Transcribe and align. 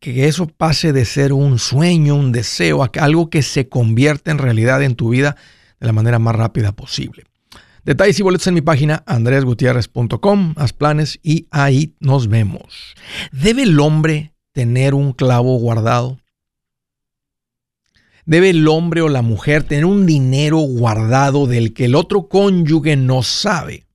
que, 0.00 0.26
eso 0.26 0.48
pase 0.48 0.92
de 0.92 1.04
ser 1.04 1.32
un 1.32 1.60
sueño, 1.60 2.16
un 2.16 2.32
deseo, 2.32 2.82
a 2.82 2.90
algo 2.98 3.30
que 3.30 3.42
se 3.42 3.68
convierta 3.68 4.32
en 4.32 4.38
realidad 4.38 4.82
en 4.82 4.96
tu 4.96 5.10
vida 5.10 5.36
de 5.78 5.86
la 5.86 5.92
manera 5.92 6.18
más 6.18 6.34
rápida 6.34 6.72
posible. 6.72 7.26
Detalles 7.84 8.18
y 8.18 8.24
boletos 8.24 8.48
en 8.48 8.54
mi 8.54 8.60
página 8.60 9.04
andresgutierrez.com, 9.06 10.54
haz 10.56 10.72
planes 10.72 11.20
y 11.22 11.46
ahí 11.52 11.94
nos 12.00 12.26
vemos. 12.26 12.96
¿Debe 13.30 13.62
el 13.62 13.78
hombre 13.78 14.34
tener 14.50 14.92
un 14.92 15.12
clavo 15.12 15.56
guardado? 15.60 16.18
¿Debe 18.26 18.50
el 18.50 18.66
hombre 18.66 19.02
o 19.02 19.08
la 19.08 19.22
mujer 19.22 19.62
tener 19.62 19.84
un 19.84 20.06
dinero 20.06 20.58
guardado 20.58 21.46
del 21.46 21.72
que 21.72 21.84
el 21.84 21.94
otro 21.94 22.26
cónyuge 22.26 22.96
no 22.96 23.22
sabe? 23.22 23.86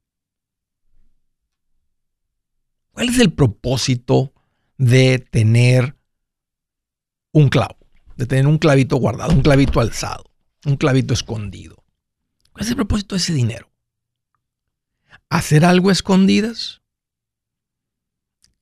¿Cuál 2.96 3.10
es 3.10 3.20
el 3.20 3.34
propósito 3.34 4.34
de 4.78 5.20
tener 5.20 5.98
un 7.34 7.50
clavo? 7.50 7.78
De 8.16 8.26
tener 8.26 8.48
un 8.48 8.58
clavito 8.58 8.96
guardado, 8.96 9.34
un 9.34 9.42
clavito 9.42 9.82
alzado, 9.82 10.24
un 10.66 10.78
clavito 10.78 11.14
escondido. 11.14 11.84
¿Cuál 12.54 12.64
es 12.64 12.70
el 12.70 12.78
propósito 12.78 13.16
de 13.16 13.20
ese 13.20 13.34
dinero? 13.34 13.70
¿Hacer 15.30 15.66
algo 15.66 15.92
escondidas? 15.92 16.84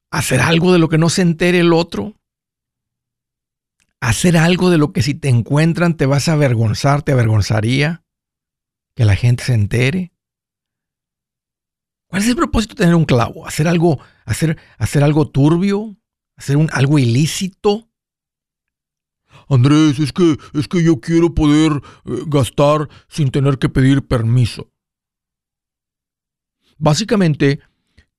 ¿Hacer 0.10 0.42
algo 0.42 0.74
de 0.74 0.80
lo 0.80 0.90
que 0.90 0.98
no 0.98 1.10
se 1.10 1.22
entere 1.22 1.60
el 1.60 1.72
otro? 1.72 2.16
¿Hacer 4.00 4.36
algo 4.36 4.72
de 4.72 4.80
lo 4.80 4.94
que 4.94 5.04
si 5.04 5.14
te 5.14 5.30
encuentran 5.30 5.96
te 5.96 6.08
vas 6.08 6.28
a 6.28 6.34
avergonzar, 6.34 7.04
te 7.04 7.12
avergonzaría? 7.12 8.04
¿Que 8.96 9.06
la 9.06 9.16
gente 9.16 9.44
se 9.44 9.54
entere? 9.54 10.13
¿Cuál 12.14 12.22
es 12.22 12.30
el 12.30 12.36
propósito 12.36 12.76
de 12.76 12.84
tener 12.84 12.94
un 12.94 13.06
clavo? 13.06 13.48
¿Hacer 13.48 13.68
algo, 13.68 14.00
hacer, 14.26 14.60
hacer 14.78 15.04
algo 15.04 15.32
turbio? 15.32 15.98
¿Hacer 16.36 16.58
un, 16.58 16.70
algo 16.72 17.00
ilícito? 17.00 17.90
Andrés, 19.50 19.98
es 19.98 20.14
que, 20.14 20.38
es 20.54 20.68
que 20.68 20.84
yo 20.84 21.00
quiero 21.00 21.34
poder 21.34 21.72
eh, 21.72 22.24
gastar 22.28 22.88
sin 23.08 23.32
tener 23.32 23.58
que 23.58 23.68
pedir 23.68 24.06
permiso. 24.06 24.72
Básicamente, 26.78 27.62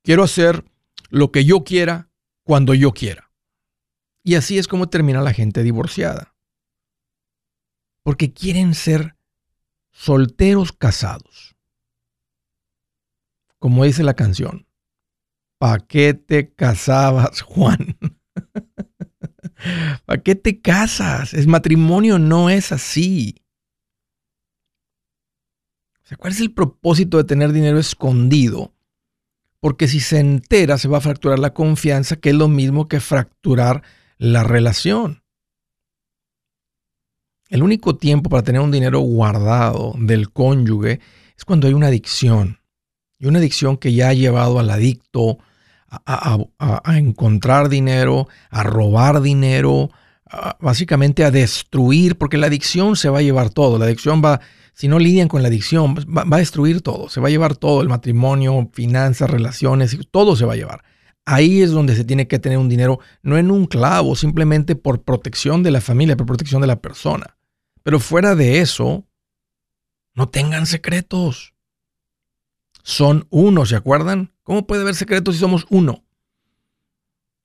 quiero 0.02 0.24
hacer 0.24 0.64
lo 1.10 1.30
que 1.30 1.44
yo 1.44 1.62
quiera 1.62 2.10
cuando 2.42 2.74
yo 2.74 2.90
quiera. 2.90 3.30
Y 4.24 4.34
así 4.34 4.58
es 4.58 4.66
como 4.66 4.88
termina 4.88 5.22
la 5.22 5.32
gente 5.32 5.62
divorciada. 5.62 6.34
Porque 8.02 8.32
quieren 8.32 8.74
ser 8.74 9.14
solteros 9.92 10.72
casados 10.72 11.53
como 13.64 13.84
dice 13.84 14.02
la 14.02 14.12
canción, 14.12 14.66
¿para 15.56 15.78
qué 15.78 16.12
te 16.12 16.52
casabas, 16.52 17.40
Juan? 17.40 17.96
¿Para 20.04 20.22
qué 20.22 20.34
te 20.34 20.60
casas? 20.60 21.32
El 21.32 21.48
matrimonio 21.48 22.18
no 22.18 22.50
es 22.50 22.72
así. 22.72 23.36
¿cuál 26.18 26.34
es 26.34 26.40
el 26.40 26.52
propósito 26.52 27.16
de 27.16 27.24
tener 27.24 27.52
dinero 27.52 27.78
escondido? 27.78 28.74
Porque 29.60 29.88
si 29.88 30.00
se 30.00 30.18
entera, 30.18 30.76
se 30.76 30.88
va 30.88 30.98
a 30.98 31.00
fracturar 31.00 31.38
la 31.38 31.54
confianza, 31.54 32.16
que 32.16 32.28
es 32.28 32.36
lo 32.36 32.48
mismo 32.48 32.86
que 32.86 33.00
fracturar 33.00 33.82
la 34.18 34.44
relación. 34.44 35.22
El 37.48 37.62
único 37.62 37.96
tiempo 37.96 38.28
para 38.28 38.42
tener 38.42 38.60
un 38.60 38.72
dinero 38.72 39.00
guardado 39.00 39.94
del 39.96 40.30
cónyuge 40.30 41.00
es 41.34 41.46
cuando 41.46 41.66
hay 41.66 41.72
una 41.72 41.86
adicción 41.86 42.58
y 43.24 43.26
una 43.26 43.38
adicción 43.38 43.78
que 43.78 43.94
ya 43.94 44.10
ha 44.10 44.12
llevado 44.12 44.58
al 44.58 44.68
adicto 44.68 45.38
a, 45.88 46.38
encontrar 46.98 47.70
dinero, 47.70 48.28
a 48.50 48.62
robar 48.64 49.22
dinero, 49.22 49.90
básicamente 50.60 51.24
a 51.24 51.30
destruir, 51.30 52.18
porque 52.18 52.36
la 52.36 52.48
adicción 52.48 52.96
se 52.96 53.08
va 53.08 53.20
a 53.20 53.22
llevar 53.22 53.48
todo. 53.48 53.78
La 53.78 53.86
adicción 53.86 54.20
va, 54.22 54.40
si 54.74 54.88
no 54.88 54.98
lidian 54.98 55.28
con 55.28 55.40
la 55.40 55.48
adicción, 55.48 55.94
va, 55.94 56.24
va 56.24 56.36
a 56.36 56.40
destruir 56.40 56.82
todo. 56.82 57.08
Se 57.08 57.20
va 57.20 57.28
a 57.28 57.30
llevar 57.30 57.56
todo, 57.56 57.80
el 57.80 57.88
matrimonio, 57.88 58.68
finanzas, 58.72 59.30
relaciones, 59.30 59.96
todo 60.10 60.36
se 60.36 60.44
va 60.44 60.52
a 60.52 60.56
llevar. 60.56 60.84
Ahí 61.24 61.62
es 61.62 61.70
donde 61.70 61.96
se 61.96 62.04
tiene 62.04 62.28
que 62.28 62.38
tener 62.38 62.58
un 62.58 62.68
dinero, 62.68 62.98
no 63.22 63.38
en 63.38 63.50
un 63.50 63.64
clavo, 63.64 64.16
simplemente 64.16 64.76
por 64.76 65.02
protección 65.02 65.62
de 65.62 65.70
la 65.70 65.80
familia, 65.80 66.16
por 66.16 66.26
protección 66.26 66.60
de 66.60 66.66
la 66.66 66.82
persona. 66.82 67.38
Pero 67.82 68.00
fuera 68.00 68.34
de 68.34 68.60
eso, 68.60 69.06
no 70.14 70.28
tengan 70.28 70.66
secretos 70.66 71.53
son 72.84 73.26
uno, 73.30 73.64
¿se 73.64 73.76
acuerdan? 73.76 74.32
¿Cómo 74.42 74.66
puede 74.66 74.82
haber 74.82 74.94
secretos 74.94 75.34
si 75.34 75.40
somos 75.40 75.66
uno? 75.70 76.04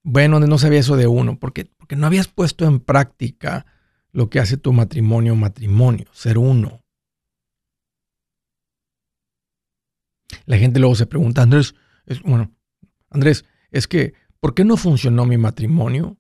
Bueno, 0.04 0.40
no 0.40 0.58
sabía 0.58 0.80
eso 0.80 0.98
de 0.98 1.08
uno, 1.08 1.40
porque, 1.40 1.66
porque 1.78 1.96
no 1.96 2.06
habías 2.06 2.28
puesto 2.28 2.66
en 2.66 2.80
práctica 2.80 3.66
lo 4.12 4.30
que 4.30 4.40
hace 4.40 4.58
tu 4.58 4.74
matrimonio 4.74 5.36
matrimonio, 5.36 6.08
ser 6.12 6.38
uno. 6.38 6.84
La 10.46 10.58
gente 10.58 10.80
luego 10.80 10.96
se 10.96 11.06
pregunta, 11.06 11.42
Andrés, 11.42 11.74
bueno, 12.24 12.54
Andrés, 13.10 13.46
es 13.72 13.88
que, 13.88 14.14
¿por 14.42 14.54
qué 14.54 14.66
no 14.66 14.76
funcionó 14.76 15.26
mi 15.26 15.38
matrimonio? 15.38 16.18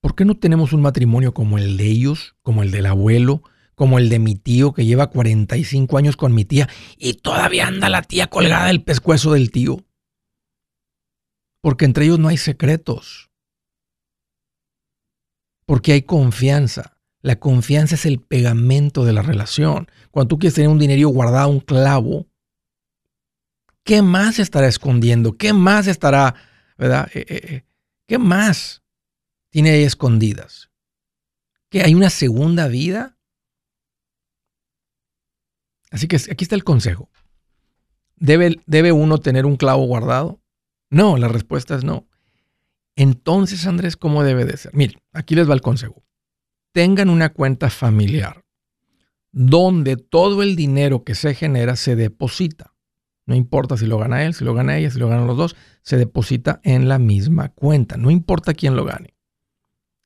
¿Por 0.00 0.14
qué 0.14 0.24
no 0.24 0.36
tenemos 0.38 0.72
un 0.72 0.80
matrimonio 0.80 1.34
como 1.34 1.58
el 1.58 1.76
de 1.76 1.86
ellos, 1.86 2.36
como 2.42 2.62
el 2.62 2.70
del 2.70 2.86
abuelo, 2.86 3.42
como 3.74 3.98
el 3.98 4.08
de 4.08 4.18
mi 4.18 4.34
tío 4.34 4.72
que 4.72 4.84
lleva 4.84 5.10
45 5.10 5.98
años 5.98 6.16
con 6.16 6.34
mi 6.34 6.44
tía 6.44 6.68
y 6.96 7.14
todavía 7.14 7.66
anda 7.66 7.88
la 7.88 8.02
tía 8.02 8.28
colgada 8.28 8.66
del 8.66 8.82
pescuezo 8.82 9.32
del 9.32 9.50
tío. 9.50 9.84
Porque 11.60 11.84
entre 11.84 12.04
ellos 12.04 12.18
no 12.18 12.28
hay 12.28 12.36
secretos. 12.36 13.30
Porque 15.66 15.92
hay 15.92 16.02
confianza. 16.02 16.98
La 17.22 17.36
confianza 17.36 17.94
es 17.94 18.04
el 18.04 18.20
pegamento 18.20 19.06
de 19.06 19.14
la 19.14 19.22
relación. 19.22 19.88
Cuando 20.10 20.28
tú 20.28 20.38
quieres 20.38 20.54
tener 20.54 20.68
un 20.68 20.78
dinero 20.78 21.08
guardado, 21.08 21.48
un 21.48 21.60
clavo, 21.60 22.26
¿qué 23.82 24.02
más 24.02 24.38
estará 24.38 24.68
escondiendo? 24.68 25.38
¿Qué 25.38 25.54
más 25.54 25.86
estará, 25.86 26.34
verdad? 26.76 27.08
Eh, 27.14 27.24
eh, 27.26 27.40
eh, 27.44 27.64
¿Qué 28.06 28.18
más 28.18 28.82
tiene 29.48 29.70
ahí 29.70 29.84
escondidas? 29.84 30.70
¿Que 31.70 31.82
hay 31.82 31.94
una 31.94 32.10
segunda 32.10 32.68
vida? 32.68 33.16
Así 35.94 36.08
que 36.08 36.16
aquí 36.16 36.42
está 36.42 36.56
el 36.56 36.64
consejo. 36.64 37.08
¿Debe, 38.16 38.60
¿Debe 38.66 38.90
uno 38.90 39.18
tener 39.18 39.46
un 39.46 39.54
clavo 39.54 39.84
guardado? 39.84 40.40
No, 40.90 41.16
la 41.18 41.28
respuesta 41.28 41.76
es 41.76 41.84
no. 41.84 42.08
Entonces, 42.96 43.64
Andrés, 43.64 43.96
¿cómo 43.96 44.24
debe 44.24 44.44
de 44.44 44.56
ser? 44.56 44.74
Mire, 44.74 44.98
aquí 45.12 45.36
les 45.36 45.48
va 45.48 45.54
el 45.54 45.60
consejo. 45.60 46.02
Tengan 46.72 47.10
una 47.10 47.32
cuenta 47.32 47.70
familiar 47.70 48.44
donde 49.30 49.96
todo 49.96 50.42
el 50.42 50.56
dinero 50.56 51.04
que 51.04 51.14
se 51.14 51.32
genera 51.32 51.76
se 51.76 51.94
deposita. 51.94 52.74
No 53.24 53.36
importa 53.36 53.76
si 53.76 53.86
lo 53.86 53.96
gana 53.96 54.24
él, 54.24 54.34
si 54.34 54.44
lo 54.44 54.52
gana 54.52 54.76
ella, 54.76 54.90
si 54.90 54.98
lo 54.98 55.08
ganan 55.08 55.28
los 55.28 55.36
dos, 55.36 55.54
se 55.82 55.96
deposita 55.96 56.60
en 56.64 56.88
la 56.88 56.98
misma 56.98 57.50
cuenta. 57.50 57.96
No 57.96 58.10
importa 58.10 58.52
quién 58.52 58.74
lo 58.74 58.84
gane. 58.84 59.13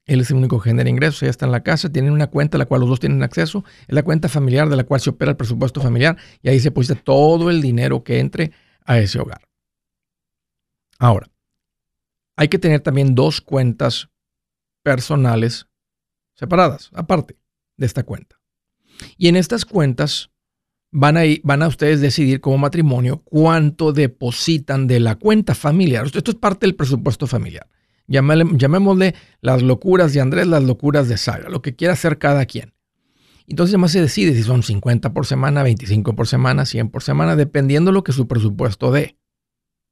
Él 0.09 0.23
es 0.23 0.31
el 0.31 0.39
único 0.39 0.59
que 0.59 0.71
genera 0.71 0.89
ingresos, 0.89 1.23
ella 1.23 1.31
está 1.31 1.47
en 1.47 1.53
la 1.53 1.63
casa, 1.63 1.93
tienen 1.93 2.13
una 2.13 2.29
cuenta 2.29 2.57
a 2.57 2.59
la 2.59 2.65
cual 2.65 2.81
los 2.81 2.89
dos 2.91 2.99
tienen 2.99 3.23
acceso, 3.23 3.63
es 3.87 3.95
la 3.95 4.03
cuenta 4.03 4.29
familiar 4.29 4.69
de 4.69 4.75
la 4.75 4.85
cual 4.85 5.01
se 5.01 5.11
opera 5.11 5.31
el 5.31 5.37
presupuesto 5.37 5.81
familiar 5.83 6.17
y 6.43 6.49
ahí 6.49 6.59
se 6.59 6.71
deposita 6.71 6.95
todo 6.97 7.51
el 7.51 7.61
dinero 7.61 8.03
que 8.03 8.19
entre 8.19 8.53
a 8.87 8.99
ese 8.99 9.21
hogar. 9.21 9.43
Ahora, 10.99 11.31
hay 12.37 12.49
que 12.49 12.59
tener 12.59 12.81
también 12.81 13.15
dos 13.15 13.43
cuentas 13.43 14.09
personales 14.83 15.67
separadas, 16.35 16.91
aparte 16.95 17.37
de 17.77 17.87
esta 17.87 18.03
cuenta. 18.03 18.41
Y 19.19 19.29
en 19.29 19.37
estas 19.37 19.67
cuentas 19.67 20.31
van 20.91 21.19
a, 21.19 21.23
van 21.43 21.63
a 21.63 21.69
ustedes 21.69 22.01
decidir 22.01 22.41
como 22.41 22.57
matrimonio 22.57 23.23
cuánto 23.25 23.93
depositan 23.93 24.87
de 24.87 25.01
la 25.01 25.17
cuenta 25.17 25.55
familiar. 25.55 26.07
Esto 26.07 26.31
es 26.31 26.37
parte 26.37 26.67
del 26.67 26.77
presupuesto 26.77 27.27
familiar. 27.27 27.69
Llamémosle 28.09 29.15
las 29.41 29.63
locuras 29.63 30.13
de 30.13 30.21
Andrés, 30.21 30.47
las 30.47 30.65
locuras 30.65 31.09
de 31.09 31.17
Sara, 31.17 31.49
lo 31.49 31.63
que 31.63 31.77
quiera 31.77 31.93
hacer 31.93 32.19
cada 32.19 32.47
quien. 32.47 32.75
Entonces 33.47 33.75
además 33.75 33.93
se 33.93 34.01
decide 34.01 34.35
si 34.35 34.43
son 34.43 34.63
50 34.63 35.13
por 35.13 35.25
semana, 35.25 35.63
25 35.63 36.15
por 36.15 36.27
semana, 36.27 36.67
100 36.67 36.91
por 36.91 37.03
semana, 37.03 37.37
dependiendo 37.37 37.93
lo 37.93 38.05
que 38.05 38.13
su 38.13 38.27
presupuesto 38.27 38.91
dé. 38.91 39.17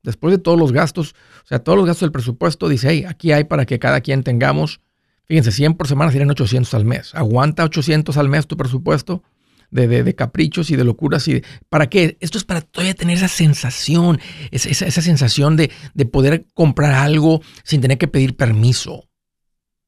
Después 0.02 0.32
de 0.32 0.38
todos 0.38 0.58
los 0.58 0.72
gastos, 0.72 1.14
o 1.44 1.46
sea, 1.46 1.58
todos 1.60 1.76
los 1.76 1.86
gastos 1.86 2.02
del 2.02 2.12
presupuesto, 2.12 2.68
dice, 2.68 2.88
hey, 2.90 3.04
aquí 3.08 3.32
hay 3.32 3.44
para 3.44 3.64
que 3.64 3.78
cada 3.78 4.00
quien 4.00 4.22
tengamos, 4.22 4.80
fíjense, 5.24 5.52
100 5.52 5.74
por 5.74 5.88
semana 5.88 6.12
serían 6.12 6.30
800 6.30 6.72
al 6.74 6.84
mes. 6.84 7.14
¿Aguanta 7.14 7.64
800 7.64 8.16
al 8.16 8.28
mes 8.28 8.46
tu 8.46 8.56
presupuesto? 8.56 9.22
De, 9.70 9.88
de, 9.88 10.14
caprichos 10.14 10.70
y 10.70 10.76
de 10.76 10.84
locuras. 10.84 11.26
y 11.28 11.42
¿Para 11.68 11.88
qué? 11.88 12.16
Esto 12.20 12.38
es 12.38 12.44
para 12.44 12.60
todavía 12.60 12.94
tener 12.94 13.16
esa 13.16 13.28
sensación, 13.28 14.20
esa, 14.50 14.68
esa 14.68 15.02
sensación 15.02 15.56
de, 15.56 15.70
de, 15.94 16.06
poder 16.06 16.46
comprar 16.54 16.92
algo 16.92 17.42
sin 17.64 17.80
tener 17.80 17.98
que 17.98 18.08
pedir 18.08 18.36
permiso 18.36 19.04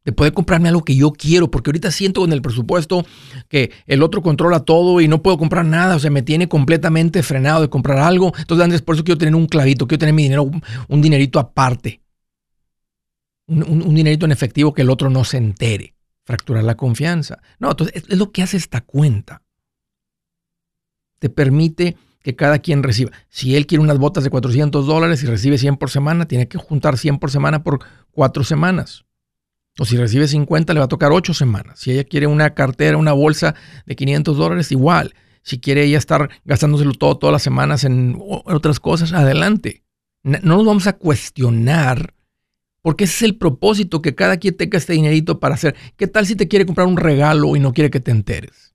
de 0.04 0.12
poder 0.12 0.32
comprarme 0.32 0.70
algo 0.70 0.84
que 0.84 0.96
yo 0.96 1.12
quiero, 1.12 1.50
porque 1.50 1.68
ahorita 1.68 1.90
siento 1.90 2.24
en 2.24 2.32
el 2.32 2.40
presupuesto 2.40 3.04
que 3.50 3.72
el 3.86 4.02
otro 4.02 4.22
controla 4.22 4.60
todo 4.60 5.02
y 5.02 5.08
no 5.08 5.22
puedo 5.22 5.36
comprar 5.36 5.66
nada, 5.66 5.96
o 5.96 5.98
sea, 5.98 6.10
me 6.10 6.22
tiene 6.22 6.48
completamente 6.48 7.22
frenado 7.22 7.60
de 7.60 7.68
comprar 7.68 7.98
algo. 7.98 8.32
Entonces, 8.38 8.64
Andrés, 8.64 8.80
por 8.80 8.94
eso 8.94 9.04
quiero 9.04 9.18
tener 9.18 9.34
un 9.34 9.46
clavito, 9.46 9.86
quiero 9.86 9.98
tener 9.98 10.14
mi 10.14 10.22
dinero, 10.22 10.50
un 10.88 11.02
dinerito 11.02 11.38
aparte, 11.38 12.00
un, 13.48 13.94
dinerito 13.94 14.26
en 14.26 14.32
efectivo 14.32 14.72
que 14.72 14.82
el 14.82 14.90
otro 14.90 15.10
no 15.10 15.24
se 15.24 15.38
entere, 15.38 15.94
fracturar 16.24 16.64
la 16.64 16.76
confianza. 16.76 17.40
No, 17.58 17.70
entonces 17.70 18.04
es, 18.08 18.16
lo 18.16 18.30
que 18.30 18.42
hace 18.42 18.56
esta 18.56 18.80
cuenta. 18.82 19.42
Te 21.18 21.30
permite 21.30 21.96
que 22.22 22.36
cada 22.36 22.58
quien 22.58 22.82
reciba. 22.82 23.10
Si 23.28 23.56
él 23.56 23.66
quiere 23.66 23.82
unas 23.82 23.98
botas 23.98 24.24
de 24.24 24.30
400 24.30 24.86
dólares 24.86 25.22
y 25.22 25.26
recibe 25.26 25.58
100 25.58 25.76
por 25.76 25.90
semana, 25.90 26.26
tiene 26.26 26.48
que 26.48 26.58
juntar 26.58 26.98
100 26.98 27.18
por 27.18 27.30
semana 27.30 27.62
por 27.62 27.80
cuatro 28.10 28.44
semanas. 28.44 29.04
O 29.78 29.84
si 29.84 29.96
recibe 29.96 30.26
50, 30.26 30.72
le 30.72 30.80
va 30.80 30.86
a 30.86 30.88
tocar 30.88 31.12
8 31.12 31.34
semanas. 31.34 31.78
Si 31.78 31.92
ella 31.92 32.04
quiere 32.04 32.26
una 32.26 32.54
cartera, 32.54 32.96
una 32.96 33.12
bolsa 33.12 33.54
de 33.86 33.96
500 33.96 34.36
dólares, 34.36 34.72
igual. 34.72 35.14
Si 35.42 35.60
quiere 35.60 35.84
ella 35.84 35.98
estar 35.98 36.28
gastándoselo 36.44 36.92
todo 36.92 37.16
todas 37.16 37.32
las 37.32 37.42
semanas 37.42 37.84
en 37.84 38.18
otras 38.20 38.80
cosas, 38.80 39.12
adelante. 39.12 39.84
No 40.22 40.56
nos 40.56 40.66
vamos 40.66 40.86
a 40.88 40.94
cuestionar 40.94 42.14
porque 42.82 43.04
ese 43.04 43.16
es 43.16 43.22
el 43.22 43.36
propósito 43.36 44.02
que 44.02 44.14
cada 44.14 44.36
quien 44.36 44.56
tenga 44.56 44.78
este 44.78 44.94
dinerito 44.94 45.40
para 45.40 45.54
hacer. 45.54 45.74
¿Qué 45.96 46.06
tal 46.06 46.26
si 46.26 46.36
te 46.36 46.48
quiere 46.48 46.66
comprar 46.66 46.86
un 46.86 46.96
regalo 46.96 47.56
y 47.56 47.60
no 47.60 47.72
quiere 47.72 47.90
que 47.90 48.00
te 48.00 48.10
enteres? 48.10 48.74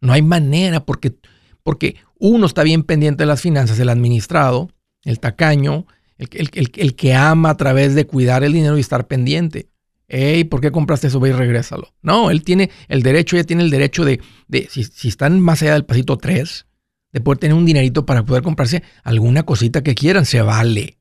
No 0.00 0.12
hay 0.12 0.22
manera 0.22 0.84
porque, 0.84 1.14
porque 1.62 1.96
uno 2.18 2.46
está 2.46 2.62
bien 2.62 2.82
pendiente 2.82 3.22
de 3.22 3.26
las 3.26 3.40
finanzas, 3.40 3.78
el 3.78 3.88
administrado, 3.88 4.70
el 5.04 5.20
tacaño, 5.20 5.86
el, 6.18 6.94
que 6.94 7.14
ama 7.14 7.50
a 7.50 7.56
través 7.56 7.94
de 7.94 8.06
cuidar 8.06 8.44
el 8.44 8.52
dinero 8.52 8.76
y 8.76 8.80
estar 8.80 9.06
pendiente 9.06 9.72
hey, 10.12 10.44
¿por 10.44 10.60
qué 10.60 10.70
compraste 10.70 11.08
eso? 11.08 11.18
Ve 11.18 11.30
y 11.30 11.32
regrésalo. 11.32 11.94
No, 12.02 12.30
él 12.30 12.42
tiene 12.44 12.70
el 12.88 13.02
derecho, 13.02 13.36
ella 13.36 13.46
tiene 13.46 13.62
el 13.62 13.70
derecho 13.70 14.04
de, 14.04 14.20
de 14.46 14.68
si, 14.70 15.08
están 15.08 15.40
más 15.40 15.62
allá 15.62 15.72
del 15.72 15.86
pasito 15.86 16.18
3, 16.18 16.66
de 17.12 17.20
poder 17.20 17.38
tener 17.38 17.56
un 17.56 17.64
dinerito 17.64 18.04
para 18.06 18.24
poder 18.24 18.42
comprarse 18.42 18.82
alguna 19.02 19.44
cosita 19.44 19.82
que 19.82 19.94
quieran, 19.94 20.26
se 20.26 20.42
vale. 20.42 20.98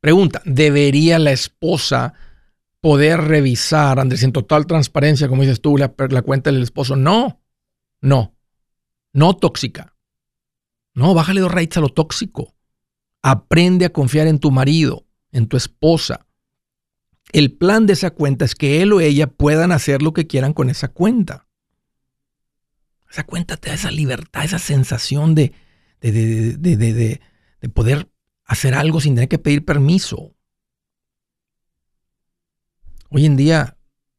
Pregunta, 0.00 0.42
¿debería 0.44 1.18
la 1.18 1.32
esposa 1.32 2.14
poder 2.80 3.20
revisar, 3.20 4.00
Andrés, 4.00 4.24
en 4.24 4.32
total 4.32 4.66
transparencia, 4.66 5.28
como 5.28 5.42
dices 5.42 5.60
tú, 5.60 5.78
la 5.78 5.88
cuenta 5.88 6.50
del 6.50 6.62
esposo? 6.62 6.96
No, 6.96 7.40
no, 8.00 8.34
no 9.14 9.34
tóxica. 9.34 9.96
No, 10.92 11.14
bájale 11.14 11.40
dos 11.40 11.50
raíces 11.50 11.78
a 11.78 11.80
lo 11.80 11.88
tóxico. 11.88 12.54
Aprende 13.22 13.86
a 13.86 13.92
confiar 13.92 14.26
en 14.26 14.38
tu 14.38 14.50
marido, 14.50 15.06
en 15.32 15.48
tu 15.48 15.56
esposa 15.56 16.26
el 17.34 17.52
plan 17.52 17.86
de 17.86 17.94
esa 17.94 18.12
cuenta 18.12 18.44
es 18.44 18.54
que 18.54 18.80
él 18.80 18.92
o 18.92 19.00
ella 19.00 19.26
puedan 19.26 19.72
hacer 19.72 20.02
lo 20.02 20.12
que 20.12 20.28
quieran 20.28 20.52
con 20.52 20.70
esa 20.70 20.88
cuenta. 20.88 21.48
Esa 23.10 23.24
cuenta 23.24 23.56
te 23.56 23.70
da 23.70 23.74
esa 23.74 23.90
libertad, 23.90 24.44
esa 24.44 24.60
sensación 24.60 25.34
de, 25.34 25.52
de, 26.00 26.56
de, 26.56 27.20
poder 27.70 28.08
hacer 28.44 28.74
algo 28.74 29.00
sin 29.00 29.14
tener 29.16 29.28
que 29.28 29.38
pedir 29.38 29.64
permiso. 29.64 30.36
Hoy 33.10 33.26
en 33.26 33.36
día 33.36 33.78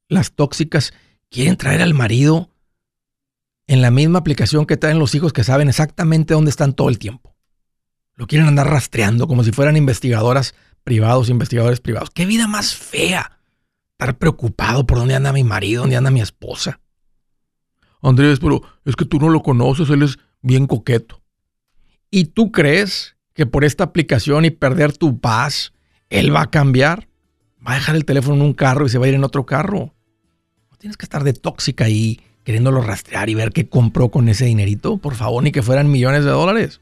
las 0.10 0.34
tóxicas 0.34 0.94
quieren 1.30 1.56
traer 1.56 1.82
al 1.82 1.94
marido 1.94 2.52
en 3.68 3.82
la 3.82 3.92
misma 3.92 4.20
aplicación 4.20 4.66
que 4.66 4.78
traen 4.78 5.00
los 5.00 5.16
hijos 5.16 5.34
que 5.34 5.44
saben 5.44 5.70
exactamente 5.70 6.34
dónde 6.34 6.50
están 6.50 6.74
todo 6.74 6.90
el 6.90 7.00
tiempo. 7.00 7.36
Lo 8.16 8.28
quieren 8.28 8.48
andar 8.48 8.70
rastreando 8.70 9.28
como 9.28 9.44
si 9.44 9.52
fueran 9.52 9.76
investigadoras 9.76 10.56
privados, 10.84 11.30
investigadores 11.30 11.82
privados. 11.82 12.12
Qué 12.12 12.26
vida 12.26 12.48
más 12.48 12.76
fea. 12.76 13.40
Estar 13.92 14.18
preocupado 14.18 14.86
por 14.86 14.98
dónde 14.98 15.16
anda 15.16 15.34
mi 15.34 15.44
marido, 15.44 15.82
dónde 15.82 15.98
anda 15.98 16.12
mi 16.12 16.22
esposa. 16.22 16.80
Andrés, 18.02 18.40
pero 18.40 18.62
es 18.86 18.96
que 18.96 19.06
tú 19.06 19.20
no 19.20 19.30
lo 19.30 19.42
conoces, 19.42 19.90
él 19.90 20.04
es 20.04 20.20
bien 20.42 20.68
coqueto. 20.68 21.22
¿Y 22.12 22.26
tú 22.26 22.52
crees 22.52 23.18
que 23.34 23.46
por 23.46 23.66
esta 23.66 23.84
aplicación 23.84 24.46
y 24.46 24.52
perder 24.52 24.96
tu 24.96 25.20
paz, 25.20 25.74
él 26.10 26.34
va 26.34 26.44
a 26.44 26.52
cambiar? 26.52 27.10
Va 27.66 27.72
a 27.72 27.76
dejar 27.76 27.96
el 27.96 28.06
teléfono 28.06 28.36
en 28.36 28.42
un 28.44 28.54
carro 28.54 28.86
y 28.86 28.90
se 28.90 29.00
va 29.00 29.06
a 29.06 29.10
ir 29.10 29.16
en 29.16 29.24
otro 29.24 29.46
carro. 29.46 29.96
No 30.70 30.78
tienes 30.78 30.98
que 30.98 31.06
estar 31.06 31.24
de 31.24 31.34
tóxica 31.34 31.86
ahí 31.86 32.22
queriéndolo 32.46 32.82
rastrear 32.82 33.30
y 33.30 33.36
ver 33.36 33.52
qué 33.52 33.68
compró 33.68 34.10
con 34.10 34.30
ese 34.30 34.46
dinerito. 34.46 34.98
Por 34.98 35.16
favor, 35.16 35.44
ni 35.44 35.52
que 35.52 35.64
fueran 35.64 35.92
millones 35.92 36.24
de 36.24 36.32
dólares. 36.32 36.80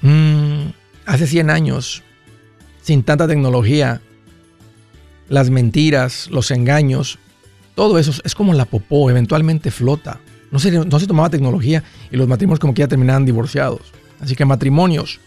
Mm, 0.00 0.70
hace 1.06 1.26
100 1.26 1.50
años, 1.50 2.02
sin 2.82 3.02
tanta 3.02 3.28
tecnología, 3.28 4.00
las 5.28 5.50
mentiras, 5.50 6.28
los 6.30 6.50
engaños, 6.50 7.18
todo 7.74 7.98
eso 7.98 8.12
es 8.24 8.34
como 8.34 8.54
la 8.54 8.64
popó, 8.64 9.10
eventualmente 9.10 9.70
flota. 9.70 10.20
No 10.50 10.58
se, 10.58 10.70
no 10.72 10.98
se 10.98 11.06
tomaba 11.06 11.28
tecnología 11.28 11.84
y 12.10 12.16
los 12.16 12.26
matrimonios 12.26 12.58
como 12.58 12.72
que 12.72 12.80
ya 12.80 12.88
terminaban 12.88 13.26
divorciados. 13.26 13.92
Así 14.18 14.34
que 14.34 14.46
matrimonios, 14.46 15.20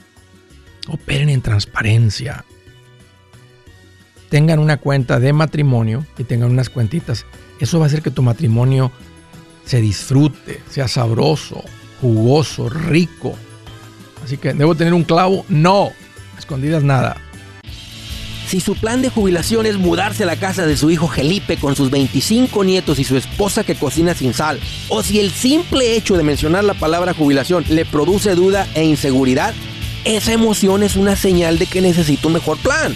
operen 0.88 1.30
en 1.30 1.42
transparencia. 1.42 2.44
Tengan 4.32 4.60
una 4.60 4.78
cuenta 4.78 5.20
de 5.20 5.34
matrimonio 5.34 6.06
y 6.18 6.24
tengan 6.24 6.52
unas 6.52 6.70
cuentitas. 6.70 7.26
Eso 7.60 7.80
va 7.80 7.86
a 7.86 7.88
hacer 7.88 8.02
que 8.02 8.12
tu 8.12 8.24
matrimonio 8.24 8.94
se 9.66 9.82
disfrute, 9.82 10.62
sea 10.70 10.88
sabroso, 10.88 11.62
jugoso, 12.00 12.70
rico. 12.70 13.36
Así 14.24 14.38
que, 14.38 14.54
¿debo 14.54 14.74
tener 14.74 14.94
un 14.94 15.04
clavo? 15.04 15.46
No. 15.50 15.92
Escondidas 16.40 16.82
nada. 16.82 17.18
Si 18.48 18.62
su 18.62 18.76
plan 18.76 19.02
de 19.02 19.10
jubilación 19.10 19.66
es 19.66 19.78
mudarse 19.78 20.24
a 20.24 20.28
la 20.28 20.38
casa 20.38 20.66
de 20.66 20.78
su 20.78 20.90
hijo 20.90 21.10
Felipe 21.10 21.58
con 21.58 21.76
sus 21.76 21.92
25 21.92 22.64
nietos 22.64 23.00
y 23.00 23.04
su 23.04 23.18
esposa 23.18 23.66
que 23.66 23.76
cocina 23.76 24.14
sin 24.14 24.34
sal, 24.34 24.62
o 24.88 25.04
si 25.04 25.20
el 25.20 25.32
simple 25.32 25.98
hecho 25.98 26.16
de 26.16 26.24
mencionar 26.24 26.64
la 26.64 26.74
palabra 26.74 27.14
jubilación 27.14 27.66
le 27.68 27.84
produce 27.84 28.34
duda 28.34 28.66
e 28.76 28.86
inseguridad, 28.86 29.54
esa 30.06 30.32
emoción 30.32 30.84
es 30.84 30.96
una 30.96 31.18
señal 31.18 31.60
de 31.60 31.66
que 31.66 31.82
necesita 31.82 32.28
un 32.28 32.34
mejor 32.34 32.58
plan. 32.60 32.96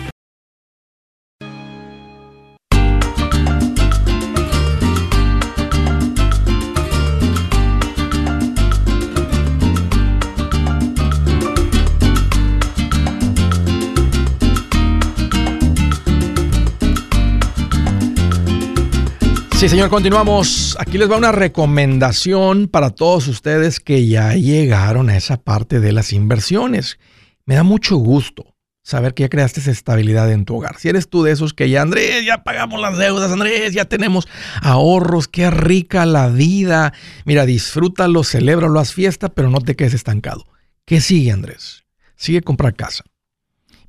Sí, 19.61 19.69
señor, 19.69 19.91
continuamos. 19.91 20.75
Aquí 20.79 20.97
les 20.97 21.07
va 21.07 21.17
una 21.17 21.31
recomendación 21.31 22.67
para 22.67 22.89
todos 22.89 23.27
ustedes 23.27 23.79
que 23.79 24.07
ya 24.07 24.33
llegaron 24.33 25.07
a 25.07 25.15
esa 25.15 25.37
parte 25.37 25.79
de 25.79 25.91
las 25.91 26.13
inversiones. 26.13 26.97
Me 27.45 27.53
da 27.53 27.61
mucho 27.61 27.97
gusto 27.97 28.55
saber 28.81 29.13
que 29.13 29.21
ya 29.21 29.29
creaste 29.29 29.59
esa 29.59 29.69
estabilidad 29.69 30.31
en 30.31 30.45
tu 30.45 30.55
hogar. 30.55 30.79
Si 30.79 30.89
eres 30.89 31.09
tú 31.09 31.21
de 31.21 31.33
esos 31.33 31.53
que 31.53 31.69
ya, 31.69 31.83
Andrés, 31.83 32.25
ya 32.25 32.43
pagamos 32.43 32.81
las 32.81 32.97
deudas, 32.97 33.31
Andrés, 33.31 33.75
ya 33.75 33.85
tenemos 33.85 34.27
ahorros, 34.63 35.27
qué 35.27 35.51
rica 35.51 36.07
la 36.07 36.29
vida. 36.29 36.91
Mira, 37.25 37.45
disfrútalo, 37.45 38.23
celébralo, 38.23 38.79
haz 38.79 38.93
fiesta, 38.93 39.29
pero 39.29 39.51
no 39.51 39.59
te 39.59 39.75
quedes 39.75 39.93
estancado. 39.93 40.47
¿Qué 40.85 41.01
sigue, 41.01 41.31
Andrés? 41.31 41.85
Sigue 42.15 42.41
comprar 42.41 42.75
casa. 42.75 43.03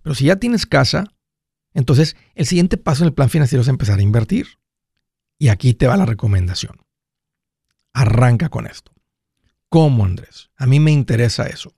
Pero 0.03 0.15
si 0.15 0.27
ya 0.27 0.37
tienes 0.37 0.67
casa, 0.67 1.07
entonces 1.73 2.15
el 2.35 2.45
siguiente 2.45 2.77
paso 2.77 3.05
en 3.05 3.07
el 3.07 3.15
plan 3.15 3.31
financiero 3.31 3.63
es 3.63 3.69
empezar 3.69 4.01
a 4.01 4.03
invertir. 4.03 4.49
Y 5.43 5.49
aquí 5.49 5.75
te 5.75 5.89
va 5.89 5.97
la 5.97 6.07
recomendación. 6.07 6.77
Arranca 7.93 8.49
con 8.49 8.69
esto. 8.69 8.93
¿Cómo, 9.69 10.05
Andrés? 10.05 10.51
A 10.57 10.69
mí 10.69 10.79
me 10.79 10.93
interesa 10.93 11.49
eso. 11.49 11.75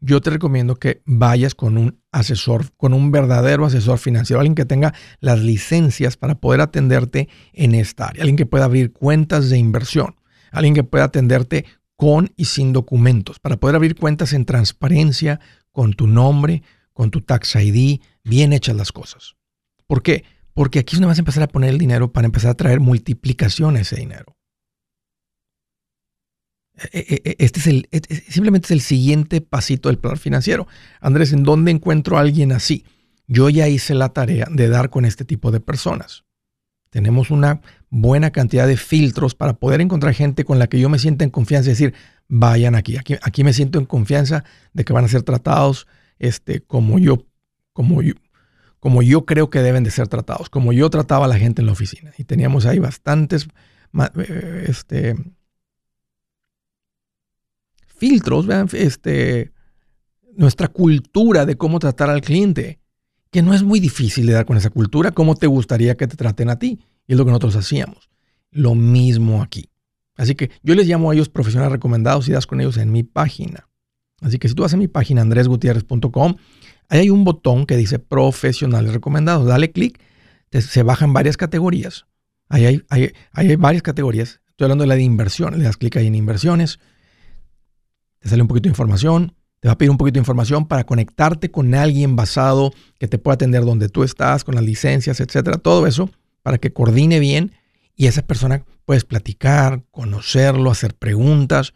Yo 0.00 0.22
te 0.22 0.30
recomiendo 0.30 0.76
que 0.76 1.02
vayas 1.04 1.54
con 1.54 1.76
un 1.76 2.00
asesor, 2.10 2.72
con 2.78 2.94
un 2.94 3.10
verdadero 3.12 3.66
asesor 3.66 3.98
financiero, 3.98 4.40
alguien 4.40 4.54
que 4.54 4.64
tenga 4.64 4.94
las 5.20 5.40
licencias 5.40 6.16
para 6.16 6.36
poder 6.36 6.62
atenderte 6.62 7.28
en 7.52 7.74
esta 7.74 8.06
área, 8.06 8.22
alguien 8.22 8.38
que 8.38 8.46
pueda 8.46 8.64
abrir 8.64 8.94
cuentas 8.94 9.50
de 9.50 9.58
inversión, 9.58 10.16
alguien 10.50 10.72
que 10.72 10.82
pueda 10.82 11.04
atenderte 11.04 11.66
con 11.96 12.32
y 12.38 12.46
sin 12.46 12.72
documentos, 12.72 13.38
para 13.40 13.58
poder 13.58 13.76
abrir 13.76 13.94
cuentas 13.94 14.32
en 14.32 14.46
transparencia, 14.46 15.38
con 15.70 15.92
tu 15.92 16.06
nombre, 16.06 16.62
con 16.94 17.10
tu 17.10 17.20
tax 17.20 17.56
ID, 17.56 18.00
bien 18.24 18.54
hechas 18.54 18.74
las 18.74 18.90
cosas. 18.90 19.34
¿Por 19.86 20.02
qué? 20.02 20.24
Porque 20.54 20.80
aquí 20.80 20.94
es 20.94 21.00
donde 21.00 21.08
vas 21.08 21.18
a 21.18 21.22
empezar 21.22 21.42
a 21.42 21.48
poner 21.48 21.70
el 21.70 21.78
dinero 21.78 22.12
para 22.12 22.26
empezar 22.26 22.50
a 22.50 22.54
traer 22.54 22.80
multiplicación 22.80 23.76
a 23.76 23.80
ese 23.80 23.96
dinero. 23.96 24.36
E, 26.92 26.98
e, 26.98 27.30
e, 27.30 27.36
este 27.38 27.60
es 27.60 27.66
el, 27.66 27.88
simplemente 28.28 28.66
es 28.66 28.70
el 28.70 28.80
siguiente 28.80 29.40
pasito 29.40 29.88
del 29.88 29.98
plan 29.98 30.16
financiero. 30.16 30.66
Andrés, 31.00 31.32
¿en 31.32 31.44
dónde 31.44 31.70
encuentro 31.70 32.16
a 32.16 32.20
alguien 32.20 32.52
así? 32.52 32.84
Yo 33.26 33.48
ya 33.48 33.68
hice 33.68 33.94
la 33.94 34.10
tarea 34.10 34.46
de 34.50 34.68
dar 34.68 34.90
con 34.90 35.04
este 35.04 35.24
tipo 35.24 35.50
de 35.50 35.60
personas. 35.60 36.24
Tenemos 36.90 37.30
una 37.30 37.62
buena 37.88 38.30
cantidad 38.30 38.66
de 38.66 38.76
filtros 38.76 39.34
para 39.34 39.54
poder 39.54 39.80
encontrar 39.80 40.12
gente 40.12 40.44
con 40.44 40.58
la 40.58 40.66
que 40.66 40.78
yo 40.78 40.90
me 40.90 40.98
sienta 40.98 41.24
en 41.24 41.30
confianza 41.30 41.70
y 41.70 41.72
decir, 41.72 41.94
vayan 42.28 42.74
aquí. 42.74 42.96
aquí. 42.96 43.16
Aquí, 43.22 43.44
me 43.44 43.54
siento 43.54 43.78
en 43.78 43.86
confianza 43.86 44.44
de 44.74 44.84
que 44.84 44.92
van 44.92 45.04
a 45.04 45.08
ser 45.08 45.22
tratados 45.22 45.86
este, 46.18 46.60
como, 46.60 46.98
yo, 46.98 47.24
como, 47.72 48.02
yo, 48.02 48.14
como 48.82 49.00
yo 49.04 49.24
creo 49.24 49.48
que 49.48 49.60
deben 49.62 49.84
de 49.84 49.92
ser 49.92 50.08
tratados, 50.08 50.50
como 50.50 50.72
yo 50.72 50.90
trataba 50.90 51.26
a 51.26 51.28
la 51.28 51.38
gente 51.38 51.62
en 51.62 51.66
la 51.66 51.72
oficina. 51.72 52.10
Y 52.18 52.24
teníamos 52.24 52.66
ahí 52.66 52.80
bastantes 52.80 53.46
eh, 54.16 54.64
este, 54.66 55.14
filtros, 57.86 58.44
este, 58.72 59.52
nuestra 60.36 60.66
cultura 60.66 61.46
de 61.46 61.56
cómo 61.56 61.78
tratar 61.78 62.10
al 62.10 62.22
cliente, 62.22 62.80
que 63.30 63.40
no 63.40 63.54
es 63.54 63.62
muy 63.62 63.78
difícil 63.78 64.26
de 64.26 64.32
dar 64.32 64.46
con 64.46 64.56
esa 64.56 64.70
cultura, 64.70 65.12
cómo 65.12 65.36
te 65.36 65.46
gustaría 65.46 65.96
que 65.96 66.08
te 66.08 66.16
traten 66.16 66.50
a 66.50 66.58
ti. 66.58 66.80
Y 67.06 67.12
es 67.12 67.18
lo 67.18 67.24
que 67.24 67.30
nosotros 67.30 67.54
hacíamos. 67.54 68.10
Lo 68.50 68.74
mismo 68.74 69.44
aquí. 69.44 69.70
Así 70.16 70.34
que 70.34 70.50
yo 70.64 70.74
les 70.74 70.88
llamo 70.88 71.08
a 71.08 71.14
ellos 71.14 71.28
profesionales 71.28 71.70
recomendados 71.70 72.28
y 72.28 72.32
das 72.32 72.48
con 72.48 72.60
ellos 72.60 72.78
en 72.78 72.90
mi 72.90 73.04
página. 73.04 73.68
Así 74.22 74.40
que 74.40 74.48
si 74.48 74.56
tú 74.56 74.62
vas 74.62 74.74
a 74.74 74.76
mi 74.76 74.88
página 74.88 75.22
andresgutierrez.com, 75.22 76.34
Ahí 76.92 77.00
hay 77.00 77.10
un 77.10 77.24
botón 77.24 77.64
que 77.64 77.78
dice 77.78 77.98
profesionales 77.98 78.92
recomendados. 78.92 79.46
Dale 79.46 79.72
clic, 79.72 79.98
se 80.50 80.82
bajan 80.82 81.14
varias 81.14 81.38
categorías. 81.38 82.04
Ahí 82.50 82.84
hay, 82.90 83.56
varias 83.56 83.82
categorías. 83.82 84.42
Estoy 84.50 84.66
hablando 84.66 84.82
de 84.82 84.88
la 84.88 84.96
de 84.96 85.02
inversión. 85.02 85.56
Le 85.56 85.64
das 85.64 85.78
clic 85.78 85.96
ahí 85.96 86.06
en 86.06 86.14
inversiones. 86.14 86.80
Te 88.18 88.28
sale 88.28 88.42
un 88.42 88.48
poquito 88.48 88.64
de 88.64 88.72
información. 88.72 89.34
Te 89.60 89.68
va 89.68 89.72
a 89.72 89.78
pedir 89.78 89.90
un 89.90 89.96
poquito 89.96 90.16
de 90.16 90.18
información 90.20 90.66
para 90.66 90.84
conectarte 90.84 91.50
con 91.50 91.74
alguien 91.74 92.14
basado 92.14 92.74
que 92.98 93.08
te 93.08 93.16
pueda 93.16 93.36
atender 93.36 93.64
donde 93.64 93.88
tú 93.88 94.02
estás, 94.02 94.44
con 94.44 94.54
las 94.54 94.64
licencias, 94.64 95.18
etcétera. 95.18 95.56
Todo 95.56 95.86
eso 95.86 96.10
para 96.42 96.58
que 96.58 96.74
coordine 96.74 97.20
bien 97.20 97.52
y 97.96 98.06
esa 98.06 98.20
persona 98.20 98.66
puedes 98.84 99.06
platicar, 99.06 99.82
conocerlo, 99.92 100.70
hacer 100.70 100.94
preguntas 100.94 101.72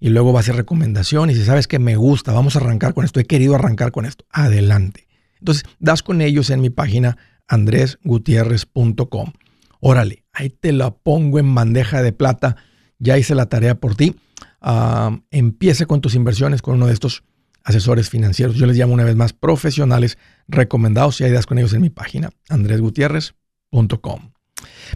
y 0.00 0.10
luego 0.10 0.32
va 0.32 0.40
a 0.40 0.42
hacer 0.42 0.56
recomendaciones 0.56 1.36
y 1.36 1.40
si 1.40 1.46
sabes 1.46 1.68
que 1.68 1.78
me 1.78 1.96
gusta, 1.96 2.32
vamos 2.32 2.56
a 2.56 2.60
arrancar 2.60 2.94
con 2.94 3.04
esto, 3.04 3.20
he 3.20 3.24
querido 3.24 3.54
arrancar 3.54 3.92
con 3.92 4.04
esto, 4.06 4.24
adelante. 4.30 5.06
Entonces, 5.38 5.64
das 5.78 6.02
con 6.02 6.20
ellos 6.20 6.50
en 6.50 6.60
mi 6.60 6.70
página 6.70 7.18
andresgutierrez.com. 7.48 9.32
Órale, 9.80 10.24
ahí 10.32 10.50
te 10.50 10.72
la 10.72 10.90
pongo 10.90 11.38
en 11.38 11.54
bandeja 11.54 12.02
de 12.02 12.12
plata, 12.12 12.56
ya 12.98 13.18
hice 13.18 13.34
la 13.34 13.46
tarea 13.46 13.76
por 13.76 13.94
ti. 13.94 14.16
Uh, 14.62 15.18
empiece 15.30 15.86
con 15.86 16.00
tus 16.00 16.14
inversiones 16.14 16.62
con 16.62 16.74
uno 16.74 16.86
de 16.86 16.92
estos 16.92 17.22
asesores 17.62 18.08
financieros. 18.10 18.56
Yo 18.56 18.66
les 18.66 18.76
llamo 18.76 18.94
una 18.94 19.04
vez 19.04 19.16
más 19.16 19.32
profesionales 19.32 20.18
recomendados 20.48 21.20
y 21.20 21.24
ahí 21.24 21.30
das 21.30 21.46
con 21.46 21.58
ellos 21.58 21.72
en 21.74 21.82
mi 21.82 21.90
página 21.90 22.30
andresgutierrez.com. 22.48 24.32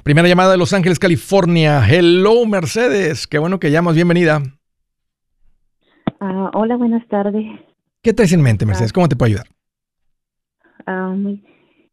Primera 0.03 0.29
llamada 0.29 0.53
de 0.53 0.57
Los 0.57 0.73
Ángeles, 0.73 0.99
California. 0.99 1.87
Hello, 1.87 2.47
Mercedes. 2.47 3.27
Qué 3.27 3.39
bueno 3.39 3.61
que 3.61 3.71
llamas. 3.71 3.95
Bienvenida. 3.95 4.60
Ah, 6.21 6.51
hola, 6.53 6.77
buenas 6.77 7.07
tardes. 7.09 7.47
¿Qué 8.03 8.13
traes 8.13 8.35
en 8.35 8.43
mente, 8.43 8.67
Mercedes? 8.67 8.93
¿Cómo 8.93 9.09
te 9.09 9.17
puedo 9.17 9.29
ayudar? 9.29 9.47
Ah, 10.87 11.17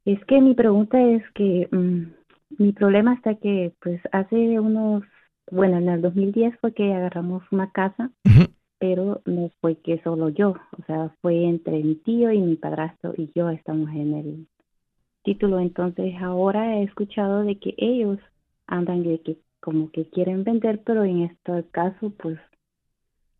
es 0.04 0.24
que 0.26 0.42
mi 0.42 0.54
pregunta 0.54 1.02
es 1.02 1.24
que 1.34 1.70
mm, 1.72 2.62
mi 2.62 2.74
problema 2.74 3.14
está 3.14 3.36
que, 3.36 3.74
pues, 3.82 4.02
hace 4.12 4.60
unos, 4.60 5.04
bueno, 5.50 5.78
en 5.78 5.88
el 5.88 6.02
2010 6.02 6.60
fue 6.60 6.74
que 6.74 6.94
agarramos 6.94 7.42
una 7.52 7.72
casa, 7.72 8.12
pero 8.80 9.22
no 9.26 9.50
fue 9.62 9.78
que 9.78 10.02
solo 10.04 10.28
yo, 10.28 10.56
o 10.78 10.84
sea, 10.88 11.16
fue 11.22 11.46
entre 11.46 11.82
mi 11.82 11.96
tío 11.96 12.30
y 12.32 12.40
mi 12.40 12.58
padrastro 12.58 13.14
y 13.18 13.32
yo 13.34 13.50
estamos 13.50 13.90
en 13.92 14.14
el 14.14 14.48
título. 15.24 15.60
Entonces, 15.60 16.16
ahora 16.22 16.76
he 16.78 16.84
escuchado 16.84 17.44
de 17.44 17.58
que 17.60 17.76
ellos 17.78 18.20
andan 18.68 19.04
de 19.04 19.22
que 19.22 19.38
como 19.62 19.90
que 19.90 20.10
quieren 20.10 20.44
vender, 20.44 20.82
pero 20.86 21.06
en 21.06 21.24
este 21.24 21.64
caso, 21.72 22.12
pues 22.18 22.38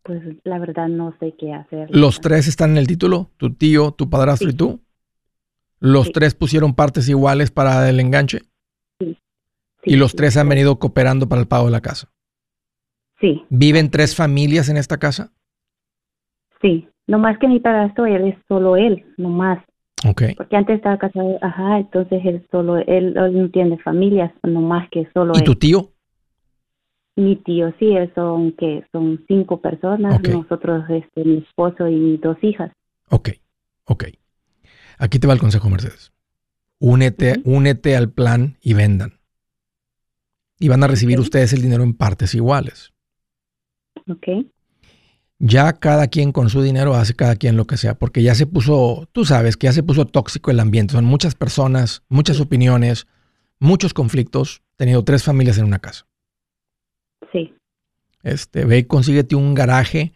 pues 0.08 0.22
la 0.44 0.58
verdad 0.58 0.88
no 0.88 1.14
sé 1.20 1.34
qué 1.38 1.52
hacer. 1.52 1.86
¿Los 1.90 2.22
tres 2.22 2.48
están 2.48 2.70
en 2.70 2.78
el 2.78 2.86
título? 2.86 3.30
¿Tu 3.36 3.52
tío, 3.52 3.92
tu 3.92 4.08
padrastro 4.08 4.48
y 4.48 4.54
tú? 4.54 4.80
¿Los 5.80 6.12
tres 6.12 6.34
pusieron 6.34 6.74
partes 6.74 7.10
iguales 7.10 7.50
para 7.50 7.86
el 7.90 8.00
enganche? 8.00 8.40
Sí. 8.98 9.18
¿Y 9.84 9.96
los 9.96 10.16
tres 10.16 10.38
han 10.38 10.48
venido 10.48 10.78
cooperando 10.78 11.28
para 11.28 11.42
el 11.42 11.46
pago 11.46 11.66
de 11.66 11.72
la 11.72 11.82
casa? 11.82 12.10
Sí. 13.20 13.44
¿Viven 13.50 13.90
tres 13.90 14.16
familias 14.16 14.70
en 14.70 14.78
esta 14.78 14.96
casa? 14.96 15.30
Sí, 16.62 16.88
nomás 17.06 17.38
que 17.38 17.46
mi 17.46 17.60
padrastro, 17.60 18.06
él 18.06 18.28
es 18.28 18.36
solo 18.48 18.76
él, 18.76 19.04
nomás. 19.18 19.62
Ok. 20.08 20.22
Porque 20.38 20.56
antes 20.56 20.76
estaba 20.76 20.96
casado, 20.96 21.38
ajá, 21.42 21.80
entonces 21.80 22.22
él 22.24 22.46
solo, 22.50 22.78
él, 22.78 23.12
no 23.12 23.50
tiene 23.50 23.76
familias, 23.80 24.32
nomás 24.42 24.88
que 24.88 25.06
solo 25.12 25.34
él. 25.34 25.42
¿Y 25.42 25.44
tu 25.44 25.54
tío? 25.54 25.92
Mi 27.18 27.34
tío, 27.34 27.74
sí, 27.80 27.94
son 28.14 28.52
que 28.52 28.84
son 28.92 29.24
cinco 29.26 29.60
personas, 29.60 30.22
nosotros, 30.22 30.84
este, 30.88 31.24
mi 31.24 31.38
esposo 31.38 31.88
y 31.88 32.16
dos 32.18 32.36
hijas. 32.42 32.70
Ok, 33.10 33.30
ok. 33.86 34.04
Aquí 34.98 35.18
te 35.18 35.26
va 35.26 35.32
el 35.32 35.40
consejo, 35.40 35.68
Mercedes. 35.68 36.12
únete, 36.78 37.40
únete 37.44 37.96
al 37.96 38.12
plan 38.12 38.56
y 38.60 38.74
vendan. 38.74 39.18
Y 40.60 40.68
van 40.68 40.84
a 40.84 40.86
recibir 40.86 41.18
ustedes 41.18 41.52
el 41.52 41.60
dinero 41.60 41.82
en 41.82 41.94
partes 41.94 42.36
iguales. 42.36 42.92
Ok. 44.08 44.46
Ya 45.40 45.72
cada 45.72 46.06
quien 46.06 46.30
con 46.30 46.50
su 46.50 46.62
dinero 46.62 46.94
hace 46.94 47.14
cada 47.14 47.34
quien 47.34 47.56
lo 47.56 47.66
que 47.66 47.78
sea, 47.78 47.98
porque 47.98 48.22
ya 48.22 48.36
se 48.36 48.46
puso, 48.46 49.08
tú 49.10 49.24
sabes 49.24 49.56
que 49.56 49.66
ya 49.66 49.72
se 49.72 49.82
puso 49.82 50.06
tóxico 50.06 50.52
el 50.52 50.60
ambiente. 50.60 50.92
Son 50.92 51.04
muchas 51.04 51.34
personas, 51.34 52.04
muchas 52.08 52.38
opiniones, 52.38 53.08
muchos 53.58 53.92
conflictos. 53.92 54.62
Tenido 54.76 55.02
tres 55.02 55.24
familias 55.24 55.58
en 55.58 55.64
una 55.64 55.80
casa. 55.80 56.07
Este, 58.28 58.64
ve 58.64 58.78
y 58.78 58.84
consíguete 58.84 59.34
un 59.34 59.54
garaje. 59.54 60.12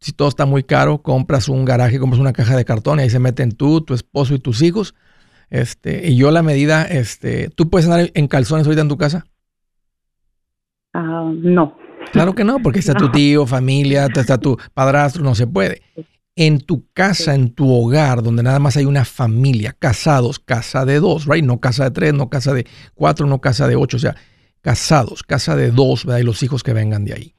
Si 0.00 0.12
todo 0.12 0.28
está 0.28 0.46
muy 0.46 0.64
caro, 0.64 1.02
compras 1.02 1.48
un 1.48 1.64
garaje, 1.64 1.98
compras 1.98 2.20
una 2.20 2.32
caja 2.32 2.56
de 2.56 2.64
cartón 2.64 2.98
y 2.98 3.02
ahí 3.02 3.10
se 3.10 3.18
meten 3.18 3.52
tú, 3.52 3.80
tu 3.82 3.94
esposo 3.94 4.34
y 4.34 4.38
tus 4.38 4.62
hijos. 4.62 4.94
Este, 5.50 6.08
y 6.08 6.16
yo 6.16 6.30
la 6.30 6.42
medida, 6.42 6.84
este, 6.84 7.50
¿tú 7.50 7.68
puedes 7.68 7.86
andar 7.86 8.10
en 8.14 8.26
calzones 8.26 8.66
ahorita 8.66 8.82
en 8.82 8.88
tu 8.88 8.96
casa? 8.96 9.26
Ah, 10.94 11.30
no. 11.34 11.76
Claro 12.10 12.34
que 12.34 12.42
no, 12.44 12.58
porque 12.60 12.80
está 12.80 12.94
tu 12.94 13.10
tío, 13.10 13.46
familia, 13.46 14.08
está 14.14 14.38
tu 14.38 14.58
padrastro, 14.74 15.22
no 15.22 15.34
se 15.34 15.46
puede. 15.46 15.82
En 16.34 16.60
tu 16.60 16.86
casa, 16.92 17.34
en 17.34 17.50
tu 17.54 17.70
hogar, 17.70 18.22
donde 18.22 18.42
nada 18.42 18.58
más 18.58 18.76
hay 18.76 18.86
una 18.86 19.04
familia, 19.04 19.76
casados, 19.78 20.38
casa 20.38 20.84
de 20.84 21.00
dos, 21.00 21.26
right? 21.26 21.44
No 21.44 21.60
casa 21.60 21.84
de 21.84 21.90
tres, 21.90 22.14
no 22.14 22.28
casa 22.28 22.54
de 22.54 22.66
cuatro, 22.94 23.26
no 23.26 23.40
casa 23.40 23.68
de 23.68 23.76
ocho, 23.76 23.98
o 23.98 24.00
sea, 24.00 24.16
casados, 24.62 25.22
casa 25.22 25.56
de 25.56 25.70
dos, 25.70 26.04
¿verdad? 26.06 26.20
Y 26.20 26.24
los 26.24 26.42
hijos 26.42 26.62
que 26.62 26.72
vengan 26.72 27.04
de 27.04 27.14
ahí. 27.14 27.34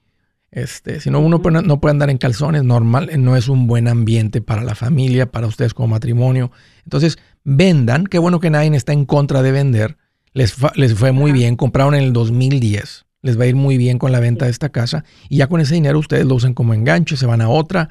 Este, 0.53 0.99
si 0.99 1.09
no, 1.09 1.19
uno 1.19 1.39
no 1.39 1.81
puede 1.81 1.91
andar 1.91 2.11
en 2.11 2.19
calzones, 2.19 2.63
normal, 2.63 3.09
no 3.17 3.35
es 3.35 3.47
un 3.47 3.65
buen 3.65 3.87
ambiente 3.87 4.39
para 4.39 4.61
la 4.61 4.75
familia, 4.75 5.31
para 5.31 5.47
ustedes 5.47 5.73
como 5.73 5.87
matrimonio. 5.87 6.51
Entonces, 6.83 7.17
vendan, 7.43 8.05
qué 8.05 8.19
bueno 8.19 8.39
que 8.39 8.51
nadie 8.51 8.75
está 8.75 8.93
en 8.93 9.05
contra 9.05 9.41
de 9.41 9.51
vender, 9.51 9.97
les, 10.33 10.55
les 10.75 10.93
fue 10.93 11.11
muy 11.11 11.31
bien, 11.31 11.55
compraron 11.55 11.95
en 11.95 12.03
el 12.03 12.13
2010, 12.13 13.05
les 13.23 13.39
va 13.39 13.45
a 13.45 13.47
ir 13.47 13.55
muy 13.55 13.77
bien 13.77 13.97
con 13.97 14.11
la 14.11 14.19
venta 14.19 14.45
de 14.45 14.51
esta 14.51 14.69
casa. 14.69 15.03
Y 15.27 15.37
ya 15.37 15.47
con 15.47 15.59
ese 15.59 15.73
dinero 15.73 15.97
ustedes 15.97 16.25
lo 16.25 16.35
usan 16.35 16.53
como 16.53 16.75
enganche, 16.75 17.17
se 17.17 17.25
van 17.25 17.41
a 17.41 17.49
otra, 17.49 17.89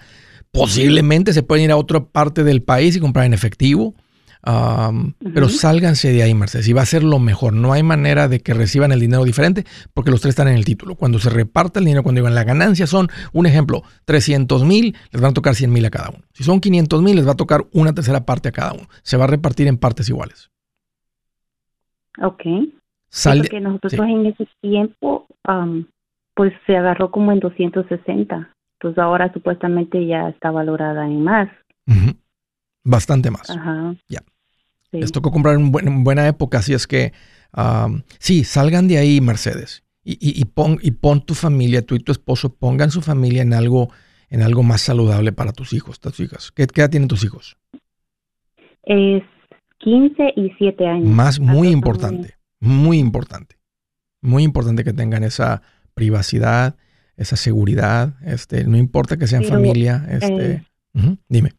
posiblemente 0.53 1.33
se 1.33 1.43
pueden 1.43 1.65
ir 1.65 1.73
a 1.73 1.77
otra 1.77 2.05
parte 2.05 2.45
del 2.45 2.63
país 2.63 2.95
y 2.95 3.01
comprar 3.01 3.27
en 3.27 3.35
efectivo 3.35 3.97
pero 4.43 5.49
sálganse 5.49 6.13
de 6.13 6.23
ahí, 6.23 6.35
Mercedes, 6.35 6.67
y 6.67 6.73
va 6.73 6.83
a 6.83 6.87
ser 6.87 7.05
lo 7.05 7.19
mejor. 7.21 7.53
No 7.53 7.73
hay 7.73 7.83
manera 7.83 8.27
de 8.27 8.41
que 8.41 8.55
reciban 8.55 8.91
el 8.91 8.99
dinero 8.99 9.25
diferente 9.25 9.65
porque 9.95 10.11
los 10.11 10.21
tres 10.21 10.31
están 10.33 10.49
en 10.49 10.57
el 10.57 10.65
título. 10.65 10.97
Cuando 10.97 11.19
se 11.19 11.31
reparta 11.31 11.79
el 11.79 11.85
dinero, 11.85 12.03
cuando 12.03 12.21
digan 12.21 12.35
la 12.35 12.45
ganancia 12.45 12.87
son, 12.87 13.09
un 13.33 13.47
ejemplo, 13.47 13.83
300 14.05 14.65
mil, 14.65 14.97
les 15.13 15.23
van 15.23 15.31
a 15.31 15.35
tocar 15.35 15.55
100 15.55 15.73
mil 15.73 15.85
a 15.85 15.91
cada 15.91 16.11
uno. 16.11 16.25
Si 16.33 16.43
son 16.43 16.61
500 16.61 17.03
mil, 17.03 17.15
les 17.17 17.27
va 17.27 17.33
a 17.33 17.37
tocar 17.37 17.67
una 17.73 17.93
tercera 17.95 18.25
parte 18.25 18.49
a 18.49 18.53
cada 18.53 18.73
uno. 18.73 18.89
Se 19.03 19.17
va 19.17 19.25
a 19.25 19.29
repartir 19.29 19.69
en 19.69 19.79
partes 19.79 20.09
iguales. 20.09 20.51
Ok. 22.21 22.43
porque 23.23 23.61
nosotros 23.61 23.93
en 23.95 24.27
ese 24.27 24.49
tiempo, 24.61 25.27
pues 26.35 26.53
se 26.67 26.77
agarró 26.77 27.11
como 27.11 27.31
en 27.31 27.41
260. 27.41 28.51
Pues 28.81 28.99
ahora 28.99 29.33
supuestamente 29.33 30.05
ya 30.05 30.29
está 30.29 30.51
valorada 30.51 31.07
en 31.07 31.23
más. 31.23 31.49
Bastante 32.85 33.31
más. 33.31 33.49
Ajá. 33.49 33.95
Ya. 34.09 34.23
Les 34.93 35.11
tocó 35.11 35.31
comprar 35.31 35.57
en, 35.57 35.73
buena 36.05 36.29
época, 36.29 36.59
así 36.59 36.75
es 36.75 36.87
que 36.87 37.13
sí, 38.19 38.45
salgan 38.45 38.89
de 38.89 38.99
ahí, 38.99 39.21
Mercedes. 39.21 39.85
Y, 40.05 40.17
y, 40.21 40.45
pon, 40.47 40.79
y 40.83 40.91
pon 40.91 41.25
tu 41.25 41.35
familia, 41.35 41.83
tú 41.83 41.95
y 41.95 42.01
tu 42.01 42.13
esposo, 42.13 42.55
pongan 42.55 42.91
su 42.91 43.03
familia 43.03 43.43
en 43.43 43.55
algo, 43.55 43.91
en 44.31 44.43
algo 44.43 44.63
más 44.65 44.81
saludable 44.81 45.33
para 45.33 45.53
tus 45.53 45.73
hijos, 45.73 46.01
tus 46.01 46.19
hijas. 46.21 46.51
¿Qué, 46.51 46.65
edad 46.65 46.91
tienen 46.91 47.09
tus 47.09 47.25
hijos? 47.25 47.57
Es 48.83 49.23
15 49.79 50.33
y 50.37 50.51
7 50.59 50.87
años. 50.87 51.09
Más, 51.09 51.39
muy 51.39 51.69
importante, 51.69 52.35
muy 52.59 52.99
importante. 52.99 53.57
Muy 54.21 54.43
importante 54.43 54.85
que 54.85 54.93
tengan 54.93 55.25
esa 55.25 55.63
privacidad, 55.95 56.77
esa 57.17 57.37
seguridad. 57.37 58.15
Este, 58.25 58.65
no 58.65 58.77
importa 58.77 59.17
que 59.17 59.27
sean 59.27 59.45
familia. 59.45 60.05
Este, 60.11 60.53
eh, 60.95 61.17
dime 61.29 61.53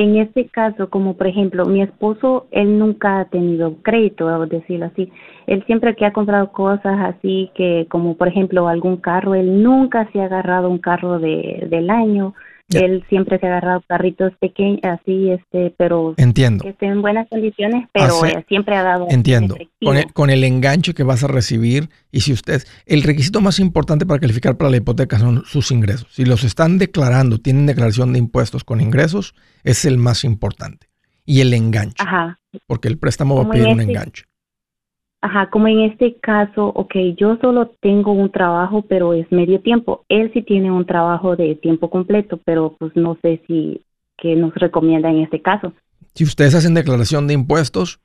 en 0.00 0.16
este 0.16 0.46
caso, 0.46 0.88
como 0.88 1.14
por 1.14 1.26
ejemplo, 1.26 1.66
mi 1.66 1.82
esposo, 1.82 2.46
él 2.52 2.78
nunca 2.78 3.20
ha 3.20 3.26
tenido 3.26 3.74
crédito, 3.82 4.28
a 4.28 4.46
decirlo 4.46 4.86
así. 4.86 5.12
Él 5.46 5.62
siempre 5.66 5.94
que 5.94 6.06
ha 6.06 6.12
comprado 6.14 6.52
cosas 6.52 6.98
así, 7.00 7.50
que 7.54 7.86
como 7.90 8.16
por 8.16 8.28
ejemplo 8.28 8.66
algún 8.66 8.96
carro, 8.96 9.34
él 9.34 9.62
nunca 9.62 10.08
se 10.10 10.22
ha 10.22 10.24
agarrado 10.24 10.70
un 10.70 10.78
carro 10.78 11.18
de, 11.18 11.66
del 11.68 11.90
año. 11.90 12.32
Él 12.78 13.04
siempre 13.08 13.38
se 13.38 13.46
ha 13.46 13.50
agarrado 13.50 13.82
carritos 13.88 14.32
pequeños, 14.38 14.80
así, 14.82 15.30
este, 15.30 15.74
pero 15.76 16.14
entiendo. 16.16 16.64
que 16.64 16.70
estén 16.70 16.92
en 16.92 17.02
buenas 17.02 17.28
condiciones, 17.28 17.88
pero 17.92 18.14
siempre 18.48 18.76
ha 18.76 18.82
dado. 18.82 19.06
Entiendo. 19.10 19.56
Con 19.82 19.96
el, 19.96 20.12
con 20.12 20.30
el, 20.30 20.44
enganche 20.44 20.94
que 20.94 21.02
vas 21.02 21.24
a 21.24 21.26
recibir, 21.26 21.88
y 22.12 22.20
si 22.20 22.32
usted, 22.32 22.62
el 22.86 23.02
requisito 23.02 23.40
más 23.40 23.58
importante 23.58 24.06
para 24.06 24.20
calificar 24.20 24.56
para 24.56 24.70
la 24.70 24.76
hipoteca 24.76 25.18
son 25.18 25.42
sus 25.44 25.70
ingresos. 25.70 26.08
Si 26.10 26.24
los 26.24 26.44
están 26.44 26.78
declarando, 26.78 27.38
tienen 27.38 27.66
declaración 27.66 28.12
de 28.12 28.18
impuestos 28.18 28.64
con 28.64 28.80
ingresos, 28.80 29.34
es 29.64 29.84
el 29.84 29.98
más 29.98 30.24
importante. 30.24 30.88
Y 31.24 31.40
el 31.40 31.52
enganche. 31.54 31.96
Ajá. 31.98 32.38
Porque 32.66 32.88
el 32.88 32.98
préstamo 32.98 33.36
va 33.36 33.44
a 33.44 33.50
pedir 33.50 33.68
un 33.68 33.80
enganche. 33.80 34.24
Ajá, 35.22 35.50
como 35.50 35.68
en 35.68 35.80
este 35.80 36.16
caso, 36.20 36.68
ok, 36.68 36.94
yo 37.18 37.36
solo 37.42 37.72
tengo 37.80 38.12
un 38.12 38.30
trabajo, 38.30 38.82
pero 38.88 39.12
es 39.12 39.30
medio 39.30 39.60
tiempo. 39.60 40.04
Él 40.08 40.30
sí 40.32 40.42
tiene 40.42 40.72
un 40.72 40.86
trabajo 40.86 41.36
de 41.36 41.54
tiempo 41.56 41.90
completo, 41.90 42.40
pero 42.44 42.74
pues 42.78 42.92
no 42.96 43.18
sé 43.20 43.42
si 43.46 43.84
que 44.16 44.34
nos 44.34 44.54
recomienda 44.54 45.10
en 45.10 45.20
este 45.20 45.42
caso. 45.42 45.72
Si 46.14 46.24
ustedes 46.24 46.54
hacen 46.54 46.74
declaración 46.74 47.26
de 47.26 47.34
impuestos, 47.34 48.00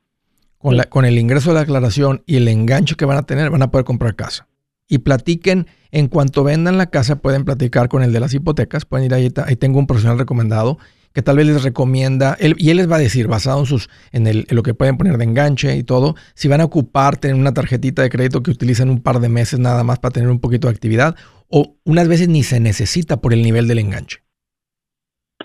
con, 0.57 0.77
la, 0.77 0.85
con 0.85 1.05
el 1.05 1.17
ingreso 1.17 1.49
de 1.49 1.55
la 1.55 1.59
declaración 1.61 2.23
y 2.25 2.37
el 2.37 2.47
enganche 2.47 2.95
que 2.95 3.05
van 3.05 3.17
a 3.17 3.23
tener, 3.23 3.49
van 3.49 3.61
a 3.61 3.71
poder 3.71 3.85
comprar 3.85 4.15
casa. 4.15 4.47
Y 4.87 4.99
platiquen, 4.99 5.67
en 5.91 6.07
cuanto 6.07 6.43
vendan 6.43 6.77
la 6.77 6.87
casa, 6.87 7.17
pueden 7.17 7.45
platicar 7.45 7.87
con 7.87 8.03
el 8.03 8.11
de 8.11 8.19
las 8.19 8.33
hipotecas, 8.33 8.85
pueden 8.85 9.05
ir 9.05 9.13
ahí, 9.13 9.29
ahí 9.45 9.55
tengo 9.55 9.79
un 9.79 9.87
profesional 9.87 10.19
recomendado 10.19 10.77
que 11.15 11.21
tal 11.21 11.37
vez 11.37 11.47
les 11.47 11.63
recomienda, 11.63 12.35
él, 12.41 12.55
y 12.57 12.71
él 12.71 12.77
les 12.77 12.91
va 12.91 12.97
a 12.97 12.99
decir, 12.99 13.27
basado 13.27 13.61
en, 13.61 13.65
sus, 13.65 13.89
en, 14.11 14.27
el, 14.27 14.45
lo 14.49 14.63
que 14.63 14.73
pueden 14.73 14.97
poner 14.97 15.17
de 15.17 15.23
enganche 15.23 15.77
y 15.77 15.83
todo, 15.83 16.15
si 16.33 16.49
van 16.49 16.59
a 16.59 16.65
ocupar 16.65 17.15
tener 17.15 17.37
una 17.37 17.53
tarjetita 17.53 18.01
de 18.01 18.09
crédito 18.09 18.43
que 18.43 18.51
utilizan 18.51 18.89
un 18.89 19.01
par 19.01 19.21
de 19.21 19.29
meses 19.29 19.57
nada 19.57 19.85
más 19.85 19.97
para 19.97 20.11
tener 20.11 20.29
un 20.29 20.41
poquito 20.41 20.67
de 20.67 20.73
actividad, 20.73 21.15
o 21.47 21.77
unas 21.85 22.09
veces 22.09 22.27
ni 22.27 22.43
se 22.43 22.59
necesita 22.59 23.21
por 23.21 23.31
el 23.31 23.43
nivel 23.43 23.65
del 23.69 23.79
enganche. 23.79 24.23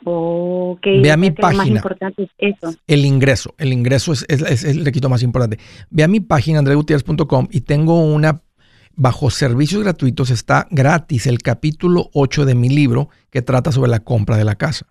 Okay, 0.03 1.03
Ve 1.03 1.13
a 1.13 1.17
mi 1.17 1.31
página. 1.31 1.63
Más 1.63 1.69
importante 1.69 2.25
es 2.25 2.31
eso. 2.37 2.75
El 2.89 3.05
ingreso. 3.05 3.55
El 3.57 3.73
ingreso 3.73 4.13
es, 4.13 4.27
es, 4.29 4.65
el 4.65 4.85
requisito 4.85 5.09
más 5.09 5.23
importante. 5.23 5.61
Ve 5.89 6.03
a 6.03 6.09
mi 6.09 6.19
página, 6.19 6.59
andregutierrez.com, 6.59 7.47
y 7.49 7.61
tengo 7.61 8.03
una, 8.03 8.43
bajo 8.97 9.31
servicios 9.31 9.85
gratuitos, 9.85 10.31
está 10.31 10.67
gratis 10.73 11.29
el 11.29 11.39
capítulo 11.39 12.11
8 12.13 12.45
de 12.45 12.57
mi 12.57 12.71
libro 12.71 13.09
que 13.31 13.41
trata 13.41 13.71
sobre 13.71 13.89
la 13.89 14.01
compra 14.01 14.37
de 14.37 14.45
la 14.45 14.57
casa. 14.57 14.89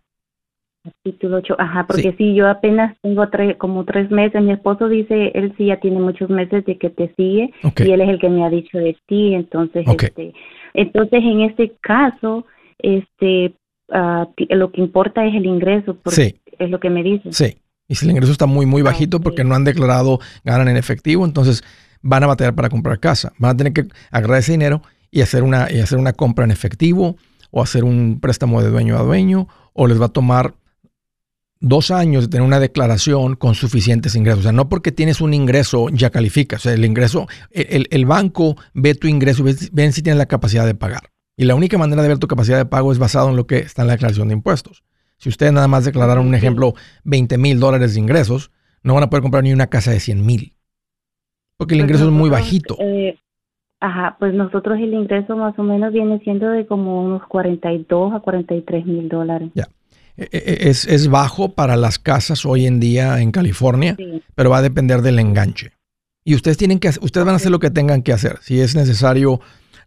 Capítulo 0.84 1.38
8, 1.38 1.56
ajá, 1.60 1.86
porque 1.88 2.16
sí. 2.18 2.34
yo 2.34 2.48
apenas 2.48 2.96
tengo 3.02 3.26
como 3.58 3.84
tres 3.84 4.10
meses, 4.12 4.42
mi 4.42 4.54
esposo 4.54 4.88
dice, 4.88 5.32
él 5.36 5.54
sí 5.58 5.66
ya 5.66 5.80
tiene 5.82 6.00
muchos 6.00 6.30
meses 6.30 6.64
de 6.66 6.78
que 6.78 6.90
te 6.90 7.14
sigue 7.16 7.54
y 7.64 7.92
él 7.92 8.00
es 8.00 8.08
el 8.08 8.20
que 8.20 8.30
me 8.30 8.46
ha 8.46 8.50
dicho 8.50 8.78
de 8.78 8.96
ti, 9.06 9.34
entonces, 9.34 9.86
este, 9.86 10.34
entonces 10.74 11.22
en 11.22 11.42
este 11.42 11.74
caso, 11.82 12.46
este, 12.78 13.54
uh, 13.90 14.26
lo 14.56 14.72
que 14.72 14.80
importa 14.80 15.26
es 15.26 15.36
el 15.36 15.46
ingreso, 15.46 15.98
porque 16.02 16.40
es 16.58 16.70
lo 16.70 16.80
que 16.80 16.90
me 16.90 17.04
dice. 17.04 17.34
Sí, 17.34 17.58
y 17.90 17.96
si 17.96 18.06
el 18.06 18.12
ingreso 18.12 18.32
está 18.32 18.46
muy, 18.46 18.66
muy 18.66 18.82
bajito 18.82 19.20
porque 19.20 19.44
no 19.44 19.56
han 19.56 19.66
declarado 19.66 20.20
ganan 20.46 20.70
en 20.70 20.78
efectivo, 20.78 21.26
entonces 21.26 21.62
van 22.02 22.24
a 22.24 22.28
batallar 22.28 22.56
para 22.56 22.70
comprar 22.70 23.00
casa, 23.00 23.34
van 23.38 23.52
a 23.52 23.58
tener 23.58 23.74
que 23.74 23.86
agarrar 24.12 24.40
ese 24.40 24.54
dinero 24.54 24.82
y 25.12 25.22
hacer 25.22 25.44
una, 25.44 25.70
y 25.70 25.80
hacer 25.80 25.98
una 25.98 26.14
compra 26.14 26.46
en 26.46 26.52
efectivo 26.52 27.18
o 27.52 27.62
hacer 27.62 27.84
un 27.84 28.20
préstamo 28.22 28.62
de 28.62 28.70
dueño 28.70 28.98
a 28.98 29.02
dueño 29.02 29.48
o 29.74 29.88
les 29.88 30.00
va 30.00 30.06
a 30.06 30.14
tomar 30.14 30.54
dos 31.60 31.92
años 31.92 32.24
de 32.24 32.30
tener 32.30 32.46
una 32.46 32.60
declaración 32.60 33.36
con 33.36 33.56
suficientes 33.56 34.16
ingresos. 34.16 34.40
O 34.40 34.44
sea, 34.44 34.52
no 34.52 34.70
porque 34.70 34.92
tienes 34.92 35.22
un 35.22 35.34
ingreso 35.34 35.90
ya 35.90 36.10
califica. 36.10 36.56
O 36.56 36.60
sea, 36.60 36.74
el 36.74 36.86
ingreso, 36.86 37.28
el, 37.52 38.06
banco 38.06 38.56
ve 38.74 38.96
tu 38.96 39.08
ingreso, 39.08 39.44
ven 39.44 39.94
si 39.94 40.02
tienes 40.02 40.18
la 40.18 40.28
capacidad 40.28 40.66
de 40.66 40.76
pagar. 40.76 41.10
Y 41.36 41.46
la 41.46 41.56
única 41.56 41.78
manera 41.78 42.02
de 42.02 42.08
ver 42.08 42.20
tu 42.20 42.28
capacidad 42.28 42.58
de 42.58 42.66
pago 42.66 42.92
es 42.92 43.00
basado 43.00 43.30
en 43.30 43.36
lo 43.36 43.48
que 43.48 43.60
está 43.60 43.84
en 43.84 43.88
la 43.88 43.94
declaración 43.94 44.28
de 44.28 44.34
impuestos. 44.34 44.84
Si 45.18 45.30
ustedes 45.30 45.52
nada 45.52 45.68
más 45.68 45.86
declararon, 45.86 46.28
un 46.28 46.36
ejemplo, 46.36 46.74
20 47.04 47.38
mil 47.38 47.60
dólares 47.60 47.94
de 47.94 48.00
ingresos, 48.00 48.52
no 48.84 48.94
van 48.94 49.04
a 49.04 49.10
poder 49.10 49.22
comprar 49.22 49.44
ni 49.44 49.54
una 49.54 49.68
casa 49.68 49.92
de 49.92 50.00
100 50.00 50.26
mil. 50.26 50.54
Porque 51.58 51.76
el 51.76 51.82
pues 51.82 51.90
ingreso 51.90 52.06
es 52.06 52.12
muy 52.12 52.30
bajito. 52.30 52.78
Eh, 52.80 53.18
ajá, 53.82 54.16
pues 54.18 54.34
nosotros 54.34 54.80
el 54.80 54.94
ingreso 54.94 55.36
más 55.36 55.58
o 55.60 55.64
menos 55.64 55.92
viene 55.92 56.20
siendo 56.20 56.50
de 56.50 56.66
como 56.66 57.04
unos 57.04 57.26
42 57.28 58.14
a 58.14 58.22
43 58.22 58.86
mil 58.86 59.10
dólares. 59.10 59.50
Ya. 59.56 59.68
E, 60.20 60.30
e, 60.32 60.70
es, 60.70 60.86
es, 60.86 61.08
bajo 61.08 61.54
para 61.54 61.76
las 61.78 62.00
casas 62.00 62.46
hoy 62.46 62.66
en 62.66 62.80
día 62.80 63.22
en 63.22 63.32
California, 63.32 63.96
pero 64.36 64.50
va 64.50 64.58
a 64.58 64.62
depender 64.62 65.02
del 65.02 65.20
enganche. 65.20 65.72
Y 66.24 66.36
ustedes 66.36 66.58
tienen 66.58 66.80
que, 66.80 66.90
ustedes 66.90 67.26
van 67.26 67.34
a 67.34 67.38
hacer 67.38 67.52
lo 67.52 67.60
que 67.60 67.72
tengan 67.72 68.02
que 68.02 68.14
hacer. 68.14 68.40
Si 68.42 68.60
es 68.60 68.76
necesario 68.76 69.40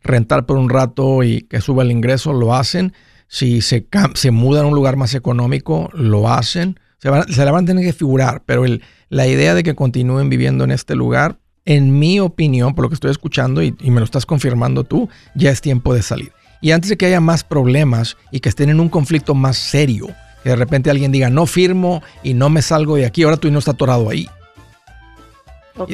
rentar 0.02 0.46
por 0.46 0.56
un 0.56 0.68
rato 0.68 1.22
y 1.22 1.42
que 1.42 1.60
suba 1.60 1.82
el 1.82 1.90
ingreso, 1.90 2.32
lo 2.32 2.54
hacen. 2.54 2.92
Si 3.28 3.60
se, 3.60 3.86
se 4.14 4.30
mudan 4.30 4.64
a 4.64 4.68
un 4.68 4.74
lugar 4.74 4.96
más 4.96 5.14
económico, 5.14 5.90
lo 5.92 6.28
hacen. 6.28 6.80
Se, 6.98 7.10
van, 7.10 7.28
se 7.32 7.44
la 7.44 7.52
van 7.52 7.64
a 7.64 7.66
tener 7.66 7.84
que 7.84 7.92
figurar, 7.92 8.42
pero 8.46 8.64
el, 8.64 8.82
la 9.12 9.26
idea 9.26 9.54
de 9.54 9.62
que 9.62 9.74
continúen 9.74 10.30
viviendo 10.30 10.64
en 10.64 10.70
este 10.70 10.94
lugar, 10.94 11.38
en 11.64 11.98
mi 11.98 12.18
opinión, 12.18 12.74
por 12.74 12.84
lo 12.84 12.88
que 12.88 12.94
estoy 12.94 13.10
escuchando 13.10 13.62
y, 13.62 13.72
me 13.82 14.00
lo 14.00 14.04
estás 14.04 14.24
confirmando 14.24 14.84
tú, 14.84 15.08
ya 15.34 15.50
es 15.50 15.60
tiempo 15.60 15.92
de 15.92 16.00
salir. 16.00 16.32
Y 16.62 16.70
antes 16.70 16.88
de 16.88 16.96
que 16.96 17.06
haya 17.06 17.20
más 17.20 17.44
problemas 17.44 18.16
y 18.30 18.40
que 18.40 18.48
estén 18.48 18.70
en 18.70 18.80
un 18.80 18.88
conflicto 18.88 19.34
más 19.34 19.58
serio, 19.58 20.08
que 20.42 20.50
de 20.50 20.56
repente 20.56 20.90
alguien 20.90 21.12
diga, 21.12 21.30
no 21.30 21.46
firmo 21.46 22.02
y 22.22 22.34
no 22.34 22.50
me 22.50 22.62
salgo 22.62 22.96
de 22.96 23.06
aquí, 23.06 23.22
ahora 23.22 23.36
tú 23.36 23.50
no 23.50 23.58
está 23.58 23.72
atorado 23.72 24.10
ahí. 24.10 24.28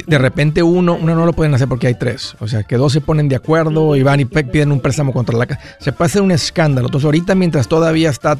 De 0.07 0.19
repente 0.19 0.63
uno, 0.63 0.99
uno 1.01 1.15
no 1.15 1.25
lo 1.25 1.33
pueden 1.33 1.55
hacer 1.55 1.69
porque 1.69 1.87
hay 1.87 1.95
tres. 1.95 2.35
O 2.41 2.49
sea, 2.49 2.65
que 2.65 2.77
dos 2.77 2.93
se 2.93 3.01
ponen 3.01 3.29
de 3.29 3.37
acuerdo 3.37 3.95
y 3.95 4.03
van 4.03 4.21
y 4.21 4.25
piden 4.25 4.73
un 4.73 4.81
préstamo 4.81 5.13
contra 5.13 5.37
la 5.39 5.47
casa. 5.47 5.61
Se 5.79 5.93
puede 5.93 6.07
hacer 6.07 6.23
un 6.23 6.33
escándalo. 6.33 6.89
Entonces 6.89 7.05
ahorita 7.05 7.35
mientras 7.35 7.69
todavía 7.69 8.11
está, 8.11 8.39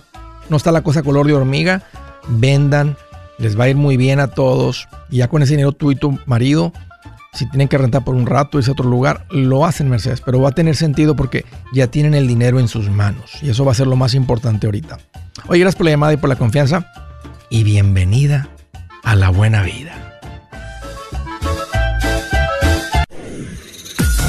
no 0.49 0.57
está 0.57 0.73
la 0.73 0.83
cosa 0.83 1.03
color 1.03 1.27
de 1.27 1.35
hormiga, 1.35 1.83
vendan, 2.29 2.97
les 3.39 3.59
va 3.59 3.65
a 3.65 3.69
ir 3.69 3.77
muy 3.77 3.97
bien 3.97 4.19
a 4.19 4.29
todos. 4.29 4.89
Y 5.11 5.19
ya 5.19 5.29
con 5.29 5.43
ese 5.43 5.53
dinero 5.53 5.73
tú 5.73 5.93
y 5.93 5.97
tu 5.97 6.19
marido, 6.27 6.73
si 7.39 7.47
tienen 7.47 7.69
que 7.69 7.79
rentar 7.79 8.03
por 8.03 8.17
un 8.17 8.27
rato, 8.27 8.59
irse 8.59 8.71
a 8.71 8.73
otro 8.73 8.89
lugar, 8.89 9.25
lo 9.31 9.65
hacen 9.65 9.89
Mercedes. 9.89 10.21
Pero 10.21 10.41
va 10.41 10.49
a 10.49 10.53
tener 10.53 10.75
sentido 10.75 11.15
porque 11.15 11.45
ya 11.73 11.87
tienen 11.87 12.15
el 12.15 12.27
dinero 12.27 12.59
en 12.59 12.67
sus 12.67 12.91
manos. 12.91 13.39
Y 13.43 13.51
eso 13.51 13.65
va 13.65 13.73
a 13.73 13.75
ser 13.77 13.87
lo 13.87 13.95
más 13.95 14.15
importante 14.15 14.67
ahorita. 14.67 14.99
Oye, 15.47 15.61
gracias 15.61 15.77
por 15.77 15.85
la 15.85 15.93
llamada 15.93 16.13
y 16.15 16.17
por 16.17 16.29
la 16.29 16.37
confianza. 16.37 16.91
Y 17.49 17.63
bienvenida 17.63 18.49
a 19.05 19.15
la 19.15 19.31
buena 19.31 19.63
vida. 19.63 20.18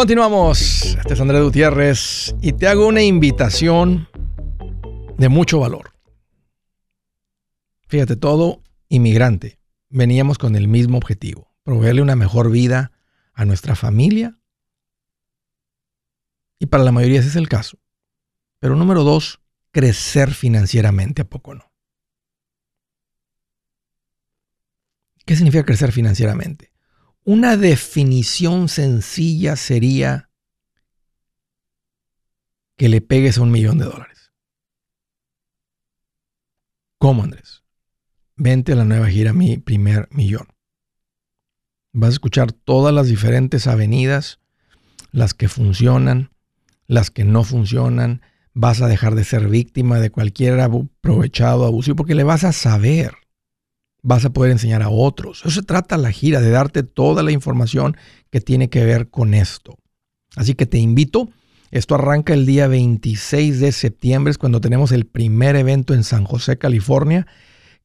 Continuamos. 0.00 0.96
Este 0.96 1.12
es 1.12 1.20
Andrés 1.20 1.42
Gutiérrez 1.42 2.34
y 2.40 2.54
te 2.54 2.66
hago 2.66 2.86
una 2.86 3.02
invitación 3.02 4.08
de 5.18 5.28
mucho 5.28 5.60
valor. 5.60 5.92
Fíjate, 7.86 8.16
todo 8.16 8.62
inmigrante 8.88 9.58
veníamos 9.90 10.38
con 10.38 10.56
el 10.56 10.68
mismo 10.68 10.96
objetivo, 10.96 11.52
proveerle 11.64 12.00
una 12.00 12.16
mejor 12.16 12.50
vida 12.50 12.92
a 13.34 13.44
nuestra 13.44 13.76
familia. 13.76 14.38
Y 16.58 16.64
para 16.64 16.82
la 16.82 16.92
mayoría 16.92 17.20
ese 17.20 17.28
es 17.28 17.36
el 17.36 17.50
caso. 17.50 17.76
Pero 18.58 18.76
número 18.76 19.04
dos, 19.04 19.42
crecer 19.70 20.32
financieramente, 20.32 21.20
¿a 21.20 21.28
poco 21.28 21.54
no? 21.54 21.70
¿Qué 25.26 25.36
significa 25.36 25.66
crecer 25.66 25.92
financieramente? 25.92 26.69
Una 27.24 27.56
definición 27.56 28.68
sencilla 28.68 29.56
sería 29.56 30.30
que 32.76 32.88
le 32.88 33.02
pegues 33.02 33.36
a 33.36 33.42
un 33.42 33.50
millón 33.50 33.78
de 33.78 33.84
dólares. 33.84 34.32
¿Cómo, 36.98 37.22
Andrés? 37.22 37.62
Vente 38.36 38.72
a 38.72 38.76
la 38.76 38.84
nueva 38.84 39.08
gira 39.08 39.34
Mi 39.34 39.58
Primer 39.58 40.08
Millón. 40.10 40.48
Vas 41.92 42.08
a 42.08 42.12
escuchar 42.12 42.52
todas 42.52 42.94
las 42.94 43.08
diferentes 43.08 43.66
avenidas, 43.66 44.38
las 45.10 45.34
que 45.34 45.48
funcionan, 45.48 46.30
las 46.86 47.10
que 47.10 47.24
no 47.24 47.44
funcionan. 47.44 48.22
Vas 48.54 48.80
a 48.80 48.88
dejar 48.88 49.14
de 49.14 49.24
ser 49.24 49.48
víctima 49.48 50.00
de 50.00 50.10
cualquier 50.10 50.60
aprovechado, 50.60 51.66
abusivo, 51.66 51.96
porque 51.96 52.14
le 52.14 52.24
vas 52.24 52.44
a 52.44 52.52
saber 52.52 53.12
vas 54.02 54.24
a 54.24 54.30
poder 54.30 54.52
enseñar 54.52 54.82
a 54.82 54.88
otros. 54.88 55.40
Eso 55.40 55.50
se 55.50 55.62
trata 55.62 55.96
la 55.96 56.12
gira, 56.12 56.40
de 56.40 56.50
darte 56.50 56.82
toda 56.82 57.22
la 57.22 57.32
información 57.32 57.96
que 58.30 58.40
tiene 58.40 58.68
que 58.68 58.84
ver 58.84 59.08
con 59.08 59.34
esto. 59.34 59.78
Así 60.36 60.54
que 60.54 60.66
te 60.66 60.78
invito. 60.78 61.28
Esto 61.70 61.94
arranca 61.94 62.34
el 62.34 62.46
día 62.46 62.66
26 62.66 63.60
de 63.60 63.70
septiembre, 63.70 64.32
es 64.32 64.38
cuando 64.38 64.60
tenemos 64.60 64.90
el 64.90 65.06
primer 65.06 65.54
evento 65.54 65.94
en 65.94 66.02
San 66.02 66.24
José, 66.24 66.58
California, 66.58 67.26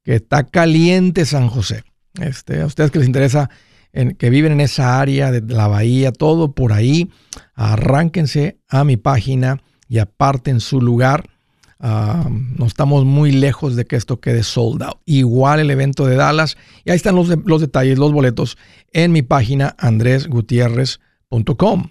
que 0.02 0.16
está 0.16 0.44
caliente 0.44 1.24
San 1.24 1.48
José. 1.48 1.84
Este, 2.20 2.62
a 2.62 2.66
ustedes 2.66 2.90
que 2.90 2.98
les 2.98 3.06
interesa, 3.06 3.48
en, 3.92 4.16
que 4.16 4.30
viven 4.30 4.52
en 4.52 4.60
esa 4.60 5.00
área 5.00 5.30
de 5.30 5.40
la 5.54 5.68
bahía, 5.68 6.10
todo 6.10 6.52
por 6.52 6.72
ahí, 6.72 7.10
arránquense 7.54 8.58
a 8.68 8.82
mi 8.82 8.96
página 8.96 9.62
y 9.88 9.98
aparten 9.98 10.60
su 10.60 10.80
lugar 10.80 11.28
no 11.78 12.66
estamos 12.66 13.04
muy 13.04 13.32
lejos 13.32 13.76
de 13.76 13.84
que 13.84 13.96
esto 13.96 14.20
quede 14.20 14.42
sold 14.42 14.82
out. 14.82 14.96
Igual 15.04 15.60
el 15.60 15.70
evento 15.70 16.06
de 16.06 16.16
Dallas. 16.16 16.56
Y 16.84 16.90
ahí 16.90 16.96
están 16.96 17.16
los, 17.16 17.28
los 17.44 17.60
detalles, 17.60 17.98
los 17.98 18.12
boletos 18.12 18.56
en 18.92 19.12
mi 19.12 19.20
página 19.22 19.74
andresgutierrez.com. 19.78 21.90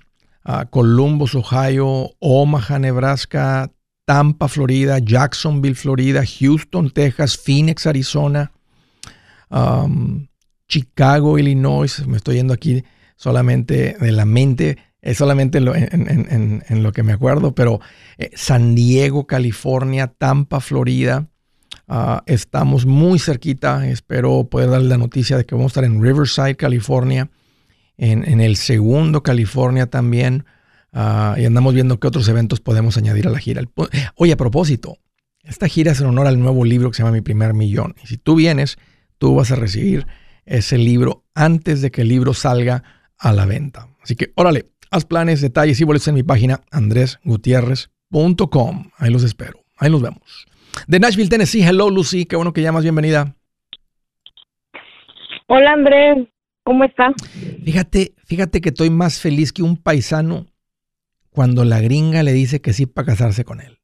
Columbus, 0.70 1.36
Ohio, 1.36 2.12
Omaha, 2.20 2.80
Nebraska, 2.80 3.72
Tampa, 4.06 4.48
Florida, 4.48 5.00
Jacksonville, 5.00 5.76
Florida, 5.76 6.24
Houston, 6.40 6.92
Texas, 6.92 7.38
Phoenix, 7.38 7.88
Arizona, 7.88 8.52
Chicago, 10.68 11.40
Illinois. 11.40 12.06
Me 12.08 12.18
estoy 12.18 12.36
yendo 12.36 12.54
aquí 12.54 12.84
solamente 13.16 13.96
de 14.00 14.12
la 14.12 14.26
mente 14.26 14.78
es 15.06 15.18
solamente 15.18 15.60
en 15.60 16.84
lo, 16.84 16.92
que 16.92 17.04
me 17.04 17.14
acuerdo, 17.14 17.54
pero 17.54 17.80
eh, 18.18 18.32
San 18.34 18.74
Diego, 18.74 19.28
California, 19.28 20.08
Tampa, 20.08 20.60
Florida, 20.60 21.30
ah, 21.88 22.24
estamos 22.26 22.88
muy 22.88 23.20
cerquita. 23.20 23.88
Espero 23.88 24.46
poder 24.50 24.72
darle 24.72 24.90
la 24.90 24.98
noticia 24.98 25.38
de 25.38 25.46
que 25.46 25.54
vamos 25.54 25.70
a 25.70 25.74
estar 25.74 25.84
en 25.84 26.02
Riverside, 26.02 26.56
California, 26.56 27.30
en, 27.98 28.42
el 28.42 28.56
segundo 28.56 29.22
California 29.22 29.86
también. 29.86 30.46
Ah, 30.92 31.36
y 31.38 31.46
andamos 31.46 31.76
viendo 31.76 32.00
qué 32.00 32.08
otros 32.08 32.28
eventos 32.28 32.60
podemos 32.60 32.98
añadir 32.98 33.28
a 33.28 33.30
la 33.30 33.38
gira. 33.38 33.62
Oye, 34.16 34.34
a 34.34 34.38
propósito, 34.38 34.98
esta 35.44 35.68
gira 35.68 35.92
es 35.92 36.02
en 36.02 36.08
honor 36.08 36.26
al 36.26 36.40
nuevo 36.40 36.66
libro 36.66 36.90
que 36.90 36.98
se 36.98 37.04
llama 37.04 37.14
Mi 37.14 37.22
Primer 37.22 37.54
Millón. 37.54 37.94
Y 38.04 38.08
si 38.08 38.18
tú 38.18 38.34
vienes, 38.34 38.78
tú 39.20 39.36
vas 39.36 39.52
a 39.52 39.56
recibir 39.56 40.08
ese 40.48 40.80
libro 40.80 41.26
antes 41.36 41.82
de 41.82 41.92
que 41.92 42.02
el 42.02 42.08
libro 42.08 42.34
salga 42.34 42.84
a 43.20 43.32
la 43.32 43.46
venta. 43.46 43.90
Así 44.02 44.16
que, 44.16 44.32
órale, 44.36 44.72
Haz 44.92 45.06
planes, 45.06 45.42
detalles 45.42 45.82
y 45.82 45.84
boletos 45.84 46.08
en 46.08 46.16
mi 46.16 46.24
página 46.24 46.62
andresgutierrez.com. 46.72 48.92
Ahí 48.98 49.12
los 49.12 49.24
espero. 49.24 49.60
Ahí 49.78 49.90
nos 49.90 50.02
vemos. 50.02 50.46
De 50.88 51.00
Nashville, 51.00 51.30
Tennessee. 51.30 51.64
Hello, 51.64 51.90
Lucy. 51.90 52.26
Qué 52.26 52.36
bueno 52.36 52.54
que 52.54 52.62
llamas. 52.62 52.84
Bienvenida. 52.84 53.36
Hola, 55.48 55.74
Andrés. 55.74 56.28
¿Cómo 56.64 56.84
estás? 56.84 57.14
Fíjate, 57.64 58.14
fíjate 58.26 58.62
que 58.62 58.70
estoy 58.70 58.90
más 58.90 59.20
feliz 59.20 59.54
que 59.54 59.62
un 59.62 59.78
paisano 59.78 60.48
cuando 61.30 61.64
la 61.64 61.80
gringa 61.80 62.24
le 62.24 62.34
dice 62.34 62.62
que 62.62 62.74
sí 62.74 62.88
para 62.88 63.06
casarse 63.08 63.46
con 63.46 63.62
él. 63.62 63.78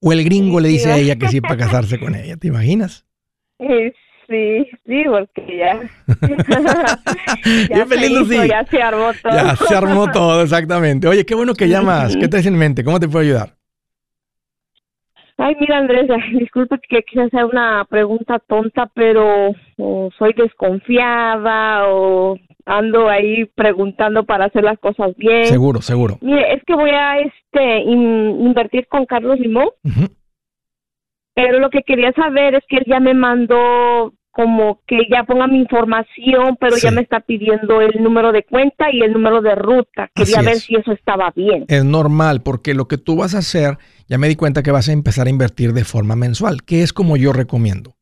O 0.00 0.12
el 0.12 0.24
gringo 0.24 0.60
le 0.60 0.68
dice 0.68 0.92
a 0.92 0.96
ella 0.96 1.16
que 1.16 1.28
sí 1.28 1.40
para 1.40 1.56
casarse 1.56 1.98
con 1.98 2.14
ella. 2.14 2.36
¿Te 2.36 2.48
imaginas? 2.48 3.04
Sí, 3.60 3.92
sí, 4.28 5.04
porque 5.06 5.56
ya. 5.56 5.80
ya 7.68 7.86
feliz, 7.86 8.28
Ya 8.48 8.64
se 8.64 8.82
armó 8.82 9.10
todo. 9.22 9.32
Ya 9.32 9.56
se 9.56 9.74
armó 9.74 10.10
todo, 10.10 10.42
exactamente. 10.42 11.08
Oye, 11.08 11.24
qué 11.24 11.34
bueno 11.34 11.54
que 11.54 11.68
llamas. 11.68 12.16
¿Qué 12.16 12.28
traes 12.28 12.46
en 12.46 12.56
mente? 12.56 12.84
¿Cómo 12.84 13.00
te 13.00 13.08
puedo 13.08 13.24
ayudar? 13.24 13.58
Ay, 15.38 15.56
mira, 15.60 15.78
Andrés, 15.78 16.08
disculpe 16.38 16.78
que 16.88 17.02
quise 17.02 17.22
hacer 17.22 17.44
una 17.44 17.86
pregunta 17.88 18.40
tonta, 18.40 18.90
pero 18.92 19.52
soy 20.18 20.32
desconfiada 20.36 21.88
o 21.88 22.36
ando 22.66 23.08
ahí 23.08 23.46
preguntando 23.54 24.24
para 24.24 24.46
hacer 24.46 24.64
las 24.64 24.78
cosas 24.78 25.16
bien. 25.16 25.46
Seguro, 25.46 25.80
seguro. 25.80 26.18
Mire, 26.20 26.54
es 26.54 26.62
que 26.64 26.74
voy 26.74 26.90
a 26.90 27.20
este 27.20 27.80
invertir 27.80 28.86
con 28.88 29.06
Carlos 29.06 29.38
Limón. 29.38 29.68
Pero 31.40 31.60
lo 31.60 31.70
que 31.70 31.82
quería 31.86 32.12
saber 32.14 32.56
es 32.56 32.64
que 32.68 32.78
él 32.78 32.84
ya 32.88 32.98
me 32.98 33.14
mandó 33.14 34.12
como 34.32 34.80
que 34.88 34.98
ya 35.08 35.22
ponga 35.22 35.46
mi 35.46 35.58
información, 35.58 36.56
pero 36.58 36.76
ya 36.76 36.90
me 36.90 37.00
está 37.00 37.20
pidiendo 37.20 37.80
el 37.80 38.02
número 38.02 38.32
de 38.32 38.42
cuenta 38.42 38.86
y 38.92 39.02
el 39.02 39.12
número 39.12 39.40
de 39.40 39.54
ruta. 39.54 40.10
Quería 40.16 40.42
ver 40.42 40.56
si 40.56 40.74
eso 40.74 40.90
estaba 40.90 41.30
bien. 41.36 41.64
Es 41.68 41.84
normal, 41.84 42.42
porque 42.42 42.74
lo 42.74 42.88
que 42.88 42.98
tú 42.98 43.14
vas 43.14 43.36
a 43.36 43.38
hacer, 43.38 43.78
ya 44.08 44.18
me 44.18 44.26
di 44.26 44.34
cuenta 44.34 44.64
que 44.64 44.72
vas 44.72 44.88
a 44.88 44.92
empezar 44.92 45.28
a 45.28 45.30
invertir 45.30 45.72
de 45.72 45.84
forma 45.84 46.16
mensual, 46.16 46.64
que 46.64 46.82
es 46.82 46.92
como 46.92 47.16
yo 47.16 47.32
recomiendo. 47.32 47.94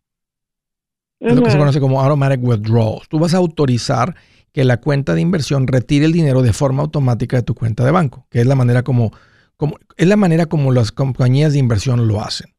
Es 1.20 1.34
lo 1.34 1.42
que 1.42 1.50
se 1.50 1.58
conoce 1.58 1.80
como 1.80 2.00
automatic 2.00 2.40
withdrawals. 2.42 3.06
Tú 3.10 3.18
vas 3.18 3.34
a 3.34 3.38
autorizar 3.38 4.14
que 4.52 4.64
la 4.64 4.78
cuenta 4.78 5.14
de 5.14 5.20
inversión 5.20 5.66
retire 5.66 6.06
el 6.06 6.12
dinero 6.12 6.40
de 6.40 6.54
forma 6.54 6.82
automática 6.82 7.36
de 7.36 7.42
tu 7.42 7.54
cuenta 7.54 7.84
de 7.84 7.90
banco, 7.90 8.26
que 8.30 8.40
es 8.40 8.46
la 8.46 8.54
manera 8.54 8.82
como, 8.82 9.12
como 9.58 9.76
es 9.98 10.08
la 10.08 10.16
manera 10.16 10.46
como 10.46 10.72
las 10.72 10.90
compañías 10.90 11.52
de 11.52 11.58
inversión 11.58 12.08
lo 12.08 12.22
hacen. 12.22 12.55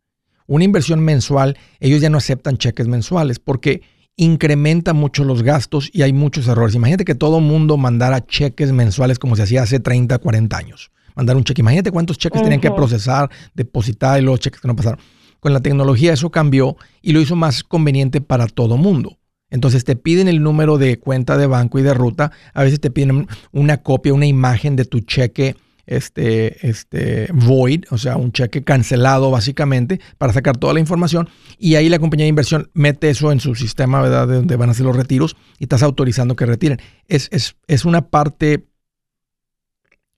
Una 0.48 0.64
inversión 0.64 1.02
mensual, 1.02 1.58
ellos 1.82 2.02
ya 2.02 2.10
no 2.10 2.18
aceptan 2.18 2.58
cheques 2.58 2.88
mensuales 2.88 3.38
porque 3.38 3.82
incrementa 4.16 4.94
mucho 4.94 5.26
los 5.26 5.44
gastos 5.44 5.90
y 5.94 6.02
hay 6.04 6.14
muchos 6.14 6.48
errores. 6.48 6.74
Imagínate 6.74 7.04
que 7.06 7.16
todo 7.16 7.42
mundo 7.42 7.76
mandara 7.78 8.26
cheques 8.26 8.72
mensuales 8.72 9.20
como 9.20 9.36
se 9.36 9.44
hacía 9.44 9.64
hace 9.64 9.80
30, 9.80 10.18
40 10.18 10.58
años. 10.58 10.92
Mandar 11.16 11.36
un 11.36 11.44
cheque. 11.44 11.62
Imagínate 11.62 11.92
cuántos 11.92 12.18
cheques 12.18 12.42
tenían 12.42 12.62
que 12.62 12.72
procesar, 12.72 13.30
depositar 13.54 14.20
y 14.20 14.24
los 14.24 14.40
cheques 14.40 14.62
que 14.62 14.68
no 14.68 14.76
pasaron. 14.76 15.00
Con 15.40 15.52
la 15.52 15.60
tecnología 15.60 16.14
eso 16.14 16.30
cambió 16.32 16.78
y 17.02 17.12
lo 17.12 17.20
hizo 17.20 17.36
más 17.36 17.64
conveniente 17.64 18.22
para 18.22 18.48
todo 18.48 18.78
mundo. 18.78 19.20
Entonces 19.50 19.84
te 19.84 19.96
piden 19.96 20.28
el 20.28 20.42
número 20.42 20.78
de 20.78 20.98
cuenta 20.98 21.38
de 21.38 21.48
banco 21.48 21.78
y 21.80 21.84
de 21.84 21.94
ruta. 21.94 22.32
A 22.54 22.64
veces 22.64 22.80
te 22.80 22.90
piden 22.90 23.28
una 23.52 23.78
copia, 23.78 24.14
una 24.14 24.26
imagen 24.26 24.76
de 24.76 24.86
tu 24.86 25.02
cheque 25.02 25.56
este, 25.88 26.68
este 26.68 27.30
void, 27.34 27.86
o 27.90 27.98
sea, 27.98 28.18
un 28.18 28.32
cheque 28.34 28.64
cancelado 28.64 29.32
básicamente 29.32 30.00
para 30.18 30.34
sacar 30.34 30.58
toda 30.58 30.74
la 30.74 30.82
información 30.82 31.30
y 31.58 31.76
ahí 31.76 31.90
la 31.90 31.98
compañía 31.98 32.26
de 32.26 32.30
inversión 32.30 32.70
mete 32.74 33.10
eso 33.10 33.32
en 33.32 33.40
su 33.40 33.56
sistema, 33.56 34.02
¿verdad? 34.02 34.28
De 34.28 34.36
donde 34.36 34.56
van 34.58 34.70
a 34.70 34.74
hacer 34.74 34.86
los 34.86 34.96
retiros 34.96 35.36
y 35.58 35.64
estás 35.64 35.82
autorizando 35.82 36.36
que 36.36 36.46
retiren. 36.46 36.80
Es, 37.08 37.30
es, 37.32 37.56
es 37.68 37.86
una 37.86 38.10
parte, 38.10 38.68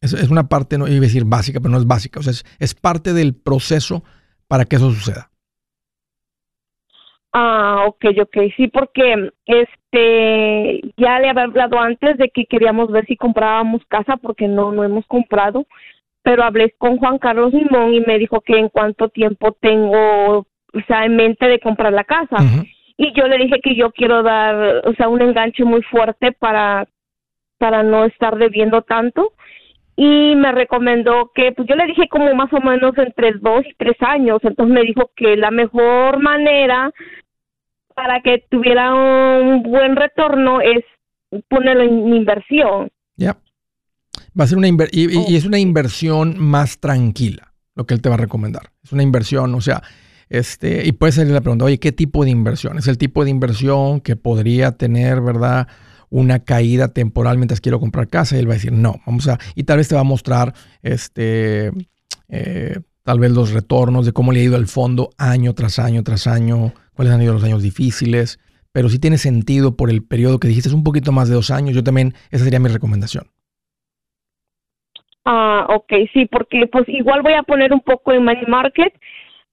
es, 0.02 0.14
una 0.30 0.50
parte, 0.50 0.78
no 0.78 0.88
iba 0.88 0.98
a 0.98 1.02
decir 1.02 1.26
básica, 1.26 1.60
pero 1.60 1.72
no 1.72 1.78
es 1.78 1.86
básica, 1.86 2.20
o 2.20 2.24
sea, 2.24 2.34
es 2.58 2.74
parte 2.74 3.14
del 3.14 3.36
proceso 3.36 4.04
para 4.48 4.66
que 4.66 4.78
eso 4.78 4.92
suceda. 4.92 5.32
Ah, 7.32 7.86
ok, 7.88 8.06
ok, 8.22 8.38
sí, 8.58 8.68
porque 8.70 9.32
este 9.46 10.82
ya 10.98 11.20
le 11.20 11.30
había 11.30 11.44
hablado 11.44 11.80
antes 11.80 12.18
de 12.18 12.30
que 12.30 12.46
queríamos 12.46 12.92
ver 12.92 13.06
si 13.06 13.16
comprábamos 13.16 13.86
casa 13.88 14.18
porque 14.18 14.48
no 14.48 14.72
no 14.72 14.84
hemos 14.84 15.06
comprado, 15.06 15.68
pero 16.24 16.44
hablé 16.44 16.74
con 16.78 16.98
Juan 16.98 17.20
Carlos 17.20 17.54
Limón 17.54 17.94
y 17.94 18.02
me 18.02 18.18
dijo 18.18 18.42
que 18.42 18.58
en 18.58 18.70
cuánto 18.70 19.10
tiempo 19.10 19.52
tengo, 19.52 20.40
o 20.40 20.82
sea, 20.88 21.06
en 21.06 21.16
mente 21.16 21.48
de 21.48 21.60
comprar 21.60 21.94
la 21.94 22.04
casa. 22.04 22.38
Y 22.98 23.14
yo 23.14 23.28
le 23.28 23.38
dije 23.38 23.62
que 23.62 23.76
yo 23.76 23.92
quiero 23.92 24.24
dar, 24.24 24.82
o 24.86 24.94
sea, 24.96 25.08
un 25.08 25.22
enganche 25.22 25.64
muy 25.64 25.84
fuerte 25.84 26.32
para 26.32 26.88
para 27.60 27.84
no 27.84 28.06
estar 28.06 28.38
debiendo 28.38 28.82
tanto 28.82 29.34
y 30.02 30.34
me 30.38 30.54
recomendó 30.54 31.30
que, 31.36 31.52
pues 31.52 31.68
yo 31.68 31.76
le 31.76 31.88
dije 31.88 32.08
como 32.10 32.34
más 32.34 32.54
o 32.54 32.62
menos 32.62 32.98
entre 32.98 33.34
dos 33.34 33.66
y 33.70 33.76
tres 33.78 33.98
años, 34.00 34.40
entonces 34.44 34.74
me 34.74 34.84
dijo 34.84 35.12
que 35.14 35.36
la 35.36 35.52
mejor 35.52 36.24
manera 36.24 36.90
para 37.96 38.22
que 38.22 38.46
tuviera 38.50 38.96
un 38.96 39.62
buen 39.62 39.98
retorno 39.98 40.62
es 40.62 40.86
ponerlo 41.50 41.84
en 41.84 42.16
inversión. 42.16 42.90
Ya. 43.18 43.36
Va 44.40 44.46
a 44.46 44.48
ser 44.48 44.58
una 44.58 44.70
inversión, 44.70 45.12
y, 45.12 45.34
y, 45.34 45.36
es 45.36 45.46
una 45.46 45.60
inversión 45.60 46.40
más 46.40 46.80
tranquila, 46.80 47.52
lo 47.76 47.86
que 47.86 47.94
él 47.94 48.02
te 48.02 48.08
va 48.08 48.16
a 48.16 48.20
recomendar. 48.20 48.72
Es 48.82 48.94
una 48.94 49.04
inversión, 49.04 49.54
o 49.54 49.60
sea, 49.60 49.84
este, 50.30 50.88
y 50.88 50.94
puede 50.94 51.12
salir 51.12 51.34
la 51.34 51.42
pregunta, 51.42 51.66
oye, 51.66 51.78
¿qué 51.78 51.92
tipo 51.92 52.24
de 52.24 52.30
inversión? 52.30 52.78
Es 52.78 52.88
el 52.88 52.98
tipo 52.98 53.26
de 53.26 53.32
inversión 53.32 54.00
que 54.00 54.16
podría 54.16 54.72
tener, 54.72 55.20
¿verdad? 55.20 55.68
Una 56.10 56.40
caída 56.40 56.94
temporal 56.94 57.38
mientras 57.38 57.62
quiero 57.62 57.80
comprar 57.80 58.08
casa 58.08 58.36
y 58.36 58.40
él 58.40 58.48
va 58.48 58.54
a 58.54 58.56
decir 58.56 58.72
no, 58.72 59.02
vamos 59.06 59.28
a, 59.28 59.38
y 59.56 59.64
tal 59.64 59.78
vez 59.78 59.88
te 59.88 59.96
va 59.96 60.02
a 60.02 60.06
mostrar 60.06 60.54
este, 60.82 61.72
eh, 62.30 62.80
tal 63.04 63.20
vez 63.20 63.32
los 63.32 63.54
retornos 63.54 64.06
de 64.06 64.14
cómo 64.14 64.32
le 64.32 64.40
ha 64.40 64.44
ido 64.44 64.56
al 64.56 64.68
fondo 64.68 65.10
año 65.18 65.54
tras 65.54 65.80
año 65.80 66.04
tras 66.04 66.28
año, 66.28 66.74
cuáles 66.94 67.14
han 67.14 67.22
sido 67.22 67.34
los 67.34 67.44
años 67.44 67.64
difíciles, 67.64 68.40
pero 68.72 68.90
si 68.90 69.00
tiene 69.00 69.18
sentido 69.18 69.76
por 69.76 69.90
el 69.90 70.04
periodo 70.06 70.40
que 70.40 70.48
dijiste, 70.48 70.70
es 70.70 70.76
un 70.76 70.84
poquito 70.84 71.12
más 71.12 71.28
de 71.30 71.36
dos 71.36 71.52
años, 71.52 71.76
yo 71.76 71.84
también, 71.84 72.14
esa 72.32 72.44
sería 72.44 72.60
mi 72.60 72.70
recomendación. 72.70 73.26
Ah, 75.26 75.66
ok, 75.70 75.92
sí, 76.14 76.26
porque 76.26 76.68
pues 76.68 76.88
igual 76.88 77.22
voy 77.22 77.34
a 77.34 77.44
poner 77.44 77.74
un 77.74 77.82
poco 77.82 78.14
en 78.14 78.24
money 78.24 78.46
market. 78.48 78.94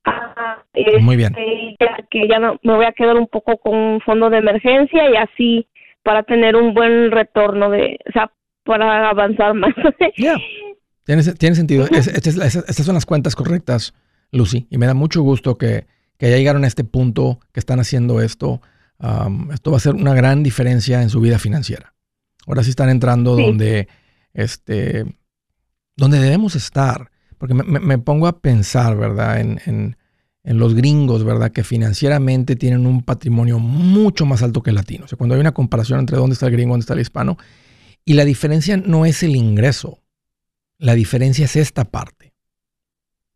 Ah, 0.05 0.62
Muy 1.01 1.16
bien. 1.16 1.35
Este, 1.37 1.77
ya 1.81 1.97
que 2.11 2.29
ya 2.29 2.38
no, 2.38 2.59
me 2.62 2.75
voy 2.75 2.85
a 2.85 2.92
quedar 2.92 3.16
un 3.16 3.27
poco 3.27 3.57
con 3.59 3.75
un 3.75 4.01
fondo 4.01 4.31
de 4.31 4.38
emergencia 4.38 5.11
y 5.11 5.16
así 5.16 5.69
para 6.07 6.23
tener 6.23 6.55
un 6.55 6.73
buen 6.73 7.11
retorno 7.11 7.69
de, 7.69 7.99
o 8.09 8.12
sea, 8.12 8.31
para 8.64 9.11
avanzar 9.11 9.55
más. 9.55 9.75
Tiene, 11.05 11.23
sentido. 11.55 11.87
estas 11.90 12.77
son 12.77 12.95
las 12.95 13.07
cuentas 13.07 13.35
correctas, 13.35 13.92
Lucy, 14.31 14.69
y 14.71 14.79
me 14.79 14.87
da 14.87 14.95
mucho 14.95 15.23
gusto 15.23 15.59
que, 15.59 15.87
que 16.16 16.31
ya 16.31 16.37
llegaron 16.37 16.62
a 16.62 16.69
este 16.69 16.85
punto, 16.85 17.40
que 17.53 17.59
están 17.59 17.81
haciendo 17.81 18.21
esto. 18.21 18.61
esto 19.53 19.71
va 19.73 19.77
a 19.77 19.81
ser 19.81 19.97
una 19.97 20.14
gran 20.14 20.45
diferencia 20.45 21.03
en 21.03 21.11
su 21.11 21.21
vida 21.21 21.40
financiera. 21.40 21.95
Ahora 22.47 22.62
sí 22.62 22.71
están 22.71 22.88
entrando 22.88 23.35
donde, 23.35 23.88
este, 24.33 25.07
donde 25.97 26.21
debemos 26.21 26.55
estar. 26.55 27.11
Porque 27.38 27.55
me, 27.55 27.99
pongo 27.99 28.29
a 28.29 28.40
pensar, 28.40 28.97
¿verdad? 28.97 29.40
en, 29.40 29.61
en 29.66 29.97
los 30.46 30.74
gringos, 30.74 31.24
¿verdad? 31.24 31.50
Que 31.50 31.64
financieramente 31.64 32.54
tienen 32.54 32.87
un 32.87 33.02
patrimonio 33.02 33.59
mucho 33.59 34.26
más 34.26 34.42
alto 34.42 34.62
que 34.62 34.70
el 34.70 34.76
latino. 34.76 35.04
O 35.04 35.09
sea, 35.09 35.18
cuando 35.18 35.35
hay 35.35 35.40
una 35.40 35.52
comparación 35.52 35.98
entre 35.98 36.16
dónde 36.16 36.35
está 36.35 36.46
el 36.46 36.52
gringo 36.52 36.70
y 36.70 36.74
dónde 36.74 36.85
está 36.85 36.94
el 36.94 37.00
hispano, 37.00 37.37
y 38.04 38.14
la 38.14 38.24
diferencia 38.24 38.76
no 38.76 39.04
es 39.04 39.24
el 39.24 39.35
ingreso, 39.35 40.00
la 40.78 40.94
diferencia 40.94 41.46
es 41.46 41.56
esta 41.56 41.85
parte, 41.85 42.32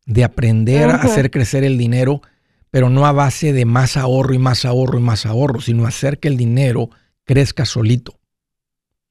de 0.06 0.24
aprender 0.24 0.90
a 0.90 0.96
hacer 0.96 1.30
crecer 1.30 1.64
el 1.64 1.78
dinero, 1.78 2.22
pero 2.70 2.88
no 2.88 3.06
a 3.06 3.12
base 3.12 3.52
de 3.52 3.64
más 3.64 3.96
ahorro 3.96 4.34
y 4.34 4.38
más 4.38 4.64
ahorro 4.64 4.98
y 4.98 5.02
más 5.02 5.26
ahorro, 5.26 5.60
sino 5.60 5.86
hacer 5.86 6.18
que 6.18 6.28
el 6.28 6.36
dinero 6.36 6.90
crezca 7.24 7.64
solito. 7.64 8.18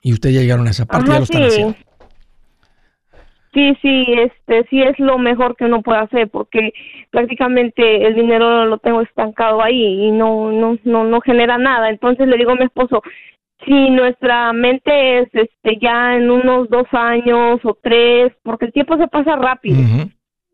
Y 0.02 0.14
ustedes 0.14 0.36
ya 0.36 0.42
llegaron 0.42 0.68
a 0.68 0.72
esa 0.72 0.86
parte, 0.86 1.12
ya 1.12 1.18
lo 1.18 1.24
están 1.24 1.44
haciendo. 1.44 1.76
Sí, 3.52 3.76
sí, 3.82 4.06
este, 4.08 4.68
sí 4.70 4.82
es 4.82 5.00
lo 5.00 5.18
mejor 5.18 5.56
que 5.56 5.66
uno 5.66 5.82
puede 5.82 6.00
hacer 6.00 6.30
porque 6.30 6.72
prácticamente 7.10 8.06
el 8.06 8.14
dinero 8.14 8.66
lo 8.66 8.78
tengo 8.78 9.02
estancado 9.02 9.64
ahí 9.64 10.08
y 10.08 10.12
no, 10.12 10.52
no, 10.52 10.78
no, 10.84 11.04
no 11.04 11.22
genera 11.22 11.58
nada. 11.58 11.90
Entonces 11.90 12.28
le 12.28 12.38
digo 12.38 12.52
a 12.52 12.56
mi 12.56 12.66
esposo, 12.66 13.02
si 13.66 13.90
nuestra 13.90 14.54
mente 14.54 15.20
es, 15.20 15.30
este, 15.34 15.78
ya 15.82 16.16
en 16.16 16.30
unos 16.30 16.70
dos 16.70 16.86
años 16.92 17.60
o 17.64 17.76
tres, 17.82 18.32
porque 18.44 18.66
el 18.66 18.74
tiempo 18.74 18.98
se 18.98 19.08
pasa 19.08 19.36
rápido. 19.36 19.80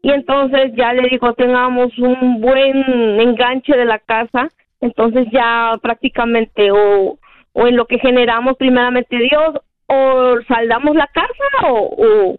Y 0.01 0.11
entonces 0.11 0.71
ya 0.75 0.93
le 0.93 1.09
digo, 1.09 1.33
tengamos 1.33 1.97
un 1.99 2.39
buen 2.39 3.19
enganche 3.19 3.75
de 3.75 3.85
la 3.85 3.99
casa, 3.99 4.49
entonces 4.79 5.27
ya 5.31 5.73
prácticamente 5.81 6.71
o, 6.71 7.17
o 7.53 7.67
en 7.67 7.75
lo 7.75 7.85
que 7.87 7.99
generamos 7.99 8.55
primeramente 8.55 9.17
Dios, 9.17 9.59
o 9.87 10.35
saldamos 10.47 10.95
la 10.95 11.07
casa 11.07 11.69
o 11.69 11.95
o 11.97 12.37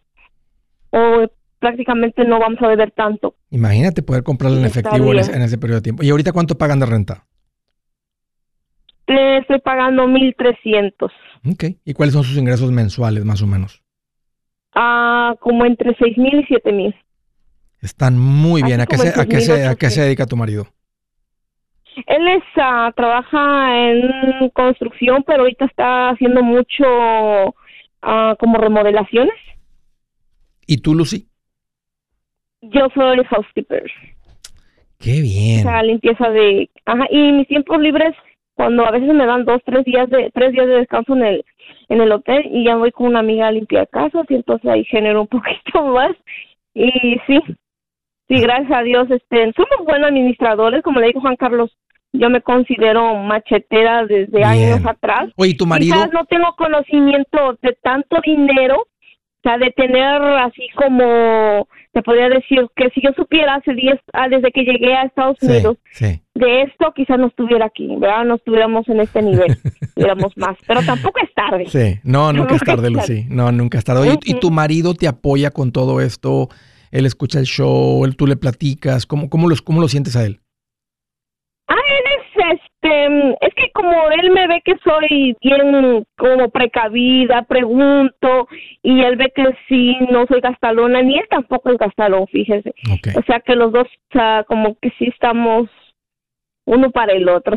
prácticamente 1.58 2.24
no 2.24 2.38
vamos 2.38 2.60
a 2.62 2.68
beber 2.68 2.90
tanto. 2.92 3.34
Imagínate 3.50 4.02
poder 4.02 4.22
comprarlo 4.22 4.58
en 4.58 4.66
efectivo 4.66 5.12
en 5.12 5.42
ese, 5.42 5.58
periodo 5.58 5.80
de 5.80 5.82
tiempo. 5.82 6.02
¿Y 6.02 6.10
ahorita 6.10 6.32
cuánto 6.32 6.56
pagan 6.56 6.80
de 6.80 6.86
renta? 6.86 7.24
estoy 9.08 9.60
pagando 9.60 10.04
1.300. 10.06 11.10
Ok. 11.52 11.64
¿Y 11.84 11.94
cuáles 11.94 12.12
son 12.12 12.24
sus 12.24 12.36
ingresos 12.36 12.72
mensuales 12.72 13.24
más 13.24 13.40
o 13.42 13.46
menos? 13.46 13.82
Ah, 14.74 15.34
como 15.40 15.64
entre 15.64 15.96
6.000 15.96 16.44
y 16.48 16.54
7.000. 16.54 16.94
Están 17.80 18.18
muy 18.18 18.62
bien. 18.62 18.80
¿A 18.80 18.86
qué, 18.86 18.98
se, 18.98 19.08
a, 19.20 19.26
qué 19.26 19.40
se, 19.40 19.66
¿A 19.66 19.74
qué 19.76 19.90
se 19.90 20.02
dedica 20.02 20.26
tu 20.26 20.36
marido? 20.36 20.66
Él 22.06 22.28
es, 22.28 22.42
uh, 22.56 22.92
trabaja 22.94 23.88
en 23.88 24.50
construcción, 24.50 25.24
pero 25.26 25.42
ahorita 25.42 25.64
está 25.64 26.10
haciendo 26.10 26.42
mucho 26.42 26.84
uh, 27.48 28.36
como 28.38 28.58
remodelaciones. 28.58 29.34
¿Y 30.66 30.78
tú, 30.78 30.94
Lucy? 30.94 31.28
Yo 32.62 32.88
soy 32.94 33.24
housekeeper. 33.24 33.84
Qué 34.98 35.20
bien. 35.20 35.60
O 35.60 35.62
sea, 35.62 35.82
limpieza 35.82 36.30
de... 36.30 36.70
Ajá, 36.84 37.06
y 37.10 37.32
mis 37.32 37.48
tiempos 37.48 37.78
libres, 37.80 38.14
cuando 38.54 38.86
a 38.86 38.90
veces 38.90 39.12
me 39.14 39.26
dan 39.26 39.44
dos, 39.44 39.60
tres 39.64 39.84
días 39.84 40.08
de, 40.10 40.30
tres 40.34 40.52
días 40.52 40.66
de 40.66 40.78
descanso 40.78 41.14
en 41.14 41.24
el, 41.24 41.44
en 41.88 42.00
el 42.00 42.12
hotel 42.12 42.44
y 42.50 42.64
ya 42.64 42.76
voy 42.76 42.90
con 42.90 43.06
una 43.06 43.20
amiga 43.20 43.48
a 43.48 43.52
limpiar 43.52 43.88
casas 43.88 44.24
y 44.28 44.34
entonces 44.34 44.68
ahí 44.68 44.84
genero 44.84 45.22
un 45.22 45.26
poquito 45.28 45.84
más. 45.86 46.12
Y 46.74 46.90
sí. 47.26 47.40
Sí, 48.28 48.40
gracias 48.40 48.72
a 48.72 48.82
Dios, 48.82 49.08
este, 49.10 49.52
somos 49.52 49.86
buenos 49.86 50.08
administradores, 50.08 50.82
como 50.82 50.98
le 50.98 51.08
dijo 51.08 51.20
Juan 51.20 51.36
Carlos. 51.36 51.70
Yo 52.12 52.28
me 52.30 52.40
considero 52.40 53.14
machetera 53.14 54.04
desde 54.04 54.42
años 54.42 54.84
atrás. 54.84 55.30
Oye, 55.36 55.54
¿tu 55.54 55.66
marido? 55.66 55.94
Quizás 55.94 56.12
no 56.12 56.24
tengo 56.24 56.54
conocimiento 56.56 57.58
de 57.62 57.76
tanto 57.82 58.16
dinero, 58.24 58.86
sea, 59.46 59.58
de 59.58 59.70
tener 59.70 60.22
así 60.22 60.66
como, 60.74 61.68
te 61.92 62.02
podría 62.02 62.28
decir 62.28 62.66
que 62.74 62.90
si 62.90 63.00
yo 63.00 63.10
supiera 63.16 63.54
hace 63.54 63.74
10, 63.74 63.94
ah, 64.12 64.28
desde 64.28 64.50
que 64.50 64.62
llegué 64.62 64.94
a 64.94 65.04
Estados 65.04 65.36
Unidos, 65.40 65.78
de 66.34 66.62
esto 66.62 66.92
quizás 66.94 67.18
no 67.18 67.28
estuviera 67.28 67.66
aquí, 67.66 67.88
¿verdad? 67.98 68.24
No 68.24 68.34
estuviéramos 68.34 68.88
en 68.88 69.00
este 69.00 69.22
nivel, 69.22 69.56
estuviéramos 69.80 70.32
más, 70.36 70.56
pero 70.66 70.82
tampoco 70.82 71.20
es 71.22 71.32
tarde. 71.34 71.66
Sí, 71.66 72.00
no, 72.02 72.32
nunca 72.32 72.56
es 72.56 72.62
tarde, 72.62 72.90
Lucy, 72.90 73.26
no, 73.28 73.52
nunca 73.52 73.78
es 73.78 73.84
tarde. 73.84 74.00
Oye, 74.00 74.18
¿y 74.24 74.34
tu 74.34 74.50
marido 74.50 74.94
te 74.94 75.06
apoya 75.06 75.50
con 75.50 75.70
todo 75.70 76.00
esto? 76.00 76.48
Él 76.90 77.06
escucha 77.06 77.38
el 77.38 77.46
show, 77.46 78.04
él 78.04 78.16
tú 78.16 78.26
le 78.26 78.36
platicas, 78.36 79.06
¿cómo, 79.06 79.30
cómo, 79.30 79.48
los, 79.48 79.62
cómo 79.62 79.80
lo 79.80 79.88
sientes 79.88 80.16
a 80.16 80.24
él? 80.24 80.40
Este, 82.86 83.30
es 83.40 83.54
que 83.54 83.70
como 83.72 83.90
él 84.10 84.30
me 84.30 84.46
ve 84.46 84.62
que 84.64 84.74
soy 84.84 85.36
bien 85.42 86.04
como 86.16 86.48
precavida, 86.50 87.42
pregunto, 87.42 88.48
y 88.82 89.00
él 89.00 89.16
ve 89.16 89.32
que 89.34 89.44
sí 89.68 89.96
no 90.10 90.26
soy 90.26 90.40
gastalona, 90.40 91.02
ni 91.02 91.18
él 91.18 91.26
tampoco 91.30 91.70
es 91.70 91.78
gastalón, 91.78 92.26
fíjese. 92.28 92.74
O 93.16 93.22
sea 93.26 93.40
que 93.40 93.54
los 93.54 93.72
dos, 93.72 93.86
o 93.86 94.12
sea, 94.12 94.44
como 94.46 94.76
que 94.80 94.90
sí 94.98 95.06
estamos 95.06 95.68
uno 96.64 96.90
para 96.90 97.12
el 97.12 97.28
otro. 97.28 97.56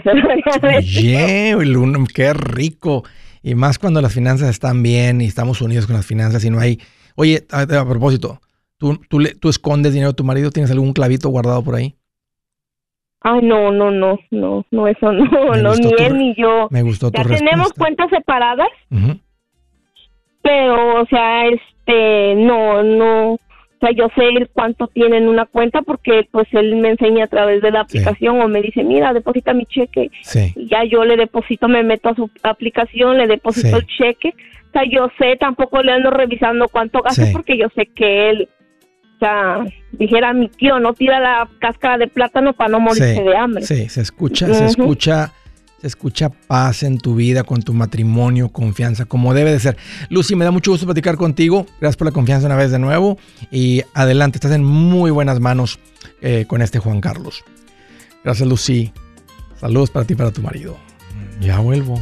Oye, 0.64 1.56
qué 2.14 2.34
rico. 2.34 3.04
Y 3.42 3.56
más 3.56 3.80
cuando 3.80 4.02
las 4.02 4.14
finanzas 4.14 4.50
están 4.50 4.84
bien 4.84 5.22
y 5.22 5.26
estamos 5.26 5.62
unidos 5.62 5.88
con 5.88 5.96
las 5.96 6.06
finanzas 6.06 6.44
y 6.44 6.50
no 6.50 6.60
hay... 6.60 6.80
Oye, 7.16 7.46
a, 7.52 7.62
a 7.62 7.88
propósito, 7.88 8.42
¿tú, 8.78 9.00
tú, 9.10 9.20
le, 9.20 9.34
¿tú 9.34 9.50
escondes 9.50 9.94
dinero 9.94 10.12
a 10.12 10.16
tu 10.16 10.24
marido? 10.24 10.52
¿Tienes 10.52 10.72
algún 10.72 10.94
clavito 10.94 11.30
guardado 11.30 11.64
por 11.64 11.76
ahí? 11.76 11.96
Ay, 13.22 13.42
no, 13.44 13.72
no, 13.72 13.92
no, 13.92 14.18
no, 14.32 14.66
no, 14.72 14.88
eso 14.88 15.12
no, 15.12 15.56
no, 15.56 15.76
ni 15.76 15.94
él 16.00 16.18
ni 16.18 16.36
yo. 16.36 16.68
Me 16.72 16.82
gustó 16.84 17.12
tu 17.12 17.22
Ya 17.22 17.28
tenemos 17.28 17.74
cuentas 17.74 18.10
separadas, 18.10 18.70
pero, 20.42 21.02
o 21.02 21.06
sea, 21.08 21.48
este, 21.48 22.36
no, 22.36 22.82
no, 22.82 23.34
o 23.34 23.40
sea, 23.80 23.92
yo 23.92 24.10
sé 24.16 24.48
cuánto 24.52 24.88
tiene 24.88 25.18
en 25.18 25.30
una 25.30 25.46
cuenta 25.46 25.82
porque, 25.82 26.28
pues, 26.32 26.48
él 26.52 26.76
me 26.76 26.90
enseña 26.90 27.26
a 27.26 27.28
través 27.28 27.62
de 27.62 27.72
la 27.72 27.82
aplicación 27.82 28.42
o 28.42 28.48
me 28.50 28.62
dice, 28.62 28.84
mira, 28.84 29.14
deposita 29.14 29.54
mi 29.54 29.66
cheque. 29.66 30.12
Sí. 30.22 30.52
Y 30.58 30.68
ya 30.68 30.84
yo 30.84 31.06
le 31.06 31.16
deposito, 31.16 31.70
me 31.70 31.84
meto 31.84 32.10
a 32.10 32.16
su 32.16 32.30
aplicación, 32.44 33.18
le 33.18 33.28
deposito 33.28 33.78
el 33.78 33.86
cheque. 33.86 34.34
O 34.70 34.72
sea, 34.74 34.84
yo 34.84 35.10
sé, 35.18 35.38
tampoco 35.38 35.82
le 35.82 35.94
ando 35.94 36.12
revisando 36.12 36.68
cuánto 36.68 37.02
gasta 37.02 37.24
porque 37.32 37.58
yo 37.58 37.68
sé 37.74 37.86
que 37.86 38.30
él 38.30 38.50
sea, 39.20 39.66
dijera 39.92 40.34
mi 40.34 40.50
tío, 40.50 40.80
no 40.80 40.94
tira 40.94 41.20
la 41.20 41.50
cáscara 41.60 41.98
de 41.98 42.08
plátano 42.08 42.54
para 42.54 42.72
no 42.72 42.80
morirse 42.80 43.22
de 43.22 43.38
hambre. 43.38 43.66
Sí, 43.66 43.90
se 43.90 44.02
escucha, 44.02 44.54
se 44.54 44.66
escucha, 44.66 45.34
se 45.80 45.88
escucha 45.88 46.30
paz 46.30 46.84
en 46.84 46.98
tu 46.98 47.16
vida, 47.16 47.44
con 47.44 47.62
tu 47.62 47.74
matrimonio, 47.74 48.50
confianza, 48.50 49.06
como 49.06 49.34
debe 49.34 49.52
de 49.52 49.60
ser. 49.60 49.78
Lucy, 50.10 50.36
me 50.36 50.46
da 50.46 50.52
mucho 50.52 50.72
gusto 50.72 50.86
platicar 50.86 51.18
contigo. 51.18 51.66
Gracias 51.80 51.98
por 51.98 52.06
la 52.06 52.12
confianza 52.12 52.48
una 52.48 52.56
vez 52.56 52.72
de 52.72 52.80
nuevo. 52.80 53.18
Y 53.52 53.84
adelante, 53.94 54.38
estás 54.38 54.52
en 54.52 54.64
muy 54.64 55.12
buenas 55.12 55.40
manos 55.40 55.80
eh, 56.22 56.46
con 56.48 56.62
este 56.62 56.80
Juan 56.80 57.02
Carlos. 57.02 57.44
Gracias, 58.24 58.48
Lucy. 58.48 58.92
Saludos 59.56 59.92
para 59.92 60.06
ti 60.06 60.14
y 60.14 60.18
para 60.18 60.32
tu 60.32 60.42
marido. 60.42 60.78
Ya 61.42 61.60
vuelvo. 61.60 62.02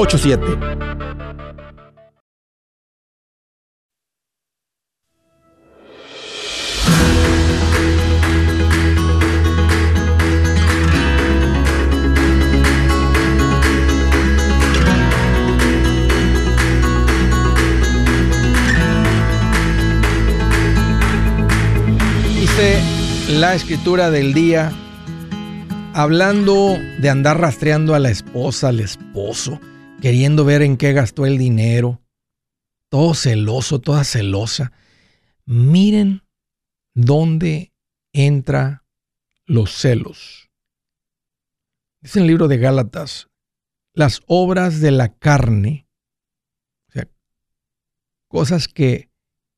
844-748-8887. 0.00 0.80
la 23.28 23.54
escritura 23.54 24.10
del 24.10 24.34
día, 24.34 24.70
hablando 25.94 26.76
de 26.98 27.08
andar 27.08 27.40
rastreando 27.40 27.94
a 27.94 27.98
la 27.98 28.10
esposa, 28.10 28.68
al 28.68 28.80
esposo, 28.80 29.58
queriendo 30.00 30.44
ver 30.44 30.62
en 30.62 30.76
qué 30.76 30.92
gastó 30.92 31.26
el 31.26 31.38
dinero, 31.38 32.02
todo 32.88 33.14
celoso, 33.14 33.80
toda 33.80 34.04
celosa. 34.04 34.72
Miren 35.44 36.22
dónde 36.94 37.72
entra 38.12 38.84
los 39.46 39.72
celos. 39.72 40.48
Dice 42.00 42.18
en 42.18 42.22
el 42.22 42.28
libro 42.28 42.48
de 42.48 42.58
Gálatas, 42.58 43.28
las 43.92 44.22
obras 44.26 44.80
de 44.80 44.90
la 44.90 45.14
carne, 45.16 45.86
cosas 48.28 48.68
que 48.68 49.10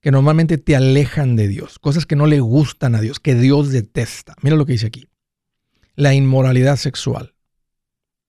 que 0.02 0.11
normalmente 0.11 0.59
te 0.59 0.74
alejan 0.74 1.37
de 1.37 1.46
Dios, 1.46 1.78
cosas 1.78 2.07
que 2.07 2.16
no 2.16 2.26
le 2.26 2.40
gustan 2.40 2.96
a 2.96 3.00
Dios, 3.00 3.20
que 3.20 3.37
Dios 3.37 3.70
detesta. 3.70 4.35
Mira 4.42 4.57
lo 4.57 4.66
que 4.66 4.72
dice 4.72 4.88
aquí. 4.88 5.09
La 5.94 6.12
inmoralidad 6.12 6.76
sexual, 6.76 7.37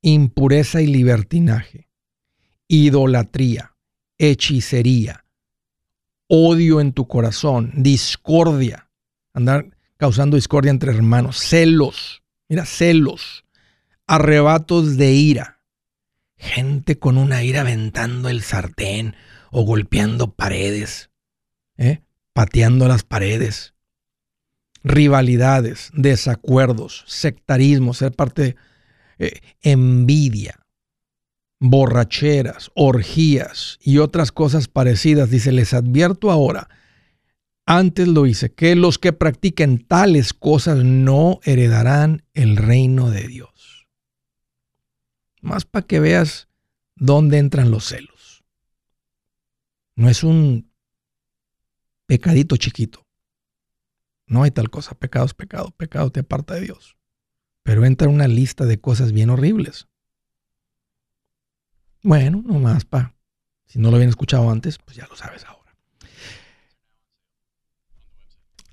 impureza 0.04 0.82
y 0.82 0.88
libertinaje, 0.88 1.89
idolatría, 2.73 3.75
hechicería, 4.17 5.25
odio 6.27 6.81
en 6.81 6.93
tu 6.93 7.07
corazón, 7.07 7.71
discordia, 7.75 8.89
andar 9.33 9.75
causando 9.97 10.36
discordia 10.36 10.71
entre 10.71 10.91
hermanos, 10.91 11.38
celos, 11.38 12.23
mira, 12.49 12.65
celos, 12.65 13.45
arrebatos 14.07 14.97
de 14.97 15.12
ira, 15.12 15.59
gente 16.38 16.99
con 16.99 17.17
una 17.17 17.43
ira 17.43 17.62
aventando 17.62 18.29
el 18.29 18.41
sartén 18.41 19.15
o 19.51 19.63
golpeando 19.63 20.33
paredes 20.33 21.09
¿eh? 21.77 22.01
pateando 22.33 22.88
las 22.88 23.03
paredes, 23.03 23.73
rivalidades, 24.83 25.91
desacuerdos, 25.93 27.03
sectarismo, 27.07 27.93
ser 27.93 28.13
parte, 28.13 28.55
eh, 29.19 29.39
envidia, 29.61 30.62
borracheras, 31.64 32.72
orgías 32.76 33.80
y 33.82 33.99
otras 33.99 34.34
cosas 34.34 34.68
parecidas. 34.68 35.30
Dice, 35.30 35.53
les 35.53 35.74
advierto 35.74 36.30
ahora, 36.30 36.68
antes 37.66 38.09
lo 38.09 38.26
hice, 38.26 38.53
que 38.53 38.76
los 38.76 38.99
que 38.99 39.14
practiquen 39.14 39.80
tales 39.80 40.34
cosas 40.34 40.84
no 40.84 41.39
heredarán 41.43 42.26
el 42.34 42.57
reino 42.57 43.09
de 43.09 43.28
Dios. 43.30 43.88
Más 45.41 45.64
para 45.64 45.88
que 45.88 46.01
veas 46.01 46.49
dónde 46.95 47.38
entran 47.38 47.72
los 47.72 47.86
celos. 47.86 48.43
No 49.95 50.09
es 50.09 50.26
un 50.26 50.70
pecadito 52.05 52.57
chiquito. 52.57 53.07
No 54.26 54.43
hay 54.43 54.51
tal 54.51 54.70
cosa. 54.70 54.95
Pecado 54.95 55.26
es 55.26 55.34
pecado. 55.34 55.72
Pecado 55.72 56.11
te 56.11 56.22
aparta 56.22 56.55
de 56.55 56.61
Dios. 56.61 56.97
Pero 57.61 57.86
entra 57.86 58.09
una 58.09 58.28
lista 58.28 58.66
de 58.66 58.82
cosas 58.82 59.14
bien 59.14 59.30
horribles. 59.30 59.88
Bueno, 62.04 62.43
nomás 62.45 62.84
pa. 62.84 63.14
Si 63.66 63.80
no 63.80 63.89
lo 63.89 63.95
habían 63.95 64.10
escuchado 64.10 64.51
antes, 64.51 64.78
pues 64.78 64.97
ya 64.97 65.08
lo 65.08 65.16
sabes 65.16 65.45
ahora. 65.45 65.74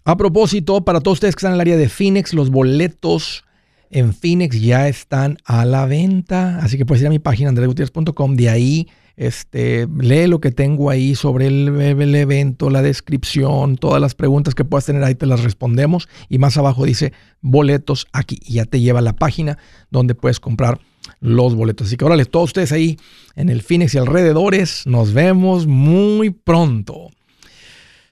A 0.05 0.17
propósito, 0.17 0.85
para 0.85 1.01
todos 1.01 1.17
ustedes 1.17 1.37
que 1.37 1.39
están 1.39 1.53
en 1.53 1.55
el 1.55 1.61
área 1.61 1.77
de 1.77 1.89
Phoenix, 1.89 2.35
los 2.35 2.51
boletos 2.51 3.45
en 3.91 4.13
Phoenix 4.13 4.61
ya 4.61 4.89
están 4.89 5.39
a 5.45 5.65
la 5.65 5.87
venta. 5.87 6.59
Así 6.59 6.77
que 6.77 6.85
puedes 6.85 7.03
ir 7.03 7.07
a 7.07 7.11
mi 7.11 7.21
página 7.21 7.51
andresgutierrez.com. 7.51 8.35
De 8.35 8.51
ahí 8.51 8.89
este, 9.17 9.87
lee 9.99 10.27
lo 10.27 10.41
que 10.41 10.51
tengo 10.51 10.91
ahí 10.91 11.15
sobre 11.15 11.47
el, 11.47 11.81
el, 11.81 12.15
evento, 12.15 12.71
la 12.71 12.83
descripción, 12.83 13.77
todas 13.77 14.01
las 14.01 14.15
preguntas 14.15 14.55
que 14.55 14.65
puedas 14.65 14.87
tener 14.87 15.05
ahí 15.05 15.15
te 15.15 15.27
las 15.27 15.43
respondemos. 15.43 16.09
Y 16.29 16.39
más 16.39 16.57
abajo 16.57 16.85
dice 16.85 17.13
boletos 17.41 18.07
aquí. 18.13 18.39
Y 18.45 18.55
ya 18.55 18.65
te 18.65 18.81
lleva 18.81 18.99
a 18.99 19.03
la 19.03 19.15
página 19.15 19.59
donde 19.91 20.15
puedes 20.15 20.41
comprar 20.41 20.81
los 21.21 21.55
boletos. 21.55 21.87
Así 21.87 21.97
que 21.97 22.05
órale, 22.05 22.25
todos 22.25 22.51
ustedes 22.51 22.73
ahí 22.73 22.97
en 23.37 23.49
el 23.49 23.63
Phoenix 23.63 23.95
y 23.95 23.99
alrededores. 23.99 24.87
Nos 24.87 25.13
vemos 25.13 25.67
muy 25.67 26.31
pronto. 26.31 27.09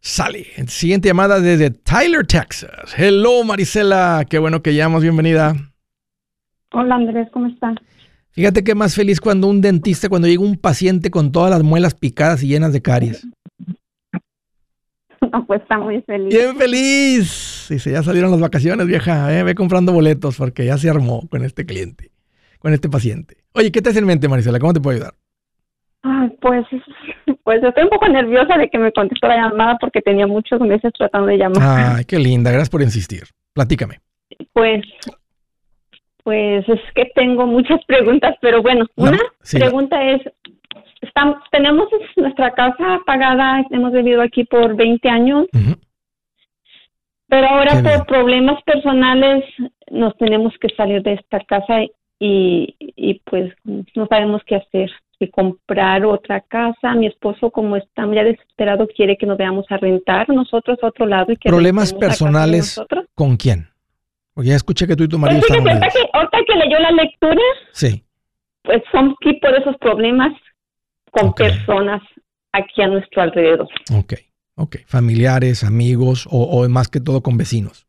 Sale. 0.01 0.47
Siguiente 0.69 1.09
llamada 1.09 1.41
desde 1.41 1.71
Tyler, 1.71 2.27
Texas. 2.27 2.95
Hello, 2.97 3.45
Marisela. 3.45 4.25
Qué 4.29 4.39
bueno 4.39 4.63
que 4.63 4.75
llamas. 4.75 5.03
Bienvenida. 5.03 5.55
Hola, 6.73 6.97
Andrés. 6.97 7.29
¿Cómo 7.33 7.47
estás? 7.47 7.77
Fíjate 8.31 8.63
que 8.63 8.75
más 8.75 8.95
feliz 8.95 9.21
cuando 9.21 9.49
un 9.49 9.61
dentista, 9.61 10.09
cuando 10.09 10.29
llega 10.29 10.43
un 10.43 10.57
paciente 10.57 11.11
con 11.11 11.33
todas 11.33 11.51
las 11.51 11.63
muelas 11.63 11.95
picadas 11.95 12.43
y 12.43 12.49
llenas 12.49 12.73
de 12.73 12.83
caries. 12.83 13.27
No, 15.33 15.45
pues 15.47 15.61
está 15.61 15.77
muy 15.79 16.01
feliz. 16.03 16.29
Bien 16.29 16.57
feliz. 16.57 17.67
Dice, 17.69 17.91
ya 17.91 18.03
salieron 18.03 18.31
las 18.31 18.41
vacaciones, 18.41 18.87
vieja. 18.87 19.37
Eh, 19.37 19.43
ve 19.43 19.55
comprando 19.55 19.93
boletos 19.93 20.37
porque 20.37 20.65
ya 20.65 20.79
se 20.79 20.89
armó 20.89 21.29
con 21.29 21.45
este 21.45 21.67
cliente, 21.67 22.13
con 22.59 22.73
este 22.73 22.89
paciente. 22.89 23.37
Oye, 23.55 23.71
¿qué 23.73 23.81
te 23.81 23.91
hace 23.91 23.99
en 23.99 24.07
mente, 24.07 24.29
Marisela? 24.29 24.59
¿Cómo 24.59 24.73
te 24.73 24.81
puedo 24.81 24.97
ayudar? 24.97 25.15
Ay, 26.03 26.31
pues, 26.41 26.67
pues 27.43 27.63
estoy 27.63 27.85
un 27.85 27.91
poco 27.91 28.09
nerviosa 28.09 28.57
de 28.57 28.69
que 28.69 28.79
me 28.79 28.93
contestó 28.93 29.29
la 29.29 29.37
llamada 29.37 29.77
porque 29.81 30.01
tenía 30.01 30.27
muchos 30.27 30.61
meses 30.61 30.93
tratando 30.97 31.29
de 31.29 31.39
llamar. 31.39 31.97
Ay, 31.97 32.05
qué 32.05 32.19
linda, 32.19 32.51
gracias 32.51 32.71
por 32.71 32.83
insistir. 32.83 33.25
Platícame. 33.53 34.01
Pues, 34.53 34.85
pues 36.23 36.69
es 36.69 36.81
que 36.95 37.07
tengo 37.15 37.47
muchas 37.47 37.85
preguntas, 37.87 38.37
pero 38.41 38.63
bueno, 38.63 38.87
una 38.97 39.19
pregunta 39.51 40.03
es, 40.05 40.21
estamos, 41.01 41.39
tenemos 41.51 41.89
nuestra 42.17 42.53
casa 42.53 43.01
pagada, 43.07 43.65
hemos 43.71 43.93
vivido 43.93 44.23
aquí 44.23 44.45
por 44.45 44.77
20 44.77 45.09
años, 45.09 45.47
pero 47.29 47.47
ahora 47.49 47.83
por 47.83 48.07
problemas 48.07 48.63
personales 48.63 49.45
nos 49.91 50.17
tenemos 50.19 50.53
que 50.61 50.69
salir 50.77 51.03
de 51.03 51.15
esta 51.15 51.41
casa 51.41 51.81
y, 52.19 52.75
y 52.79 53.21
pues 53.25 53.53
no 53.95 54.07
sabemos 54.09 54.43
qué 54.47 54.57
hacer 54.57 54.91
que 55.19 55.31
comprar 55.31 56.05
otra 56.05 56.41
casa. 56.41 56.95
Mi 56.95 57.07
esposo, 57.07 57.51
como 57.51 57.77
está 57.77 58.07
ya 58.15 58.25
desesperado, 58.25 58.87
quiere 58.89 59.17
que 59.17 59.27
nos 59.27 59.37
veamos 59.37 59.67
a 59.71 59.77
rentar 59.77 60.29
nosotros 60.29 60.79
a 60.83 60.89
otro 60.89 61.07
lado. 61.07 61.33
Y 61.33 61.37
que 61.37 61.49
¿Problemas 61.49 61.93
personales 61.93 62.81
con 63.15 63.37
quién? 63.37 63.69
Porque 64.35 64.51
ya 64.51 64.57
escuché 64.57 64.87
que 64.87 64.95
tú 64.95 65.05
y 65.05 65.09
tu 65.09 65.19
marido 65.19 65.41
pues 65.41 65.59
están 65.59 65.81
que, 65.81 65.99
ahorita 66.13 66.39
que 66.47 66.55
leyó 66.55 66.79
la 66.79 66.93
lectura, 66.93 67.43
sí. 67.73 68.05
pues 68.63 68.83
son 68.93 69.17
tipo 69.21 69.51
de 69.51 69.59
esos 69.59 69.77
problemas 69.79 70.33
con 71.11 71.33
personas 71.35 72.01
aquí 72.53 72.83
a 72.83 72.87
nuestro 72.87 73.23
alrededor. 73.23 73.69
Ok, 73.93 74.15
ok. 74.55 74.77
Familiares, 74.87 75.65
amigos 75.65 76.29
o, 76.31 76.45
o 76.45 76.69
más 76.69 76.89
que 76.89 77.01
todo 77.01 77.21
con 77.21 77.37
vecinos. 77.37 77.88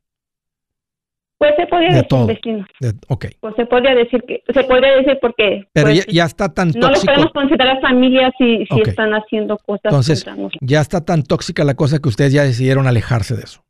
Pues 1.40 1.56
se 1.56 1.68
podría 1.68 2.02
decir 2.02 2.26
vecinos. 2.28 2.68
ok. 3.08 3.26
Pues 3.40 3.56
se 3.56 3.66
podría 3.66 3.96
decir 3.96 4.22
que, 4.28 4.44
se 4.54 4.64
podría 4.66 4.98
decir 4.98 5.18
porque. 5.22 5.66
Pero 5.72 5.88
pues, 5.88 6.06
ya, 6.08 6.26
está 6.26 6.54
tan 6.54 6.74
tóxico. 6.74 6.86
No 6.86 6.94
lo 6.94 7.02
podemos 7.02 7.32
considerar 7.32 7.80
familia 7.80 8.30
si, 8.38 8.66
si 8.66 8.82
están 8.82 9.14
haciendo 9.14 9.58
cosas. 9.58 9.86
Entonces, 9.86 10.26
ya 10.60 10.82
está 10.82 11.06
tan 11.06 11.24
tóxica 11.24 11.64
la 11.64 11.76
cosa 11.76 12.00
que 12.00 12.10
ustedes 12.10 12.34
ya 12.34 12.44
decidieron 12.44 12.88
alejarse 12.88 13.38
de 13.38 13.44
eso. 13.44 13.64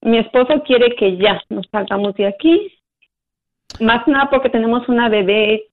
Mi 0.00 0.18
esposo 0.18 0.62
quiere 0.64 0.94
que 0.94 1.16
ya 1.16 1.40
nos 1.48 1.66
salgamos 1.72 2.14
de 2.14 2.28
aquí. 2.28 2.72
Más 3.80 4.06
nada 4.06 4.30
porque 4.30 4.48
tenemos 4.48 4.88
una 4.88 5.08
bebé 5.08 5.64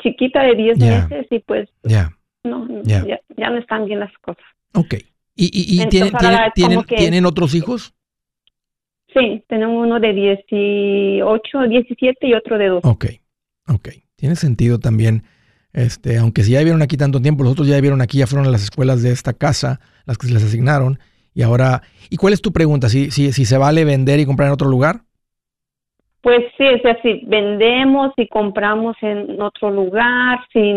chiquita 0.00 0.44
de 0.44 0.54
10 0.54 0.78
meses 0.78 1.26
y 1.28 1.40
pues. 1.40 1.68
Ya. 1.82 2.12
No, 2.44 2.68
ya. 2.84 3.04
Ya, 3.36 3.50
no 3.50 3.58
están 3.58 3.86
bien 3.86 3.98
las 3.98 4.16
cosas. 4.18 4.44
Ok. 4.74 4.94
¿Y, 5.34 5.46
y, 5.46 5.82
y 5.82 5.88
tienen, 5.88 6.12
tienen, 6.54 6.84
tienen 6.84 7.26
otros 7.26 7.52
hijos? 7.56 7.96
Sí, 9.16 9.42
tenemos 9.48 9.86
uno 9.86 9.98
de 9.98 10.12
18, 10.12 11.68
17 11.68 12.26
y 12.26 12.34
otro 12.34 12.58
de 12.58 12.68
12. 12.68 12.86
Ok, 12.88 13.06
ok. 13.68 13.88
Tiene 14.16 14.36
sentido 14.36 14.78
también. 14.78 15.22
Este, 15.72 16.18
aunque 16.18 16.42
si 16.42 16.52
ya 16.52 16.58
vivieron 16.58 16.82
aquí 16.82 16.96
tanto 16.96 17.20
tiempo, 17.20 17.42
los 17.42 17.52
otros 17.52 17.68
ya 17.68 17.76
vivieron 17.76 18.02
aquí, 18.02 18.18
ya 18.18 18.26
fueron 18.26 18.46
a 18.46 18.50
las 18.50 18.62
escuelas 18.62 19.02
de 19.02 19.12
esta 19.12 19.32
casa, 19.32 19.80
las 20.04 20.18
que 20.18 20.26
se 20.26 20.34
les 20.34 20.44
asignaron. 20.44 20.98
Y 21.34 21.42
ahora, 21.42 21.82
¿y 22.10 22.16
cuál 22.16 22.32
es 22.32 22.42
tu 22.42 22.52
pregunta? 22.52 22.88
¿Si, 22.88 23.10
si, 23.10 23.32
si 23.32 23.44
se 23.44 23.58
vale 23.58 23.84
vender 23.84 24.20
y 24.20 24.26
comprar 24.26 24.48
en 24.48 24.54
otro 24.54 24.68
lugar? 24.68 25.00
Pues 26.20 26.40
sí, 26.58 26.64
o 26.66 26.78
sea, 26.80 27.00
si 27.02 27.22
vendemos 27.26 28.12
y 28.16 28.26
compramos 28.26 28.96
en 29.00 29.40
otro 29.40 29.70
lugar, 29.70 30.40
si, 30.52 30.72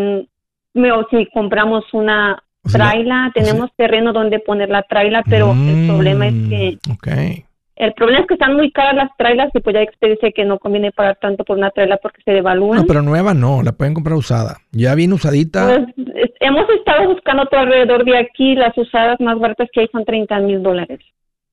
o 0.76 1.08
si 1.10 1.26
compramos 1.34 1.86
una 1.94 2.42
traila, 2.72 3.32
tenemos 3.34 3.70
terreno 3.76 4.14
donde 4.14 4.40
poner 4.40 4.70
la 4.70 4.84
traila, 4.84 5.24
pero 5.28 5.54
el 5.54 5.88
problema 5.88 6.28
es 6.28 6.34
que 6.50 6.78
okay. 6.94 7.46
El 7.80 7.94
problema 7.94 8.20
es 8.20 8.28
que 8.28 8.34
están 8.34 8.58
muy 8.58 8.72
caras 8.74 8.94
las 8.94 9.10
trailas 9.18 9.50
y 9.54 9.60
pues 9.62 9.74
ya 9.74 10.08
dice 10.08 10.34
que 10.34 10.44
no 10.44 10.60
conviene 10.60 10.92
pagar 10.92 11.18
tanto 11.22 11.46
por 11.46 11.58
una 11.58 11.72
traila 11.72 11.96
porque 12.04 12.22
se 12.26 12.32
devalúan. 12.32 12.82
No, 12.82 12.86
pero 12.86 13.02
nueva 13.02 13.34
no, 13.34 13.64
la 13.64 13.72
pueden 13.72 13.94
comprar 13.94 14.18
usada. 14.18 14.58
Ya 14.74 14.96
bien 14.96 15.14
usadita. 15.14 15.66
Pues 15.96 16.30
hemos 16.42 16.70
estado 16.78 17.08
buscando 17.08 17.46
todo 17.46 17.62
alrededor 17.62 18.04
de 18.04 18.18
aquí, 18.18 18.54
las 18.56 18.78
usadas 18.78 19.18
más 19.22 19.40
baratas 19.40 19.70
que 19.72 19.80
hay 19.80 19.88
son 19.94 20.04
30 20.04 20.40
mil 20.40 20.62
dólares. 20.62 21.00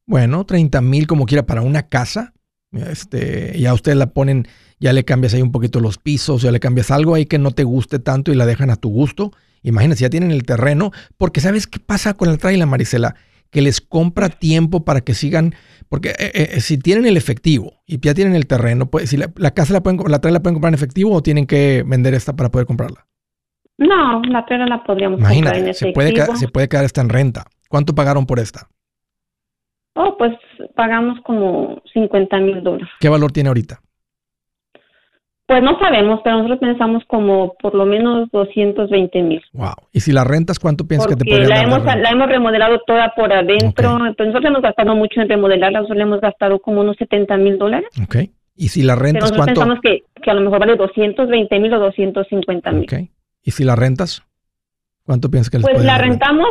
Bueno, 0.05 0.45
30 0.45 0.81
mil 0.81 1.07
como 1.07 1.27
quiera 1.27 1.47
para 1.47 1.63
una 1.63 1.89
casa. 1.89 2.33
Este, 2.73 3.57
ya 3.57 3.73
ustedes 3.73 3.97
la 3.97 4.09
ponen, 4.09 4.49
ya 4.81 4.93
le 4.93 5.05
cambias 5.05 5.33
ahí 5.33 5.43
un 5.43 5.53
poquito 5.53 5.79
los 5.79 5.97
pisos, 5.97 6.43
ya 6.43 6.51
le 6.51 6.59
cambias 6.59 6.91
algo 6.91 7.15
ahí 7.15 7.27
que 7.27 7.39
no 7.39 7.53
te 7.53 7.63
guste 7.63 8.01
tanto 8.01 8.33
y 8.33 8.35
la 8.35 8.47
dejan 8.47 8.71
a 8.71 8.77
tu 8.77 8.89
gusto. 8.89 9.31
Imagínate, 9.63 10.01
ya 10.01 10.11
tienen 10.11 10.33
el 10.33 10.43
terreno, 10.43 10.91
porque 11.19 11.41
¿sabes 11.41 11.69
qué 11.69 11.79
pasa 11.79 12.15
con 12.15 12.29
la 12.29 12.37
traila, 12.37 12.67
Marisela? 12.67 13.15
Que 13.51 13.63
les 13.63 13.81
compra 13.81 14.29
tiempo 14.29 14.85
para 14.85 15.01
que 15.01 15.15
sigan 15.15 15.55
porque 15.89 16.11
eh, 16.11 16.33
eh, 16.35 16.61
si 16.61 16.79
tienen 16.79 17.07
el 17.07 17.17
efectivo 17.17 17.75
y 17.87 18.01
ya 18.01 18.15
tienen 18.15 18.35
el 18.35 18.47
terreno, 18.47 18.87
pues, 18.87 19.11
si 19.11 19.17
la, 19.17 19.29
casa 19.53 19.73
la 19.73 19.83
pueden, 19.83 19.99
la 20.09 20.19
la 20.23 20.41
pueden 20.41 20.55
comprar 20.55 20.71
en 20.71 20.75
efectivo 20.75 21.13
o 21.13 21.23
tienen 21.23 21.47
que 21.47 21.85
vender 21.87 22.15
esta 22.15 22.35
para 22.35 22.51
poder 22.51 22.67
comprarla. 22.67 23.07
No, 23.79 24.23
la 24.23 24.45
traila 24.47 24.67
la 24.67 24.83
podríamos 24.83 25.21
comprar 25.21 25.57
en 25.57 25.75
se 25.75 25.93
puede, 25.93 26.13
quedar, 26.13 26.37
se 26.37 26.49
puede 26.49 26.69
quedar 26.69 26.85
esta 26.85 27.03
en 27.03 27.09
renta. 27.09 27.45
¿Cuánto 27.69 27.95
pagaron 27.95 28.27
por 28.27 28.39
esta? 28.39 28.69
Oh, 29.95 30.17
pues 30.19 30.33
pagamos 30.75 31.21
como 31.25 31.83
50 31.93 32.39
mil 32.39 32.63
dólares. 32.63 32.89
¿Qué 33.01 33.09
valor 33.09 33.33
tiene 33.33 33.49
ahorita? 33.49 33.81
Pues 35.47 35.63
no 35.63 35.79
sabemos, 35.79 36.21
pero 36.25 36.39
nosotros 36.39 36.59
pensamos 36.59 37.05
como 37.07 37.55
por 37.55 37.73
lo 37.75 37.87
menos 37.87 38.29
220 38.33 39.23
mil. 39.23 39.43
Wow. 39.53 39.75
¿Y 39.93 40.01
si 40.01 40.11
la 40.11 40.25
rentas, 40.25 40.59
cuánto 40.59 40.89
piensas 40.89 41.07
que 41.07 41.15
te 41.15 41.25
podría 41.25 41.49
la 41.49 41.63
hemos, 41.63 41.85
la 41.85 42.11
hemos 42.11 42.29
remodelado 42.29 42.81
toda 42.85 43.15
por 43.15 43.33
adentro. 43.33 43.99
Pues 44.17 44.29
nosotros 44.29 44.45
hemos 44.45 44.63
gastado 44.63 44.97
mucho 44.97 45.21
en 45.21 45.29
remodelarla. 45.29 45.81
Nosotros 45.81 45.99
le 45.99 46.03
hemos 46.03 46.21
gastado 46.21 46.59
como 46.59 46.81
unos 46.81 46.97
70 46.97 47.37
mil 47.37 47.59
dólares. 47.59 47.89
Ok. 48.03 48.17
¿Y 48.57 48.69
si 48.69 48.83
la 48.83 48.97
rentas, 48.97 49.31
pero 49.31 49.45
cuánto? 49.45 49.61
pensamos 49.61 49.81
que, 49.83 50.03
que, 50.21 50.31
a 50.31 50.35
lo 50.35 50.41
mejor 50.41 50.59
vale 50.59 50.77
220 50.77 51.61
mil 51.61 51.75
o 51.75 51.79
250 51.79 52.73
mil. 52.73 52.85
Ok. 52.85 53.09
¿Y 53.45 53.51
si 53.53 53.63
la 53.63 53.77
rentas? 53.77 54.25
¿Cuánto 55.05 55.31
piensas 55.31 55.51
que 55.51 55.59
les 55.59 55.67
Pues 55.69 55.85
la 55.85 55.99
rentamos, 55.99 56.49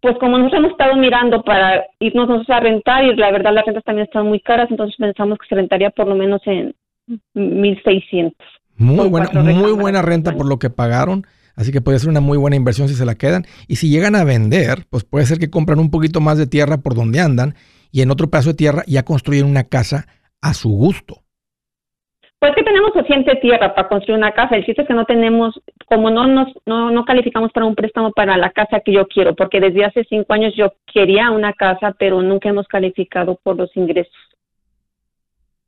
pues 0.00 0.16
como 0.18 0.38
nosotros 0.38 0.60
hemos 0.60 0.72
estado 0.72 0.96
mirando 0.96 1.42
para 1.42 1.84
irnos 1.98 2.28
nosotros 2.28 2.56
a 2.56 2.60
rentar 2.60 3.04
y 3.04 3.14
la 3.14 3.30
verdad 3.30 3.52
las 3.52 3.66
rentas 3.66 3.84
también 3.84 4.06
están 4.06 4.26
muy 4.26 4.40
caras, 4.40 4.70
entonces 4.70 4.96
pensamos 4.96 5.38
que 5.38 5.46
se 5.48 5.54
rentaría 5.54 5.90
por 5.90 6.08
lo 6.08 6.14
menos 6.14 6.40
en 6.46 6.74
1600. 7.34 8.34
Muy 8.76 9.08
buena, 9.08 9.28
muy 9.42 9.72
buena 9.72 10.02
renta 10.02 10.32
por 10.32 10.46
lo 10.46 10.58
que 10.58 10.70
pagaron. 10.70 11.26
Así 11.54 11.72
que 11.72 11.80
puede 11.80 11.98
ser 11.98 12.08
una 12.08 12.20
muy 12.20 12.38
buena 12.38 12.56
inversión 12.56 12.88
si 12.88 12.94
se 12.94 13.04
la 13.04 13.14
quedan. 13.14 13.44
Y 13.68 13.76
si 13.76 13.90
llegan 13.90 14.16
a 14.16 14.24
vender, 14.24 14.86
pues 14.88 15.04
puede 15.04 15.26
ser 15.26 15.38
que 15.38 15.50
compran 15.50 15.78
un 15.78 15.90
poquito 15.90 16.20
más 16.20 16.38
de 16.38 16.46
tierra 16.46 16.78
por 16.78 16.94
donde 16.94 17.20
andan 17.20 17.54
y 17.92 18.02
en 18.02 18.10
otro 18.10 18.30
pedazo 18.30 18.50
de 18.50 18.56
tierra 18.56 18.82
ya 18.86 19.04
construyen 19.04 19.46
una 19.46 19.64
casa 19.64 20.06
a 20.40 20.54
su 20.54 20.70
gusto. 20.70 21.16
Pues 22.38 22.54
que 22.54 22.62
tenemos 22.62 22.92
suficiente 22.94 23.36
tierra 23.36 23.74
para 23.74 23.88
construir 23.88 24.16
una 24.16 24.32
casa. 24.32 24.56
El 24.56 24.64
chiste 24.64 24.80
es 24.80 24.88
que 24.88 24.94
no 24.94 25.04
tenemos, 25.04 25.60
como 25.84 26.08
no 26.08 26.26
nos, 26.26 26.48
no, 26.64 26.90
no 26.90 27.04
calificamos 27.04 27.52
para 27.52 27.66
un 27.66 27.74
préstamo 27.74 28.12
para 28.12 28.38
la 28.38 28.50
casa 28.50 28.80
que 28.80 28.92
yo 28.92 29.06
quiero, 29.08 29.34
porque 29.34 29.60
desde 29.60 29.84
hace 29.84 30.04
cinco 30.08 30.32
años 30.32 30.54
yo 30.56 30.72
quería 30.90 31.30
una 31.30 31.52
casa, 31.52 31.94
pero 31.98 32.22
nunca 32.22 32.48
hemos 32.48 32.66
calificado 32.66 33.38
por 33.42 33.56
los 33.56 33.76
ingresos. 33.76 34.14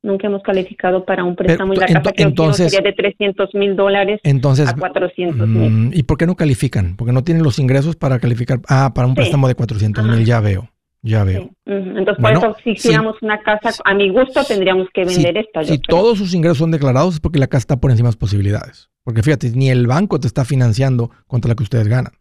Nunca 0.03 0.27
hemos 0.27 0.43
calificado 0.43 1.05
para 1.05 1.23
un 1.23 1.37
préstamo 1.37 1.75
y 1.75 1.77
la 1.77 1.87
casa 1.87 2.13
que 2.13 2.25
entonces, 2.25 2.73
sería 2.73 2.91
de 2.91 2.93
300 2.93 3.55
mil 3.55 3.77
dólares 3.77 4.21
a 4.25 4.75
400 4.75 5.49
mil. 5.49 5.71
Mm, 5.71 5.91
¿Y 5.95 6.03
por 6.03 6.19
qué 6.19 6.27
no 6.27 6.35
califican? 6.35 6.97
Porque 6.97 7.13
no 7.13 7.23
tienen 7.23 7.45
los 7.45 7.61
ingresos 7.61 7.95
para 7.95 8.19
calificar. 8.19 8.61
Ah, 8.69 8.93
para 8.95 9.07
un 9.07 9.15
préstamo 9.15 9.47
de 9.47 9.55
400 9.55 10.05
mil, 10.05 10.25
ya 10.25 10.41
veo. 10.41 10.69
Ya 11.03 11.25
veo. 11.25 11.51
Entonces, 11.67 12.23
por 12.23 12.33
eso, 12.33 12.57
si 12.63 12.71
hiciéramos 12.71 13.17
una 13.23 13.41
casa 13.43 13.71
a 13.85 13.95
mi 13.95 14.09
gusto, 14.11 14.45
tendríamos 14.45 14.89
que 14.93 15.05
vender 15.05 15.37
esta. 15.37 15.65
Si 15.65 15.79
todos 15.79 16.19
sus 16.19 16.35
ingresos 16.35 16.59
son 16.59 16.71
declarados, 16.73 17.15
es 17.15 17.21
porque 17.21 17.39
la 17.39 17.47
casa 17.47 17.59
está 17.59 17.81
por 17.81 17.91
encima 17.91 18.09
de 18.09 18.13
las 18.13 18.17
posibilidades. 18.17 18.91
Porque 19.05 19.23
fíjate, 19.23 19.51
ni 19.51 19.71
el 19.71 19.87
banco 19.87 20.19
te 20.21 20.27
está 20.27 20.45
financiando 20.45 21.11
contra 21.27 21.49
la 21.49 21.55
que 21.55 21.65
ustedes 21.65 21.89
ganan. 21.89 22.13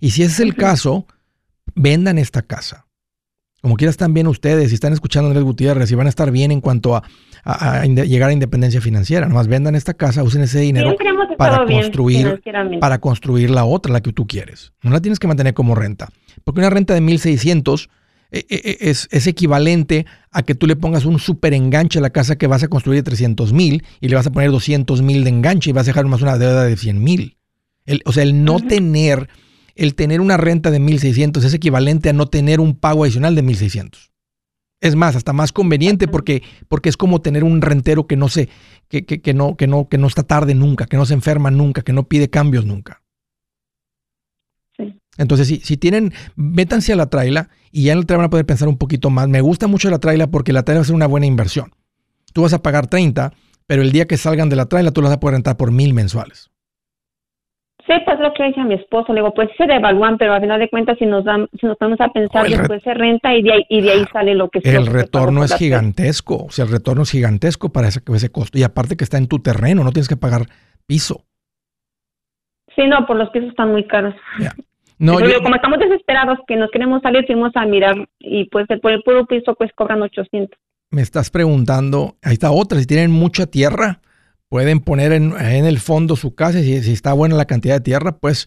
Y 0.00 0.10
si 0.10 0.22
ese 0.22 0.32
es 0.32 0.40
el 0.40 0.54
caso, 0.54 1.06
vendan 1.74 2.18
esta 2.18 2.42
casa 2.42 2.83
Como 3.64 3.76
quiera 3.76 3.90
están 3.90 4.12
bien 4.12 4.26
ustedes, 4.26 4.68
si 4.68 4.74
están 4.74 4.92
escuchando 4.92 5.28
a 5.28 5.30
Andrés 5.30 5.42
Gutiérrez, 5.42 5.90
y 5.90 5.94
van 5.94 6.04
a 6.04 6.10
estar 6.10 6.30
bien 6.30 6.52
en 6.52 6.60
cuanto 6.60 6.96
a, 6.96 7.02
llegar 7.86 8.28
a 8.28 8.32
independencia 8.34 8.82
financiera. 8.82 9.26
Nomás 9.26 9.48
vendan 9.48 9.74
esta 9.74 9.94
casa, 9.94 10.22
usen 10.22 10.42
ese 10.42 10.60
dinero 10.60 10.94
para 11.38 11.64
construir, 11.64 12.42
para 12.78 12.98
construir 12.98 13.48
la 13.48 13.64
otra, 13.64 13.90
la 13.90 14.02
que 14.02 14.12
tú 14.12 14.26
quieres. 14.26 14.74
No 14.82 14.90
la 14.90 15.00
tienes 15.00 15.18
que 15.18 15.28
mantener 15.28 15.54
como 15.54 15.74
renta. 15.74 16.10
Porque 16.44 16.60
una 16.60 16.68
renta 16.68 16.92
de 16.92 17.00
1600 17.00 17.88
eh, 18.32 18.44
eh, 18.50 18.60
eh, 18.64 18.76
es, 18.80 19.08
es, 19.10 19.26
equivalente 19.26 20.04
a 20.30 20.42
que 20.42 20.54
tú 20.54 20.66
le 20.66 20.76
pongas 20.76 21.06
un 21.06 21.18
super 21.18 21.54
enganche 21.54 22.00
a 22.00 22.02
la 22.02 22.10
casa 22.10 22.36
que 22.36 22.46
vas 22.46 22.62
a 22.64 22.68
construir 22.68 22.98
de 22.98 23.04
300 23.04 23.54
mil 23.54 23.82
y 23.98 24.08
le 24.08 24.16
vas 24.16 24.26
a 24.26 24.30
poner 24.30 24.50
200 24.50 25.00
mil 25.00 25.24
de 25.24 25.30
enganche 25.30 25.70
y 25.70 25.72
vas 25.72 25.86
a 25.86 25.92
dejar 25.92 26.04
más 26.04 26.20
una 26.20 26.36
deuda 26.36 26.64
de 26.64 26.76
100 26.76 27.02
mil. 27.02 27.38
O 28.04 28.12
sea, 28.12 28.24
el 28.24 28.44
no 28.44 28.60
tener, 28.60 29.30
el 29.74 29.94
tener 29.94 30.20
una 30.20 30.36
renta 30.36 30.70
de 30.70 30.78
1600 30.78 31.44
es 31.44 31.54
equivalente 31.54 32.08
a 32.08 32.12
no 32.12 32.26
tener 32.26 32.60
un 32.60 32.74
pago 32.74 33.04
adicional 33.04 33.34
de 33.34 33.42
1600. 33.42 34.12
Es 34.80 34.96
más, 34.96 35.16
hasta 35.16 35.32
más 35.32 35.52
conveniente 35.52 36.08
porque, 36.08 36.42
porque 36.68 36.88
es 36.88 36.96
como 36.96 37.22
tener 37.22 37.42
un 37.42 37.62
rentero 37.62 38.06
que 38.06 38.16
no 38.16 38.28
se, 38.28 38.48
que, 38.88 39.04
que, 39.04 39.20
que, 39.20 39.32
no, 39.32 39.56
que, 39.56 39.66
no, 39.66 39.88
que 39.88 39.98
no 39.98 40.06
está 40.06 40.22
tarde 40.22 40.54
nunca, 40.54 40.86
que 40.86 40.96
no 40.96 41.06
se 41.06 41.14
enferma 41.14 41.50
nunca, 41.50 41.82
que 41.82 41.92
no 41.92 42.06
pide 42.06 42.28
cambios 42.28 42.66
nunca. 42.66 43.02
Entonces, 45.16 45.46
si, 45.46 45.60
si 45.60 45.76
tienen, 45.76 46.12
métanse 46.34 46.92
a 46.92 46.96
la 46.96 47.08
traila 47.08 47.48
y 47.70 47.84
ya 47.84 47.92
en 47.92 47.98
el 47.98 48.06
traila 48.06 48.22
van 48.22 48.26
a 48.26 48.30
poder 48.30 48.46
pensar 48.46 48.68
un 48.68 48.76
poquito 48.76 49.10
más. 49.10 49.28
Me 49.28 49.40
gusta 49.40 49.68
mucho 49.68 49.88
la 49.88 50.00
traila 50.00 50.26
porque 50.26 50.52
la 50.52 50.64
traila 50.64 50.80
va 50.80 50.82
a 50.82 50.86
ser 50.86 50.96
una 50.96 51.06
buena 51.06 51.26
inversión. 51.26 51.72
Tú 52.32 52.42
vas 52.42 52.52
a 52.52 52.62
pagar 52.62 52.88
30, 52.88 53.32
pero 53.66 53.82
el 53.82 53.92
día 53.92 54.06
que 54.06 54.16
salgan 54.16 54.48
de 54.48 54.56
la 54.56 54.66
traila 54.66 54.90
tú 54.90 55.00
las 55.02 55.10
vas 55.10 55.16
a 55.16 55.20
poder 55.20 55.34
rentar 55.34 55.56
por 55.56 55.70
mil 55.70 55.94
mensuales. 55.94 56.50
Sí, 57.86 57.92
pues 58.06 58.18
lo 58.18 58.32
que 58.32 58.44
dice 58.44 58.60
a 58.60 58.64
mi 58.64 58.74
esposo, 58.74 59.12
le 59.12 59.20
digo, 59.20 59.34
pues 59.34 59.50
se 59.58 59.66
devalúan, 59.66 60.16
pero 60.16 60.32
al 60.32 60.40
final 60.40 60.58
de 60.58 60.70
cuentas 60.70 60.96
si 60.98 61.04
nos 61.04 61.22
dan, 61.22 61.48
si 61.60 61.66
nos 61.66 61.76
vamos 61.78 62.00
a 62.00 62.08
pensar, 62.08 62.48
después 62.48 62.82
se 62.82 62.94
renta 62.94 63.34
y 63.34 63.42
de 63.42 63.52
ahí, 63.52 63.66
y 63.68 63.82
de 63.82 63.90
ahí 63.90 64.04
sale 64.10 64.34
lo 64.34 64.48
que 64.48 64.60
El 64.64 64.86
retorno 64.86 65.44
es 65.44 65.54
gigantesco, 65.54 66.44
o 66.44 66.50
sea, 66.50 66.64
el 66.64 66.70
retorno 66.70 67.02
es 67.02 67.10
gigantesco 67.10 67.70
para 67.70 67.88
ese, 67.88 68.00
ese 68.14 68.32
costo. 68.32 68.58
Y 68.58 68.62
aparte 68.62 68.96
que 68.96 69.04
está 69.04 69.18
en 69.18 69.28
tu 69.28 69.40
terreno, 69.40 69.84
no 69.84 69.92
tienes 69.92 70.08
que 70.08 70.16
pagar 70.16 70.46
piso. 70.86 71.24
Sí, 72.74 72.86
no, 72.86 73.06
por 73.06 73.16
los 73.16 73.28
pisos 73.30 73.50
están 73.50 73.70
muy 73.70 73.86
caros. 73.86 74.14
No, 74.98 75.18
como 75.42 75.56
estamos 75.56 75.78
desesperados 75.78 76.38
que 76.46 76.56
nos 76.56 76.70
queremos 76.70 77.02
salir, 77.02 77.26
fuimos 77.26 77.52
a 77.54 77.66
mirar 77.66 78.08
y 78.18 78.46
pues 78.46 78.66
por 78.80 78.92
el 78.92 79.02
puro 79.02 79.26
piso 79.26 79.54
pues 79.56 79.70
cobran 79.74 80.00
800. 80.00 80.58
Me 80.90 81.02
estás 81.02 81.30
preguntando, 81.30 82.16
ahí 82.22 82.34
está 82.34 82.50
otra, 82.50 82.78
si 82.78 82.86
tienen 82.86 83.10
mucha 83.10 83.46
tierra, 83.46 84.00
pueden 84.54 84.78
poner 84.78 85.10
en, 85.10 85.32
el 85.42 85.80
fondo 85.80 86.14
su 86.14 86.36
casa 86.36 86.60
y 86.60 86.80
si, 86.80 86.92
está 86.92 87.12
buena 87.12 87.34
la 87.34 87.44
cantidad 87.44 87.74
de 87.74 87.80
tierra, 87.80 88.12
pues 88.12 88.46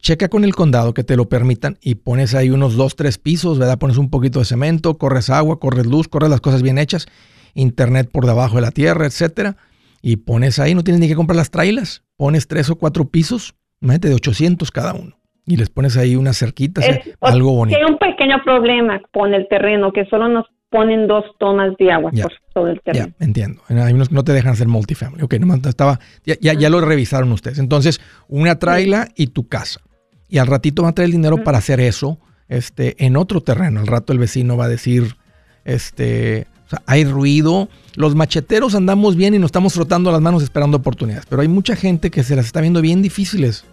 checa 0.00 0.28
con 0.28 0.42
el 0.42 0.54
condado 0.54 0.94
que 0.94 1.04
te 1.04 1.16
lo 1.18 1.28
permitan 1.28 1.76
y 1.82 1.96
pones 1.96 2.34
ahí 2.34 2.48
unos 2.48 2.76
dos, 2.76 2.96
tres 2.96 3.18
pisos, 3.18 3.58
¿verdad? 3.58 3.78
Pones 3.78 3.98
un 3.98 4.08
poquito 4.08 4.38
de 4.38 4.46
cemento, 4.46 4.96
corres 4.96 5.28
agua, 5.28 5.60
corres 5.60 5.84
luz, 5.84 6.08
corres 6.08 6.30
las 6.30 6.40
cosas 6.40 6.62
bien 6.62 6.78
hechas, 6.78 7.08
internet 7.52 8.08
por 8.10 8.24
debajo 8.24 8.56
de 8.56 8.62
la 8.62 8.70
tierra, 8.70 9.04
etcétera, 9.04 9.56
y 10.00 10.16
pones 10.16 10.58
ahí, 10.60 10.74
no 10.74 10.82
tienes 10.82 10.98
ni 10.98 11.08
que 11.08 11.14
comprar 11.14 11.36
las 11.36 11.50
trailas, 11.50 12.02
pones 12.16 12.48
tres 12.48 12.70
o 12.70 12.76
cuatro 12.76 13.10
pisos, 13.10 13.54
imagínate 13.82 14.08
de 14.08 14.14
800 14.14 14.70
cada 14.70 14.94
uno 14.94 15.18
y 15.46 15.58
les 15.58 15.68
pones 15.68 15.98
ahí 15.98 16.16
unas 16.16 16.38
cerquitas, 16.38 16.86
algo 17.20 17.52
bonito. 17.52 17.76
Hay 17.76 17.84
un 17.84 17.98
pequeño 17.98 18.42
problema 18.44 19.02
con 19.12 19.34
el 19.34 19.46
terreno, 19.48 19.92
que 19.92 20.06
solo 20.06 20.28
nos 20.28 20.46
ponen 20.70 21.06
dos 21.06 21.24
tomas 21.38 21.76
de 21.78 21.90
agua 21.90 22.10
por 22.10 22.32
todo 22.52 22.68
el 22.68 22.80
terreno. 22.80 23.12
Ya, 23.18 23.24
entiendo. 23.24 23.62
Hay 23.68 23.92
unos 23.92 24.08
que 24.08 24.14
no 24.14 24.24
te 24.24 24.32
dejan 24.32 24.52
hacer 24.52 24.68
multifamily. 24.68 25.22
Ok, 25.22 25.34
nomás 25.34 25.60
estaba, 25.64 25.98
ya, 26.24 26.36
ya, 26.40 26.70
lo 26.70 26.80
revisaron 26.80 27.32
ustedes. 27.32 27.58
Entonces, 27.58 28.00
una 28.28 28.58
traila 28.58 29.08
y 29.16 29.28
tu 29.28 29.48
casa. 29.48 29.80
Y 30.28 30.38
al 30.38 30.46
ratito 30.46 30.82
van 30.82 30.90
a 30.90 30.94
traer 30.94 31.06
el 31.06 31.12
dinero 31.12 31.42
para 31.42 31.58
hacer 31.58 31.80
eso 31.80 32.18
este, 32.48 33.02
en 33.04 33.16
otro 33.16 33.42
terreno. 33.42 33.80
Al 33.80 33.86
rato 33.86 34.12
el 34.12 34.18
vecino 34.18 34.56
va 34.56 34.66
a 34.66 34.68
decir, 34.68 35.16
este, 35.64 36.46
o 36.66 36.70
sea, 36.70 36.82
hay 36.86 37.04
ruido. 37.04 37.68
Los 37.96 38.14
macheteros 38.14 38.74
andamos 38.74 39.16
bien 39.16 39.34
y 39.34 39.38
nos 39.38 39.48
estamos 39.48 39.72
frotando 39.72 40.12
las 40.12 40.20
manos 40.20 40.42
esperando 40.42 40.76
oportunidades. 40.76 41.24
Pero 41.28 41.40
hay 41.40 41.48
mucha 41.48 41.76
gente 41.76 42.10
que 42.10 42.22
se 42.22 42.36
las 42.36 42.46
está 42.46 42.60
viendo 42.60 42.82
bien 42.82 43.00
difíciles. 43.00 43.64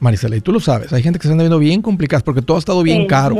Marisela, 0.00 0.36
y 0.36 0.42
tú 0.42 0.52
lo 0.52 0.60
sabes, 0.60 0.92
hay 0.92 1.02
gente 1.02 1.18
que 1.18 1.22
se 1.22 1.32
está 1.32 1.42
viendo 1.42 1.58
bien 1.58 1.80
complicadas 1.80 2.22
porque 2.22 2.42
todo 2.42 2.58
ha 2.58 2.60
estado 2.60 2.82
bien 2.82 3.06
caro. 3.06 3.36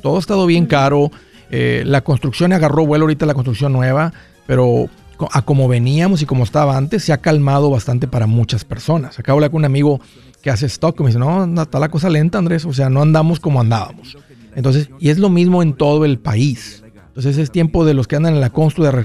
Todo 0.00 0.16
ha 0.16 0.20
estado 0.20 0.46
bien 0.46 0.66
caro. 0.66 1.10
Eh, 1.50 1.82
la 1.86 2.02
construcción 2.02 2.52
agarró 2.52 2.86
vuelo 2.86 3.04
ahorita 3.04 3.26
la 3.26 3.34
construcción 3.34 3.72
nueva, 3.72 4.12
pero 4.46 4.88
a 5.32 5.42
como 5.42 5.68
veníamos 5.68 6.22
y 6.22 6.26
como 6.26 6.44
estaba 6.44 6.76
antes, 6.76 7.04
se 7.04 7.12
ha 7.12 7.18
calmado 7.18 7.70
bastante 7.70 8.06
para 8.06 8.26
muchas 8.26 8.64
personas. 8.64 9.18
Acabo 9.18 9.36
de 9.36 9.46
hablar 9.46 9.50
con 9.50 9.58
un 9.58 9.64
amigo 9.64 10.00
que 10.42 10.50
hace 10.50 10.66
stock 10.66 10.98
y 11.00 11.02
me 11.02 11.08
dice, 11.08 11.18
no, 11.18 11.62
está 11.62 11.78
la 11.78 11.88
cosa 11.88 12.08
lenta, 12.08 12.38
Andrés, 12.38 12.64
o 12.64 12.72
sea, 12.72 12.88
no 12.88 13.02
andamos 13.02 13.40
como 13.40 13.60
andábamos. 13.60 14.16
Entonces, 14.54 14.90
y 14.98 15.10
es 15.10 15.18
lo 15.18 15.28
mismo 15.28 15.62
en 15.62 15.74
todo 15.74 16.04
el 16.04 16.18
país. 16.18 16.82
Entonces 17.18 17.38
es 17.38 17.50
tiempo 17.50 17.84
de 17.84 17.94
los 17.94 18.06
que 18.06 18.14
andan 18.14 18.34
en 18.34 18.40
la 18.40 18.50
constru 18.50 18.84
de 18.84 19.04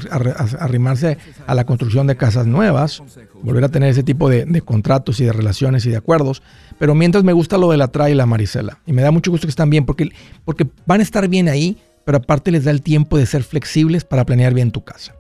arrimarse 0.60 1.18
a 1.48 1.56
la 1.56 1.66
construcción 1.66 2.06
de 2.06 2.16
casas 2.16 2.46
nuevas, 2.46 3.02
volver 3.41 3.64
a 3.64 3.70
tener 3.70 3.89
ese 3.89 4.04
tipo 4.04 4.30
de, 4.30 4.62
contratos 4.62 5.20
y 5.20 5.26
de 5.26 5.34
relaciones 5.34 5.84
y 5.88 5.89
de 5.89 5.98
acuerdos. 5.98 6.44
Pero 6.78 6.94
mientras 6.94 7.24
me 7.24 7.34
gusta 7.34 7.58
lo 7.58 7.72
de 7.72 7.78
la 7.78 7.88
traila, 7.88 8.28
Marisela, 8.28 8.78
y 8.86 8.94
me 8.94 9.02
da 9.02 9.10
mucho 9.10 9.32
gusto 9.32 9.48
que 9.48 9.50
están 9.50 9.72
bien, 9.72 9.86
porque, 9.86 10.12
porque 10.46 10.68
van 10.86 11.00
a 11.00 11.04
estar 11.04 11.28
bien 11.28 11.50
ahí, 11.50 11.76
pero 12.06 12.18
aparte 12.18 12.51
les 12.51 12.64
da 12.64 12.72
el 12.72 12.82
tiempo 12.82 13.18
de 13.18 13.26
ser 13.26 13.43
flexibles 13.43 14.04
para 14.04 14.26
planear 14.26 14.54
bien 14.54 14.72
tu 14.72 14.84
casa. 14.84 15.16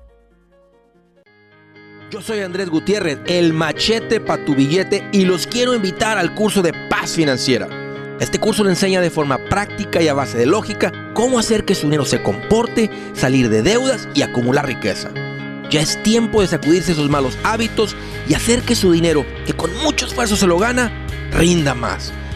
Yo 2.11 2.21
soy 2.21 2.41
Andrés 2.41 2.69
Gutiérrez, 2.69 3.19
el 3.25 3.53
machete 3.53 4.19
para 4.19 4.45
tu 4.45 4.53
billete, 4.53 5.03
y 5.11 5.25
los 5.25 5.47
quiero 5.47 5.73
invitar 5.73 6.17
al 6.17 6.35
curso 6.35 6.61
de 6.61 6.73
paz 6.89 7.13
financiera. 7.13 7.67
Este 8.19 8.39
curso 8.39 8.63
le 8.63 8.69
enseña 8.69 9.01
de 9.01 9.09
forma 9.09 9.39
práctica 9.49 10.01
y 10.01 10.07
a 10.07 10.13
base 10.13 10.37
de 10.37 10.45
lógica 10.45 10.91
cómo 11.13 11.39
hacer 11.39 11.65
que 11.65 11.73
su 11.73 11.87
dinero 11.87 12.05
se 12.05 12.21
comporte, 12.21 12.91
salir 13.13 13.49
de 13.49 13.63
deudas 13.63 14.07
y 14.13 14.21
acumular 14.21 14.67
riqueza. 14.67 15.09
Ya 15.71 15.81
es 15.81 16.01
tiempo 16.03 16.41
de 16.41 16.47
sacudirse 16.47 16.91
esos 16.91 17.09
malos 17.09 17.37
hábitos 17.43 17.95
y 18.29 18.35
hacer 18.35 18.61
que 18.61 18.75
su 18.75 18.91
dinero, 18.91 19.25
que 19.47 19.53
con 19.53 19.75
mucho 19.77 20.05
esfuerzo 20.05 20.35
se 20.35 20.45
lo 20.45 20.59
gana, 20.59 20.91
rinda 21.31 21.73
más. 21.73 22.13